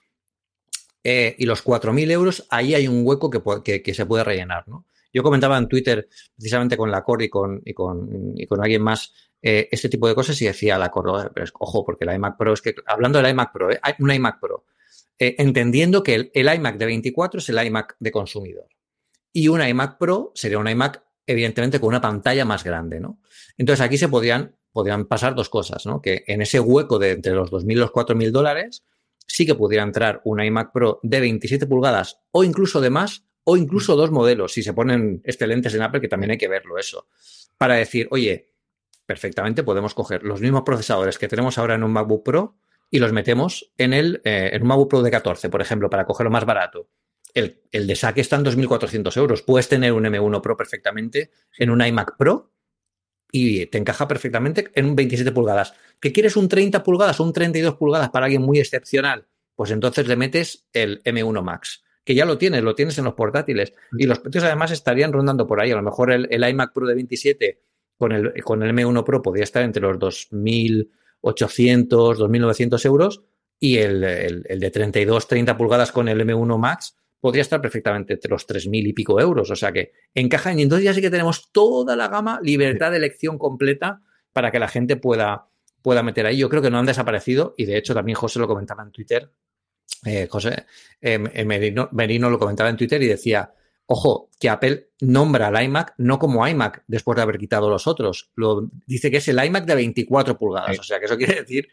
eh, 1.03 1.35
y 1.39 1.47
los 1.47 1.65
4.000 1.65 2.11
euros, 2.11 2.47
ahí 2.51 2.75
hay 2.75 2.89
un 2.89 3.07
hueco 3.07 3.31
que, 3.31 3.83
que, 3.83 3.95
se 3.95 4.07
puede 4.07 4.25
rellenar, 4.25 4.67
¿no? 4.69 4.87
Yo 5.13 5.23
comentaba 5.23 5.57
en 5.57 5.69
Twitter, 5.69 6.09
precisamente 6.37 6.77
con 6.77 6.91
la 6.91 7.03
Cor 7.03 7.23
y 7.23 7.31
con, 7.31 7.63
y 7.65 7.73
con, 7.73 8.33
y 8.35 8.47
con 8.47 8.61
alguien 8.61 8.83
más, 8.83 9.15
eh, 9.41 9.69
este 9.71 9.89
tipo 9.89 10.09
de 10.09 10.15
cosas 10.15 10.41
y 10.43 10.47
decía 10.47 10.77
la 10.77 10.91
Cor, 10.91 11.31
pero 11.33 11.45
es, 11.45 11.53
ojo, 11.59 11.85
porque 11.85 12.05
el 12.05 12.15
iMac 12.15 12.37
Pro 12.37 12.53
es 12.53 12.61
que, 12.61 12.75
hablando 12.87 13.23
del 13.23 13.31
iMac 13.31 13.53
Pro, 13.53 13.71
eh, 13.71 13.79
hay 13.81 13.95
un 14.01 14.11
iMac 14.11 14.41
Pro, 14.41 14.65
entendiendo 15.19 16.03
que 16.03 16.31
el, 16.33 16.55
iMac 16.55 16.77
de 16.77 16.87
24 16.87 17.39
es 17.39 17.49
el 17.49 17.67
iMac 17.67 17.97
de 17.99 18.11
consumidor 18.11 18.69
y 19.33 19.49
un 19.49 19.63
iMac 19.63 19.99
Pro 19.99 20.33
sería 20.35 20.59
un 20.59 20.69
iMac, 20.69 21.03
evidentemente, 21.27 21.81
con 21.81 21.89
una 21.89 22.01
pantalla 22.01 22.45
más 22.45 22.65
grande, 22.65 23.01
¿no? 23.01 23.21
Entonces 23.57 23.85
aquí 23.85 23.99
se 23.99 24.09
podrían 24.09 24.57
podrían 24.73 25.07
pasar 25.07 25.35
dos 25.35 25.49
cosas, 25.49 25.87
¿no? 25.87 26.03
Que 26.03 26.23
en 26.27 26.43
ese 26.43 26.61
hueco 26.61 26.99
de 26.99 27.13
entre 27.13 27.33
los 27.33 27.51
2.000 27.51 27.73
y 27.73 27.75
los 27.77 27.93
4.000 27.93 28.31
dólares 28.31 28.85
sí 29.27 29.47
que 29.47 29.55
pudiera 29.55 29.83
entrar 29.83 30.21
un 30.25 30.39
iMac 30.39 30.71
Pro 30.71 31.01
de 31.03 31.21
27 31.21 31.67
pulgadas 31.67 32.21
o 32.31 32.45
incluso 32.45 32.83
de 32.83 32.91
más 32.91 33.25
o 33.45 33.57
incluso 33.57 33.97
dos 33.97 34.11
modelos, 34.11 34.53
si 34.53 34.63
se 34.63 34.75
ponen 34.75 35.23
excelentes 35.25 35.73
en 35.75 35.81
Apple, 35.81 36.01
que 36.01 36.09
también 36.09 36.33
hay 36.33 36.37
que 36.37 36.49
verlo 36.49 36.79
eso, 36.79 37.07
para 37.57 37.77
decir, 37.77 38.09
oye, 38.11 38.53
perfectamente 39.07 39.63
podemos 39.63 39.95
coger 39.95 40.25
los 40.25 40.41
mismos 40.41 40.63
procesadores 40.63 41.17
que 41.17 41.29
tenemos 41.29 41.57
ahora 41.57 41.77
en 41.77 41.85
un 41.85 41.93
MacBook 41.93 42.25
Pro 42.25 42.59
y 42.91 42.99
los 42.99 43.13
metemos 43.13 43.73
en, 43.79 43.93
el, 43.93 44.21
eh, 44.25 44.51
en 44.53 44.63
un 44.63 44.69
MacBook 44.69 44.91
Pro 44.91 45.03
de 45.03 45.11
14, 45.11 45.49
por 45.49 45.61
ejemplo, 45.61 45.91
para 45.91 46.05
cogerlo 46.05 46.31
más 46.31 46.45
barato. 46.45 46.89
El, 47.35 47.63
el 47.71 47.87
de 47.87 47.97
saque 47.97 48.21
está 48.21 48.37
en 48.37 48.45
2.400 48.45 49.17
euros. 49.19 49.43
Puedes 49.43 49.69
tener 49.69 49.93
un 49.93 50.05
M1 50.05 50.41
Pro 50.41 50.57
perfectamente 50.57 51.31
en 51.59 51.71
un 51.71 51.85
iMac 51.85 52.17
Pro 52.17 52.53
y 53.31 53.67
te 53.67 53.79
encaja 53.79 54.09
perfectamente 54.09 54.71
en 54.75 54.87
un 54.87 54.97
27 54.97 55.33
pulgadas. 55.33 55.75
¿Que 56.01 56.13
quieres 56.13 56.37
un 56.37 56.49
30 56.49 56.83
pulgadas 56.83 57.21
o 57.21 57.25
un 57.25 57.33
32 57.33 57.75
pulgadas 57.75 58.11
para 58.11 58.27
alguien 58.27 58.43
muy 58.43 58.59
excepcional? 58.59 59.27
Pues 59.55 59.71
entonces 59.71 60.07
le 60.07 60.17
metes 60.17 60.67
el 60.73 61.03
M1 61.03 61.43
Max, 61.43 61.85
que 62.05 62.15
ya 62.15 62.25
lo 62.25 62.39
tienes, 62.39 62.63
lo 62.63 62.75
tienes 62.75 62.97
en 62.99 63.05
los 63.05 63.15
portátiles. 63.15 63.75
Y 63.99 64.07
los 64.07 64.21
precios 64.21 64.45
además 64.45 64.71
estarían 64.71 65.13
rondando 65.13 65.47
por 65.47 65.61
ahí. 65.61 65.73
A 65.73 65.77
lo 65.77 65.83
mejor 65.83 66.13
el, 66.13 66.49
iMac 66.49 66.73
Pro 66.73 66.87
de 66.87 66.95
27 66.95 67.61
con 67.99 68.13
el, 68.13 68.43
con 68.45 68.63
el 68.63 68.75
M1 68.75 69.05
Pro 69.05 69.23
podría 69.23 69.45
estar 69.45 69.63
entre 69.63 69.83
los 69.83 70.29
2.800, 71.35 72.17
2.900 72.19 72.85
euros 72.87 73.23
y 73.59 73.79
el, 73.79 74.05
el, 74.05 74.61
de 74.61 74.71
32, 74.71 75.29
30 75.29 75.57
pulgadas 75.57 75.93
con 75.93 76.09
el 76.09 76.21
M1 76.21 76.59
Max 76.59 76.97
podría 77.21 77.43
estar 77.43 77.61
perfectamente 77.61 78.15
entre 78.15 78.31
los 78.31 78.47
3.000 78.47 78.87
y 78.87 78.93
pico 78.93 79.21
euros. 79.21 79.51
O 79.51 79.57
sea 79.57 79.73
que 79.73 79.93
encajan 80.15 80.59
y 80.59 80.63
entonces 80.63 80.85
ya 80.85 80.95
sí 80.95 81.01
que 81.01 81.11
tenemos 81.11 81.51
toda 81.53 81.97
la 81.97 82.09
gama, 82.09 82.39
libertad 82.43 82.91
de 82.91 82.99
elección 82.99 83.39
completa 83.39 84.03
para 84.33 84.51
que 84.51 84.59
la 84.59 84.69
gente 84.69 84.97
pueda, 84.97 85.49
pueda 85.83 86.03
meter 86.03 86.27
ahí. 86.27 86.37
Yo 86.37 86.49
creo 86.49 86.63
que 86.63 86.71
no 86.71 86.79
han 86.79 86.87
desaparecido 86.87 87.55
y 87.57 87.65
de 87.65 87.79
hecho 87.79 87.95
también 87.95 88.17
José 88.17 88.39
lo 88.39 88.47
comentaba 88.47 88.83
en 88.83 88.93
Twitter. 88.93 89.33
Eh, 90.05 90.29
José 90.31 90.67
eh, 91.01 91.19
Merino, 91.45 92.31
lo 92.31 92.39
comentaba 92.39 92.69
en 92.69 92.77
Twitter 92.77 93.03
y 93.03 93.07
decía, 93.07 93.53
ojo, 93.87 94.31
que 94.39 94.49
Apple 94.49 94.89
nombra 95.01 95.49
al 95.49 95.63
iMac 95.63 95.95
no 95.99 96.19
como 96.19 96.47
iMac 96.47 96.83
después 96.87 97.17
de 97.17 97.23
haber 97.23 97.39
quitado 97.39 97.71
los 97.71 97.87
otros. 97.87 98.31
Lo, 98.35 98.69
dice 98.87 99.11
que 99.11 99.19
es 99.19 99.29
el 99.29 99.43
iMac 99.43 99.65
de 99.65 99.75
24 99.75 100.39
pulgadas. 100.39 100.79
O 100.79 100.83
sea 100.83 100.99
que 100.99 101.07
eso 101.07 101.17
quiere 101.19 101.41
decir 101.41 101.69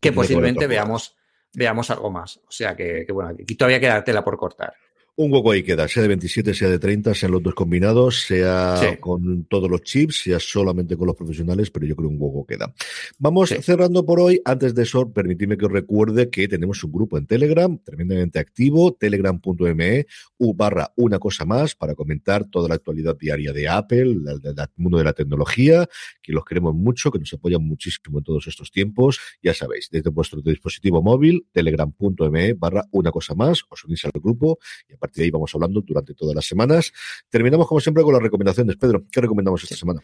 que 0.00 0.12
posiblemente 0.12 0.66
veamos, 0.66 1.16
veamos 1.52 1.90
algo 1.90 2.10
más. 2.10 2.38
O 2.38 2.50
sea 2.50 2.76
que, 2.76 3.04
que 3.06 3.12
bueno, 3.12 3.30
aquí 3.30 3.54
todavía 3.54 3.80
queda 3.80 4.04
tela 4.04 4.24
por 4.24 4.36
cortar. 4.36 4.74
Un 5.16 5.32
hueco 5.32 5.52
ahí 5.52 5.62
queda, 5.62 5.86
sea 5.86 6.02
de 6.02 6.08
27, 6.08 6.54
sea 6.54 6.68
de 6.68 6.80
30, 6.80 7.14
sean 7.14 7.30
los 7.30 7.40
dos 7.40 7.54
combinados, 7.54 8.22
sea 8.22 8.98
con 8.98 9.44
todos 9.44 9.70
los 9.70 9.82
chips, 9.82 10.24
sea 10.24 10.40
solamente 10.40 10.96
con 10.96 11.06
los 11.06 11.14
profesionales, 11.14 11.70
pero 11.70 11.86
yo 11.86 11.94
creo 11.94 12.08
que 12.08 12.16
un 12.16 12.20
hueco 12.20 12.44
queda. 12.44 12.74
Vamos 13.20 13.50
cerrando 13.62 14.04
por 14.04 14.18
hoy. 14.18 14.42
Antes 14.44 14.74
de 14.74 14.82
eso, 14.82 15.12
permitidme 15.12 15.56
que 15.56 15.66
os 15.66 15.72
recuerde 15.72 16.30
que 16.30 16.48
tenemos 16.48 16.82
un 16.82 16.90
grupo 16.90 17.16
en 17.16 17.28
Telegram, 17.28 17.78
tremendamente 17.78 18.40
activo, 18.40 18.92
telegram.me, 18.92 20.06
u 20.38 20.52
barra 20.52 20.92
una 20.96 21.20
cosa 21.20 21.44
más, 21.44 21.76
para 21.76 21.94
comentar 21.94 22.50
toda 22.50 22.68
la 22.68 22.74
actualidad 22.74 23.16
diaria 23.16 23.52
de 23.52 23.68
Apple, 23.68 24.16
del 24.42 24.56
mundo 24.74 24.98
de 24.98 25.04
la 25.04 25.12
tecnología, 25.12 25.88
que 26.20 26.32
los 26.32 26.44
queremos 26.44 26.74
mucho, 26.74 27.12
que 27.12 27.20
nos 27.20 27.32
apoyan 27.32 27.62
muchísimo 27.62 28.18
en 28.18 28.24
todos 28.24 28.48
estos 28.48 28.72
tiempos. 28.72 29.20
Ya 29.40 29.54
sabéis, 29.54 29.90
desde 29.92 30.10
vuestro 30.10 30.40
dispositivo 30.40 31.02
móvil, 31.02 31.46
telegram.me 31.52 32.54
barra 32.54 32.82
una 32.90 33.12
cosa 33.12 33.36
más, 33.36 33.62
os 33.70 33.84
unís 33.84 34.04
al 34.06 34.10
grupo 34.20 34.58
y 34.88 35.03
partir 35.04 35.22
de 35.22 35.24
ahí 35.24 35.30
vamos 35.30 35.54
hablando 35.54 35.80
durante 35.82 36.14
todas 36.14 36.34
las 36.34 36.46
semanas. 36.46 36.92
Terminamos, 37.28 37.68
como 37.68 37.80
siempre, 37.80 38.02
con 38.02 38.12
las 38.12 38.22
recomendaciones. 38.22 38.76
Pedro, 38.76 39.04
¿qué 39.10 39.20
recomendamos 39.20 39.62
esta 39.62 39.76
semana? 39.76 40.00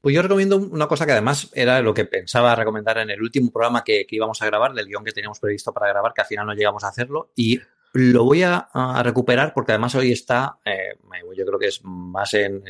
Pues 0.00 0.14
yo 0.14 0.22
recomiendo 0.22 0.56
una 0.56 0.86
cosa 0.86 1.04
que 1.04 1.12
además 1.12 1.50
era 1.52 1.80
lo 1.80 1.92
que 1.92 2.04
pensaba 2.04 2.54
recomendar 2.54 2.98
en 2.98 3.10
el 3.10 3.20
último 3.20 3.50
programa 3.50 3.82
que, 3.82 4.06
íbamos 4.08 4.40
a 4.40 4.46
grabar, 4.46 4.72
del 4.72 4.86
guion 4.86 5.04
que 5.04 5.12
teníamos 5.12 5.40
previsto 5.40 5.72
para 5.72 5.88
grabar, 5.88 6.12
que 6.14 6.20
al 6.20 6.26
final 6.26 6.46
no 6.46 6.54
llegamos 6.54 6.84
a 6.84 6.88
hacerlo. 6.88 7.32
Y 7.34 7.60
lo 7.92 8.24
voy 8.24 8.42
a, 8.42 8.68
recuperar 9.02 9.52
porque 9.52 9.72
además 9.72 9.94
hoy 9.94 10.12
está, 10.12 10.58
eh, 10.64 10.96
yo 11.36 11.44
creo 11.44 11.58
que 11.58 11.68
es 11.68 11.80
más 11.82 12.34
en, 12.34 12.62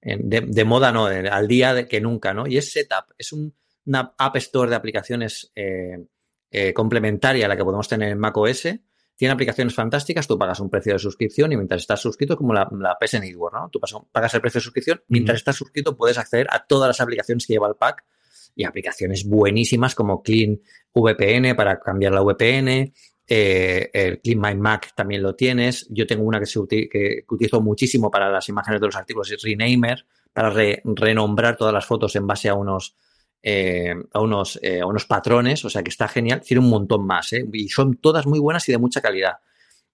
de, 0.00 0.64
moda, 0.64 0.92
¿no? 0.92 1.06
al 1.06 1.48
día 1.48 1.86
que 1.86 2.00
nunca, 2.00 2.32
¿no? 2.32 2.46
Y 2.46 2.56
es 2.56 2.72
Setup. 2.72 3.12
Es 3.18 3.32
una 3.32 4.14
App 4.16 4.36
Store 4.36 4.70
de 4.70 4.76
aplicaciones 4.76 5.52
eh, 5.54 6.06
eh, 6.50 6.72
complementaria 6.72 7.46
a 7.46 7.48
la 7.48 7.56
que 7.56 7.64
podemos 7.64 7.88
tener 7.88 8.10
en 8.10 8.18
macOS 8.18 8.68
tiene 9.16 9.32
aplicaciones 9.32 9.74
fantásticas, 9.74 10.26
tú 10.26 10.38
pagas 10.38 10.60
un 10.60 10.70
precio 10.70 10.92
de 10.92 10.98
suscripción 10.98 11.52
y 11.52 11.56
mientras 11.56 11.82
estás 11.82 12.00
suscrito, 12.00 12.36
como 12.36 12.52
la, 12.52 12.68
la 12.78 12.96
PS 12.98 13.20
Network, 13.20 13.54
¿no? 13.54 13.68
Tú 13.70 13.80
pagas 14.10 14.34
el 14.34 14.40
precio 14.40 14.58
de 14.58 14.64
suscripción, 14.64 15.02
mientras 15.08 15.36
estás 15.36 15.56
suscrito 15.56 15.96
puedes 15.96 16.18
acceder 16.18 16.46
a 16.50 16.64
todas 16.66 16.88
las 16.88 17.00
aplicaciones 17.00 17.46
que 17.46 17.52
lleva 17.52 17.68
el 17.68 17.76
pack 17.76 18.04
y 18.56 18.64
aplicaciones 18.64 19.24
buenísimas 19.24 19.94
como 19.94 20.22
Clean 20.22 20.60
VPN 20.94 21.54
para 21.56 21.80
cambiar 21.80 22.12
la 22.12 22.22
VPN, 22.22 22.92
eh, 23.26 23.90
el 23.92 24.20
Clean 24.20 24.40
My 24.40 24.54
Mac 24.54 24.92
también 24.94 25.22
lo 25.22 25.34
tienes. 25.34 25.86
Yo 25.90 26.06
tengo 26.06 26.24
una 26.24 26.38
que, 26.38 26.46
se 26.46 26.60
que 26.68 27.24
utilizo 27.28 27.60
muchísimo 27.60 28.10
para 28.10 28.30
las 28.30 28.48
imágenes 28.48 28.80
de 28.80 28.86
los 28.86 28.96
artículos, 28.96 29.30
es 29.30 29.42
Renamer, 29.42 30.04
para 30.32 30.50
renombrar 30.50 31.56
todas 31.56 31.72
las 31.72 31.86
fotos 31.86 32.14
en 32.16 32.26
base 32.26 32.48
a 32.48 32.54
unos 32.54 32.96
eh, 33.46 33.94
a, 34.14 34.20
unos, 34.22 34.58
eh, 34.62 34.80
a 34.80 34.86
unos 34.86 35.04
patrones, 35.04 35.66
o 35.66 35.68
sea 35.68 35.82
que 35.82 35.90
está 35.90 36.08
genial. 36.08 36.40
Tiene 36.40 36.62
un 36.62 36.70
montón 36.70 37.06
más, 37.06 37.30
¿eh? 37.34 37.44
y 37.52 37.68
son 37.68 37.98
todas 37.98 38.26
muy 38.26 38.38
buenas 38.38 38.66
y 38.70 38.72
de 38.72 38.78
mucha 38.78 39.02
calidad. 39.02 39.34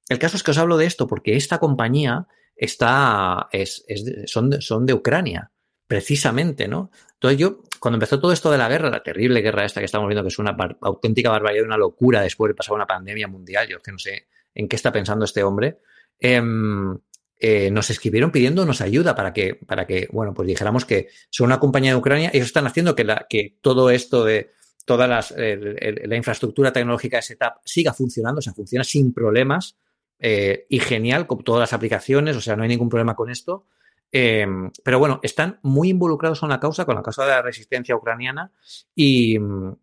El 0.09 0.21
caso 0.21 0.37
es 0.37 0.45
que 0.45 0.53
os 0.53 0.59
hablo 0.59 0.77
de 0.77 0.87
esto 0.87 1.09
porque 1.09 1.35
esta 1.35 1.59
compañía 1.59 2.29
está, 2.55 3.49
es, 3.51 3.85
son, 4.27 4.51
de, 4.51 4.61
son 4.61 4.87
de 4.87 4.95
Ucrania, 4.95 5.51
precisamente, 5.89 6.69
¿no? 6.69 6.93
Entonces 7.15 7.41
yo, 7.41 7.63
cuando 7.81 7.97
empezó 7.97 8.21
todo 8.21 8.31
esto 8.31 8.53
de 8.53 8.59
la 8.59 8.69
guerra, 8.69 8.89
la 8.89 9.03
terrible 9.03 9.41
guerra 9.41 9.65
esta 9.65 9.81
que 9.81 9.87
estamos 9.87 10.07
viendo, 10.07 10.23
que 10.23 10.29
es 10.29 10.39
una 10.39 10.57
auténtica 10.83 11.31
barbaridad, 11.31 11.65
una 11.65 11.77
locura 11.77 12.21
después 12.21 12.51
de 12.51 12.55
pasar 12.55 12.77
una 12.77 12.87
pandemia 12.87 13.27
mundial, 13.27 13.67
yo 13.67 13.81
que 13.81 13.91
no 13.91 13.99
sé 13.99 14.29
en 14.55 14.69
qué 14.69 14.77
está 14.77 14.93
pensando 14.93 15.25
este 15.25 15.43
hombre, 15.43 15.79
em, 16.21 16.97
eh, 17.43 17.71
nos 17.71 17.89
escribieron 17.89 18.31
pidiéndonos 18.31 18.83
ayuda 18.83 19.15
para 19.15 19.33
que, 19.33 19.55
para 19.55 19.87
que, 19.87 20.07
bueno, 20.13 20.35
pues 20.35 20.47
dijéramos 20.47 20.85
que 20.85 21.09
son 21.31 21.47
una 21.47 21.59
compañía 21.59 21.93
de 21.93 21.97
Ucrania, 21.97 22.31
ellos 22.35 22.49
están 22.49 22.67
haciendo 22.67 22.95
que, 22.95 23.57
todo 23.63 23.89
esto 23.89 24.25
de 24.27 24.53
toda 24.85 25.07
la 25.07 26.17
infraestructura 26.17 26.71
tecnológica 26.71 27.17
de 27.17 27.23
Setup 27.23 27.55
siga 27.65 27.95
funcionando, 27.95 28.41
o 28.41 28.43
sea, 28.43 28.53
funciona 28.53 28.85
sin 28.85 29.15
problemas 29.15 29.79
eh, 30.19 30.67
y 30.69 30.81
genial 30.81 31.27
con 31.27 31.43
todas 31.43 31.61
las 31.61 31.73
aplicaciones, 31.73 32.37
o 32.37 32.43
sea, 32.43 32.57
no 32.57 32.63
hay 32.63 32.69
ningún 32.69 32.91
problema 32.91 33.15
con 33.15 33.31
esto. 33.31 33.67
Em, 34.13 34.71
pero 34.85 34.99
bueno, 34.99 35.21
están 35.23 35.61
muy 35.63 35.89
involucrados 35.89 36.41
con 36.41 36.51
la 36.51 36.61
causa, 36.61 36.85
con 36.85 36.97
la 36.97 37.03
causa 37.03 37.25
de 37.25 37.31
la 37.31 37.43
resistencia 37.43 37.97
ucraniana 37.97 38.53
y, 38.95 39.39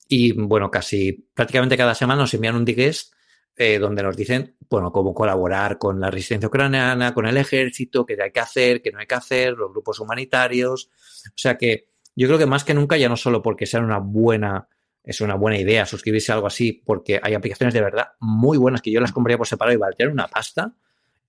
y 0.10 0.34
bueno, 0.34 0.70
casi 0.70 1.14
prácticamente 1.34 1.78
cada 1.78 1.96
semana 1.96 2.22
nos 2.22 2.34
envían 2.36 2.56
un 2.56 2.66
digest 2.66 3.14
eh, 3.60 3.80
donde 3.80 4.04
nos 4.04 4.16
dicen, 4.16 4.56
bueno, 4.70 4.92
cómo 4.92 5.16
colaborar 5.16 5.80
con 5.80 6.00
la 6.00 6.12
resistencia 6.12 6.48
ucraniana, 6.48 7.16
con 7.16 7.26
el 7.26 7.38
ejército, 7.38 8.06
qué 8.06 8.16
hay 8.22 8.32
que 8.32 8.40
hacer, 8.40 8.84
qué 8.84 8.92
no 8.92 9.00
hay 9.00 9.08
que 9.08 9.16
hacer, 9.16 9.54
los 9.54 9.72
grupos 9.72 10.00
humanitarios. 10.00 10.92
O 11.30 11.38
sea 11.38 11.58
que 11.58 11.90
yo 12.16 12.28
creo 12.28 12.38
que 12.38 12.46
más 12.46 12.64
que 12.64 12.76
nunca, 12.76 12.98
ya 12.98 13.10
no 13.10 13.18
solo 13.18 13.42
porque 13.42 13.66
sea 13.66 13.80
una 13.80 13.98
buena, 13.98 14.68
es 15.04 15.22
una 15.22 15.34
buena 15.34 15.58
idea 15.58 15.88
suscribirse 15.88 16.32
a 16.32 16.36
algo 16.36 16.46
así, 16.46 16.72
porque 16.72 17.20
hay 17.22 17.34
aplicaciones 17.34 17.74
de 17.74 17.82
verdad 17.82 18.10
muy 18.20 18.60
buenas 18.60 18.84
que 18.84 18.92
yo 18.92 19.02
las 19.02 19.12
compraría 19.12 19.40
por 19.40 19.48
separado 19.48 19.76
y 19.76 19.80
valdrían 19.80 20.12
una 20.12 20.28
pasta, 20.28 20.76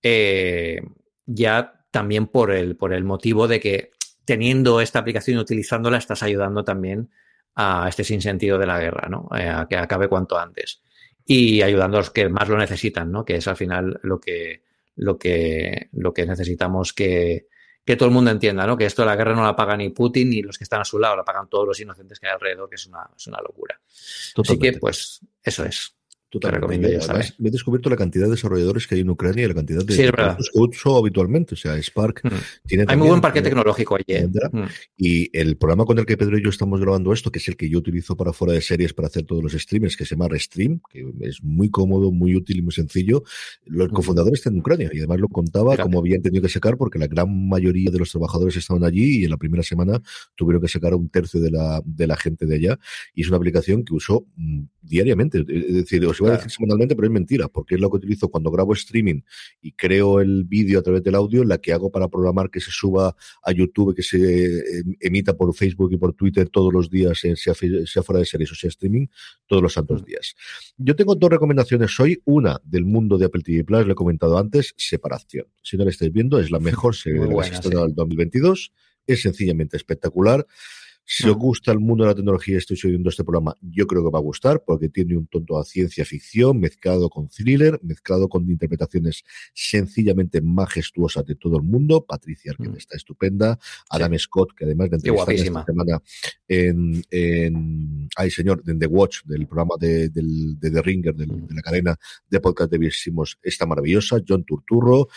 eh, 0.03 0.81
ya 1.25 1.83
también 1.89 2.27
por 2.27 2.51
el, 2.51 2.75
por 2.75 2.93
el 2.93 3.03
motivo 3.03 3.47
de 3.47 3.59
que 3.59 3.91
teniendo 4.25 4.81
esta 4.81 4.99
aplicación 4.99 5.37
y 5.37 5.41
utilizándola 5.41 5.97
estás 5.97 6.21
ayudando 6.21 6.63
también 6.63 7.09
a 7.55 7.87
este 7.89 8.03
sinsentido 8.03 8.59
de 8.59 8.67
la 8.67 8.79
guerra, 8.79 9.09
¿no? 9.09 9.29
Eh, 9.35 9.49
a 9.49 9.67
que 9.67 9.77
acabe 9.77 10.07
cuanto 10.07 10.37
antes 10.37 10.83
y 11.31 11.61
ayudando 11.61 11.97
a 11.97 11.99
los 11.99 12.09
que 12.09 12.27
más 12.27 12.49
lo 12.49 12.57
necesitan, 12.57 13.11
¿no? 13.11 13.23
Que 13.23 13.35
es 13.35 13.47
al 13.47 13.55
final 13.55 13.99
lo 14.01 14.19
que, 14.19 14.63
lo 14.95 15.19
que, 15.19 15.87
lo 15.91 16.11
que 16.11 16.25
necesitamos 16.25 16.91
que, 16.91 17.45
que 17.85 17.95
todo 17.95 18.09
el 18.09 18.15
mundo 18.15 18.31
entienda, 18.31 18.65
¿no? 18.65 18.75
Que 18.75 18.85
esto 18.85 19.03
de 19.03 19.09
la 19.09 19.15
guerra 19.15 19.35
no 19.35 19.43
la 19.43 19.55
paga 19.55 19.77
ni 19.77 19.89
Putin 19.89 20.31
ni 20.31 20.41
los 20.41 20.57
que 20.57 20.63
están 20.63 20.81
a 20.81 20.85
su 20.85 20.97
lado, 20.97 21.15
la 21.15 21.23
pagan 21.23 21.47
todos 21.47 21.67
los 21.67 21.79
inocentes 21.79 22.19
que 22.19 22.25
hay 22.25 22.33
alrededor, 22.33 22.67
que 22.67 22.77
es 22.77 22.87
una, 22.87 23.07
es 23.15 23.27
una 23.27 23.39
locura. 23.41 23.79
Así 24.35 24.57
que, 24.57 24.73
pues, 24.73 25.19
eso 25.43 25.65
es. 25.65 25.95
Totalmente. 26.29 26.97
Además, 26.97 27.33
me 27.39 27.49
he 27.49 27.51
descubierto 27.51 27.89
la 27.89 27.95
cantidad 27.95 28.25
de 28.25 28.31
desarrolladores 28.31 28.85
que 28.85 28.93
hay 28.93 29.01
en 29.01 29.09
Ucrania 29.09 29.45
y 29.45 29.47
la 29.47 29.55
cantidad 29.55 29.83
de 29.83 29.93
sí, 29.93 30.03
que 30.03 30.59
uso 30.59 30.95
habitualmente. 30.95 31.55
O 31.55 31.57
sea, 31.57 31.75
Spark 31.81 32.21
mm. 32.23 32.67
tiene. 32.67 32.85
Hay 32.87 32.97
muy 32.97 33.07
buen 33.07 33.19
parque 33.19 33.41
tecnológico 33.41 33.95
allí. 33.95 34.03
¿eh? 34.09 34.27
Mm. 34.27 34.63
Y 34.95 35.35
el 35.35 35.57
programa 35.57 35.85
con 35.85 35.97
el 35.97 36.05
que 36.05 36.17
Pedro 36.17 36.37
y 36.37 36.43
yo 36.43 36.51
estamos 36.51 36.79
grabando 36.79 37.13
esto, 37.13 37.31
que 37.31 37.39
es 37.39 37.47
el 37.47 37.57
que 37.57 37.67
yo 37.67 37.79
utilizo 37.79 38.15
para 38.15 38.31
fuera 38.31 38.53
de 38.53 38.61
series 38.61 38.93
para 38.93 39.07
hacer 39.07 39.23
todos 39.23 39.41
los 39.41 39.53
streamers, 39.53 39.97
que 39.97 40.05
se 40.05 40.15
llama 40.15 40.27
Restream, 40.27 40.81
que 40.91 41.11
es 41.21 41.41
muy 41.41 41.71
cómodo, 41.71 42.11
muy 42.11 42.35
útil 42.35 42.59
y 42.59 42.61
muy 42.61 42.73
sencillo. 42.73 43.23
Los 43.65 43.89
mm. 43.89 43.93
cofundadores 43.93 44.39
están 44.39 44.53
en 44.53 44.59
Ucrania 44.59 44.91
y 44.93 44.99
además 44.99 45.19
lo 45.19 45.29
contaba 45.29 45.77
como 45.77 45.97
habían 45.97 46.21
tenido 46.21 46.43
que 46.43 46.49
sacar 46.49 46.77
porque 46.77 46.99
la 46.99 47.07
gran 47.07 47.49
mayoría 47.49 47.89
de 47.89 47.97
los 47.97 48.11
trabajadores 48.11 48.55
estaban 48.55 48.83
allí 48.83 49.21
y 49.21 49.23
en 49.23 49.31
la 49.31 49.37
primera 49.37 49.63
semana 49.63 49.99
tuvieron 50.35 50.61
que 50.61 50.67
sacar 50.67 50.93
a 50.93 50.95
un 50.95 51.09
tercio 51.09 51.41
de 51.41 51.49
la, 51.49 51.81
de 51.83 52.05
la 52.05 52.15
gente 52.15 52.45
de 52.45 52.55
allá. 52.55 52.79
Y 53.15 53.23
es 53.23 53.29
una 53.29 53.37
aplicación 53.37 53.83
que 53.83 53.95
usó 53.95 54.27
diariamente. 54.81 55.39
Es 55.39 55.73
decir, 55.73 56.05
os 56.23 56.27
iba 56.27 56.35
a 56.35 56.37
decir 56.37 56.51
semanalmente, 56.51 56.95
pero 56.95 57.07
es 57.07 57.11
mentira, 57.11 57.47
porque 57.47 57.75
es 57.75 57.81
lo 57.81 57.89
que 57.89 57.97
utilizo 57.97 58.29
cuando 58.29 58.51
grabo 58.51 58.73
streaming 58.73 59.21
y 59.61 59.71
creo 59.73 60.21
el 60.21 60.43
vídeo 60.43 60.79
a 60.79 60.81
través 60.81 61.03
del 61.03 61.15
audio, 61.15 61.43
la 61.43 61.57
que 61.57 61.73
hago 61.73 61.91
para 61.91 62.07
programar 62.07 62.49
que 62.49 62.59
se 62.59 62.71
suba 62.71 63.15
a 63.43 63.51
YouTube, 63.51 63.95
que 63.95 64.03
se 64.03 64.45
eh, 64.45 64.83
emita 64.99 65.35
por 65.35 65.53
Facebook 65.53 65.91
y 65.93 65.97
por 65.97 66.13
Twitter 66.13 66.49
todos 66.49 66.73
los 66.73 66.89
días, 66.89 67.23
eh, 67.25 67.35
sea, 67.35 67.53
sea 67.53 68.03
fuera 68.03 68.19
de 68.19 68.25
series 68.25 68.51
o 68.51 68.55
sea 68.55 68.69
streaming, 68.69 69.07
todos 69.47 69.61
los 69.61 69.73
santos 69.73 70.01
mm. 70.01 70.05
días. 70.05 70.35
Yo 70.77 70.95
tengo 70.95 71.15
dos 71.15 71.29
recomendaciones 71.29 71.99
hoy. 71.99 72.21
Una 72.25 72.59
del 72.63 72.85
mundo 72.85 73.17
de 73.17 73.25
Apple 73.25 73.41
TV 73.43 73.63
Plus, 73.63 73.85
le 73.85 73.93
he 73.93 73.95
comentado 73.95 74.37
antes, 74.37 74.73
Separación. 74.77 75.47
Si 75.61 75.77
no 75.77 75.83
la 75.83 75.89
estáis 75.89 76.11
viendo, 76.11 76.39
es 76.39 76.51
la 76.51 76.59
mejor 76.59 76.95
serie 76.95 77.21
de 77.21 77.33
la 77.33 77.47
historia 77.47 77.81
del 77.81 77.95
2022. 77.95 78.71
Es 79.07 79.21
sencillamente 79.21 79.77
espectacular. 79.77 80.45
Si 81.11 81.27
os 81.27 81.35
gusta 81.35 81.71
el 81.71 81.79
mundo 81.79 82.03
de 82.03 82.09
la 82.11 82.15
tecnología 82.15 82.59
estoy 82.59 82.77
subiendo 82.77 83.09
este 83.09 83.23
programa, 83.23 83.57
yo 83.61 83.87
creo 83.87 84.03
que 84.03 84.11
va 84.11 84.19
a 84.19 84.21
gustar 84.21 84.63
porque 84.63 84.89
tiene 84.89 85.17
un 85.17 85.25
tonto 85.25 85.57
a 85.57 85.65
ciencia 85.65 86.05
ficción 86.05 86.59
mezclado 86.59 87.09
con 87.09 87.27
thriller, 87.29 87.79
mezclado 87.81 88.29
con 88.29 88.47
interpretaciones 88.47 89.23
sencillamente 89.55 90.39
majestuosas 90.39 91.25
de 91.25 91.33
todo 91.33 91.57
el 91.57 91.63
mundo. 91.63 92.05
Patricia 92.05 92.53
que 92.55 92.69
mm. 92.69 92.75
está 92.75 92.95
estupenda. 92.95 93.57
Adam 93.89 94.15
Scott, 94.19 94.53
que 94.55 94.65
además 94.65 94.91
de 94.91 94.97
entrevistar 94.97 95.33
esta 95.33 95.65
semana 95.65 95.99
en, 96.47 97.03
en, 97.09 98.07
ay 98.15 98.29
señor, 98.29 98.61
en 98.67 98.77
The 98.77 98.85
Watch, 98.85 99.23
del 99.25 99.47
programa 99.47 99.77
de, 99.79 100.11
The 100.11 100.81
Ringer, 100.83 101.15
mm. 101.15 101.47
de 101.47 101.55
la 101.55 101.61
cadena 101.63 101.99
de 102.29 102.39
podcast 102.39 102.69
de 102.69 102.77
Visimos, 102.77 103.39
está 103.41 103.65
maravillosa. 103.65 104.17
John 104.27 104.43
Turturro. 104.43 105.07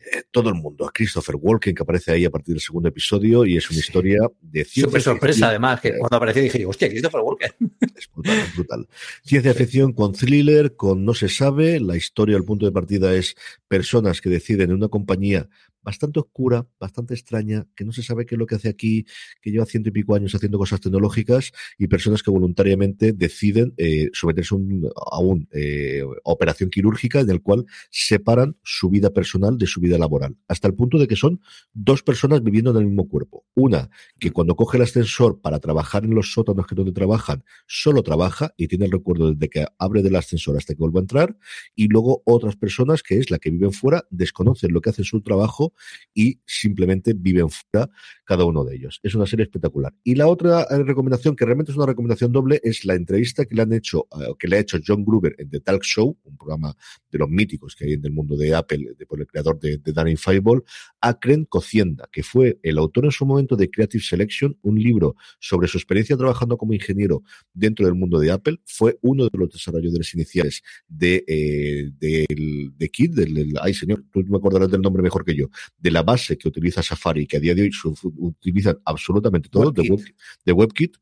Eh, 0.00 0.22
todo 0.30 0.48
el 0.48 0.54
mundo, 0.54 0.86
a 0.86 0.92
Christopher 0.92 1.36
Walken, 1.38 1.74
que 1.74 1.82
aparece 1.82 2.12
ahí 2.12 2.24
a 2.24 2.30
partir 2.30 2.54
del 2.54 2.62
segundo 2.62 2.88
episodio, 2.88 3.44
y 3.44 3.58
es 3.58 3.70
una 3.70 3.80
historia 3.80 4.20
de 4.40 4.64
ciencia 4.64 4.84
Súper 4.84 5.02
sorpresa, 5.02 5.48
además, 5.48 5.78
que 5.80 5.98
cuando 5.98 6.16
apareció 6.16 6.42
dije, 6.42 6.64
hostia, 6.64 6.88
Christopher 6.88 7.20
Walken. 7.20 7.50
Es 8.00 8.08
brutal, 8.10 8.38
es 8.38 8.54
brutal. 8.54 8.88
Ciencia 9.22 9.52
ficción 9.52 9.92
con 9.92 10.12
thriller, 10.12 10.74
con 10.74 11.04
no 11.04 11.12
se 11.12 11.28
sabe, 11.28 11.80
la 11.80 11.96
historia, 11.96 12.38
el 12.38 12.44
punto 12.44 12.64
de 12.64 12.72
partida 12.72 13.14
es 13.14 13.34
personas 13.68 14.22
que 14.22 14.30
deciden 14.30 14.70
en 14.70 14.76
una 14.76 14.88
compañía 14.88 15.48
bastante 15.82 16.20
oscura, 16.20 16.66
bastante 16.78 17.14
extraña, 17.14 17.66
que 17.74 17.84
no 17.84 17.92
se 17.92 18.02
sabe 18.02 18.26
qué 18.26 18.34
es 18.34 18.38
lo 18.38 18.46
que 18.46 18.56
hace 18.56 18.68
aquí, 18.68 19.06
que 19.40 19.50
lleva 19.50 19.66
ciento 19.66 19.88
y 19.88 19.92
pico 19.92 20.14
años 20.14 20.34
haciendo 20.34 20.58
cosas 20.58 20.80
tecnológicas 20.80 21.52
y 21.78 21.88
personas 21.88 22.22
que 22.22 22.30
voluntariamente 22.30 23.12
deciden 23.12 23.74
eh, 23.76 24.08
someterse 24.12 24.54
a 24.54 25.18
una 25.18 25.44
eh, 25.52 26.02
operación 26.24 26.70
quirúrgica 26.70 27.20
en 27.20 27.30
el 27.30 27.42
cual 27.42 27.66
separan 27.90 28.56
su 28.62 28.90
vida 28.90 29.10
personal 29.10 29.58
de 29.58 29.66
su 29.66 29.80
vida 29.80 29.98
laboral, 29.98 30.36
hasta 30.48 30.68
el 30.68 30.74
punto 30.74 30.98
de 30.98 31.08
que 31.08 31.16
son 31.16 31.40
dos 31.72 32.02
personas 32.02 32.42
viviendo 32.42 32.70
en 32.70 32.76
el 32.76 32.86
mismo 32.86 33.08
cuerpo. 33.08 33.46
Una 33.54 33.90
que 34.18 34.30
cuando 34.30 34.54
coge 34.56 34.76
el 34.76 34.82
ascensor 34.82 35.40
para 35.40 35.58
trabajar 35.60 36.04
en 36.04 36.14
los 36.14 36.32
sótanos 36.32 36.66
que 36.66 36.74
donde 36.74 36.92
trabajan, 36.92 37.44
solo 37.66 38.02
trabaja 38.02 38.52
y 38.56 38.68
tiene 38.68 38.86
el 38.86 38.92
recuerdo 38.92 39.32
desde 39.32 39.48
que 39.48 39.66
abre 39.78 40.02
del 40.02 40.16
ascensor 40.16 40.56
hasta 40.56 40.74
que 40.74 40.78
vuelve 40.78 40.98
a 40.98 41.02
entrar, 41.02 41.36
y 41.74 41.88
luego 41.88 42.22
otras 42.24 42.56
personas 42.56 43.02
que 43.02 43.18
es 43.18 43.30
la 43.30 43.38
que 43.38 43.50
viven 43.50 43.72
fuera, 43.72 44.06
desconocen 44.10 44.72
lo 44.72 44.80
que 44.80 44.90
hace 44.90 45.04
su 45.04 45.22
trabajo 45.22 45.69
y 46.14 46.40
simplemente 46.46 47.14
viven 47.14 47.48
fuera 47.50 47.88
cada 48.24 48.44
uno 48.44 48.64
de 48.64 48.76
ellos. 48.76 49.00
Es 49.02 49.14
una 49.14 49.26
serie 49.26 49.44
espectacular. 49.44 49.92
Y 50.04 50.14
la 50.14 50.28
otra 50.28 50.62
eh, 50.62 50.82
recomendación, 50.84 51.34
que 51.34 51.44
realmente 51.44 51.72
es 51.72 51.76
una 51.76 51.86
recomendación 51.86 52.32
doble, 52.32 52.60
es 52.62 52.84
la 52.84 52.94
entrevista 52.94 53.44
que 53.44 53.54
le 53.54 53.62
han 53.62 53.72
hecho, 53.72 54.06
eh, 54.20 54.32
que 54.38 54.48
le 54.48 54.56
ha 54.56 54.60
hecho 54.60 54.78
John 54.86 55.04
Gruber 55.04 55.34
en 55.38 55.50
The 55.50 55.60
Talk 55.60 55.82
Show, 55.82 56.16
un 56.22 56.36
programa 56.36 56.76
de 57.10 57.18
los 57.18 57.28
míticos 57.28 57.74
que 57.74 57.86
hay 57.86 57.92
en 57.94 58.04
el 58.04 58.12
mundo 58.12 58.36
de 58.36 58.54
Apple, 58.54 58.94
de, 58.96 59.06
por 59.06 59.20
el 59.20 59.26
creador 59.26 59.58
de, 59.58 59.78
de 59.78 59.92
Danny 59.92 60.16
Fireball, 60.16 60.62
a 61.00 61.18
Cren 61.18 61.44
Cocienda, 61.44 62.08
que 62.12 62.22
fue 62.22 62.58
el 62.62 62.78
autor 62.78 63.06
en 63.06 63.10
su 63.10 63.26
momento 63.26 63.56
de 63.56 63.70
Creative 63.70 64.02
Selection, 64.02 64.56
un 64.62 64.78
libro 64.78 65.16
sobre 65.38 65.68
su 65.68 65.78
experiencia 65.78 66.16
trabajando 66.16 66.56
como 66.56 66.72
ingeniero 66.72 67.22
dentro 67.52 67.86
del 67.86 67.94
mundo 67.94 68.18
de 68.18 68.30
Apple, 68.30 68.60
fue 68.64 68.98
uno 69.02 69.24
de 69.24 69.30
los 69.38 69.50
desarrolladores 69.50 70.14
iniciales 70.14 70.62
de, 70.88 71.24
eh, 71.26 71.90
de 71.98 72.88
Kit, 72.90 73.12
del, 73.12 73.54
ay 73.60 73.74
señor, 73.74 74.04
tú 74.12 74.22
me 74.28 74.36
acordarás 74.38 74.70
del 74.70 74.82
nombre 74.82 75.02
mejor 75.02 75.24
que 75.24 75.34
yo, 75.34 75.48
de 75.78 75.90
la 75.90 76.02
base 76.02 76.36
que 76.36 76.48
utiliza 76.48 76.82
Safari, 76.82 77.26
que 77.26 77.36
a 77.36 77.40
día 77.40 77.54
de 77.54 77.62
hoy 77.62 77.70
utilizan 78.16 78.78
absolutamente 78.84 79.48
todo 79.48 79.70
de, 79.70 80.14
de 80.44 80.52
WebKit 80.52 80.96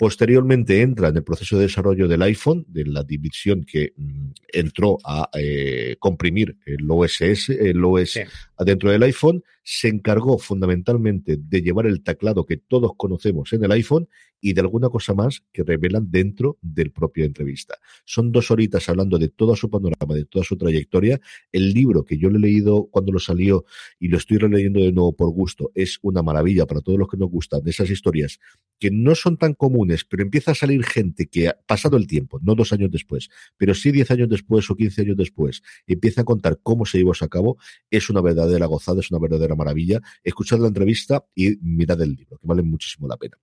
Posteriormente 0.00 0.80
entra 0.80 1.08
en 1.08 1.16
el 1.18 1.24
proceso 1.24 1.58
de 1.58 1.64
desarrollo 1.64 2.08
del 2.08 2.22
iPhone, 2.22 2.64
de 2.68 2.86
la 2.86 3.02
división 3.04 3.64
que 3.64 3.92
mm, 3.94 4.30
entró 4.50 4.96
a 5.04 5.28
eh, 5.34 5.96
comprimir 5.98 6.56
el 6.64 6.90
OSS, 6.90 7.50
el 7.50 7.84
OS 7.84 8.18
dentro 8.60 8.90
del 8.90 9.02
iPhone, 9.02 9.44
se 9.72 9.86
encargó 9.86 10.36
fundamentalmente 10.36 11.36
de 11.38 11.62
llevar 11.62 11.86
el 11.86 12.02
teclado 12.02 12.44
que 12.44 12.56
todos 12.56 12.90
conocemos 12.96 13.52
en 13.52 13.62
el 13.62 13.70
iPhone 13.70 14.08
y 14.40 14.52
de 14.52 14.62
alguna 14.62 14.88
cosa 14.88 15.14
más 15.14 15.44
que 15.52 15.62
revelan 15.62 16.10
dentro 16.10 16.58
del 16.60 16.90
propio 16.90 17.24
entrevista. 17.24 17.78
Son 18.04 18.32
dos 18.32 18.50
horitas 18.50 18.88
hablando 18.88 19.16
de 19.16 19.28
todo 19.28 19.54
su 19.54 19.70
panorama, 19.70 20.16
de 20.16 20.24
toda 20.24 20.44
su 20.44 20.56
trayectoria. 20.56 21.20
El 21.52 21.72
libro 21.72 22.04
que 22.04 22.18
yo 22.18 22.30
le 22.30 22.38
he 22.38 22.40
leído 22.40 22.88
cuando 22.90 23.12
lo 23.12 23.20
salió 23.20 23.64
y 24.00 24.08
lo 24.08 24.16
estoy 24.16 24.38
releyendo 24.38 24.80
de 24.80 24.90
nuevo 24.90 25.14
por 25.14 25.30
gusto 25.30 25.70
es 25.76 26.00
una 26.02 26.22
maravilla 26.22 26.66
para 26.66 26.80
todos 26.80 26.98
los 26.98 27.06
que 27.06 27.16
nos 27.16 27.30
gustan 27.30 27.60
esas 27.66 27.90
historias 27.90 28.40
que 28.80 28.90
no 28.90 29.14
son 29.14 29.36
tan 29.36 29.52
comunes, 29.52 30.04
pero 30.04 30.22
empieza 30.22 30.52
a 30.52 30.54
salir 30.54 30.82
gente 30.84 31.26
que 31.26 31.52
pasado 31.66 31.98
el 31.98 32.06
tiempo, 32.06 32.40
no 32.42 32.54
dos 32.54 32.72
años 32.72 32.90
después, 32.90 33.28
pero 33.58 33.74
sí 33.74 33.92
diez 33.92 34.10
años 34.10 34.30
después 34.30 34.68
o 34.70 34.74
quince 34.74 35.02
años 35.02 35.18
después, 35.18 35.62
empieza 35.86 36.22
a 36.22 36.24
contar 36.24 36.58
cómo 36.62 36.86
se 36.86 36.96
llevó 36.96 37.12
a 37.20 37.28
cabo. 37.28 37.58
Es 37.90 38.08
una 38.08 38.22
verdadera 38.22 38.64
gozada, 38.64 39.00
es 39.00 39.10
una 39.10 39.20
verdadera 39.20 39.54
maravilla. 39.64 40.00
Escuchad 40.24 40.58
la 40.58 40.68
entrevista 40.68 41.24
y 41.34 41.56
mirad 41.60 42.00
el 42.00 42.14
libro, 42.14 42.38
que 42.38 42.46
vale 42.46 42.62
muchísimo 42.62 43.06
la 43.06 43.16
pena. 43.16 43.36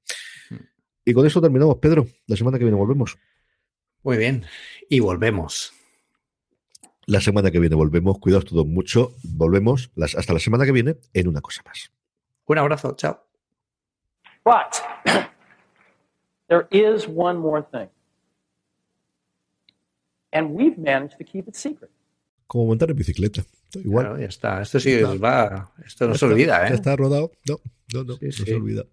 Y 1.05 1.13
con 1.13 1.25
eso 1.25 1.39
terminamos, 1.39 1.77
Pedro. 1.77 2.05
La 2.25 2.35
semana 2.35 2.57
que 2.57 2.65
viene 2.65 2.77
volvemos. 2.77 3.17
Muy 4.03 4.17
bien. 4.17 4.43
Y 4.89 4.99
volvemos. 4.99 5.71
La 7.05 7.21
semana 7.21 7.49
que 7.49 7.59
viene 7.59 7.75
volvemos. 7.75 8.19
Cuidaos 8.19 8.43
todos 8.43 8.65
mucho. 8.65 9.13
Volvemos 9.23 9.89
hasta 9.95 10.33
la 10.33 10.39
semana 10.39 10.65
que 10.65 10.73
viene 10.73 10.97
en 11.13 11.29
una 11.29 11.39
cosa 11.39 11.61
más. 11.65 11.91
Un 12.45 12.57
abrazo. 12.57 12.93
Chao. 12.97 13.23
But 14.43 14.81
there 16.49 16.67
is 16.71 17.07
one 17.07 17.39
more 17.39 17.63
thing. 17.71 17.89
And 20.33 20.51
we've 20.51 20.77
managed 20.77 21.17
to 21.19 21.23
keep 21.23 21.47
it 21.47 21.55
secret. 21.55 21.91
Como 22.47 22.65
montar 22.65 22.89
en 22.89 22.97
bicicleta. 22.97 23.45
Igual. 23.73 24.19
ya 24.19 24.25
está. 24.25 24.61
Esto 24.61 24.79
sí 24.79 24.95
va. 25.01 25.71
Esto 25.85 26.07
no 26.07 26.15
se 26.15 26.25
olvida, 26.25 26.65
¿eh? 26.65 26.69
Ya 26.69 26.75
está 26.75 26.95
rodado. 26.95 27.31
No, 27.47 27.59
no, 27.93 28.03
no, 28.03 28.17
no 28.19 28.31
se 28.31 28.53
olvida. 28.53 28.85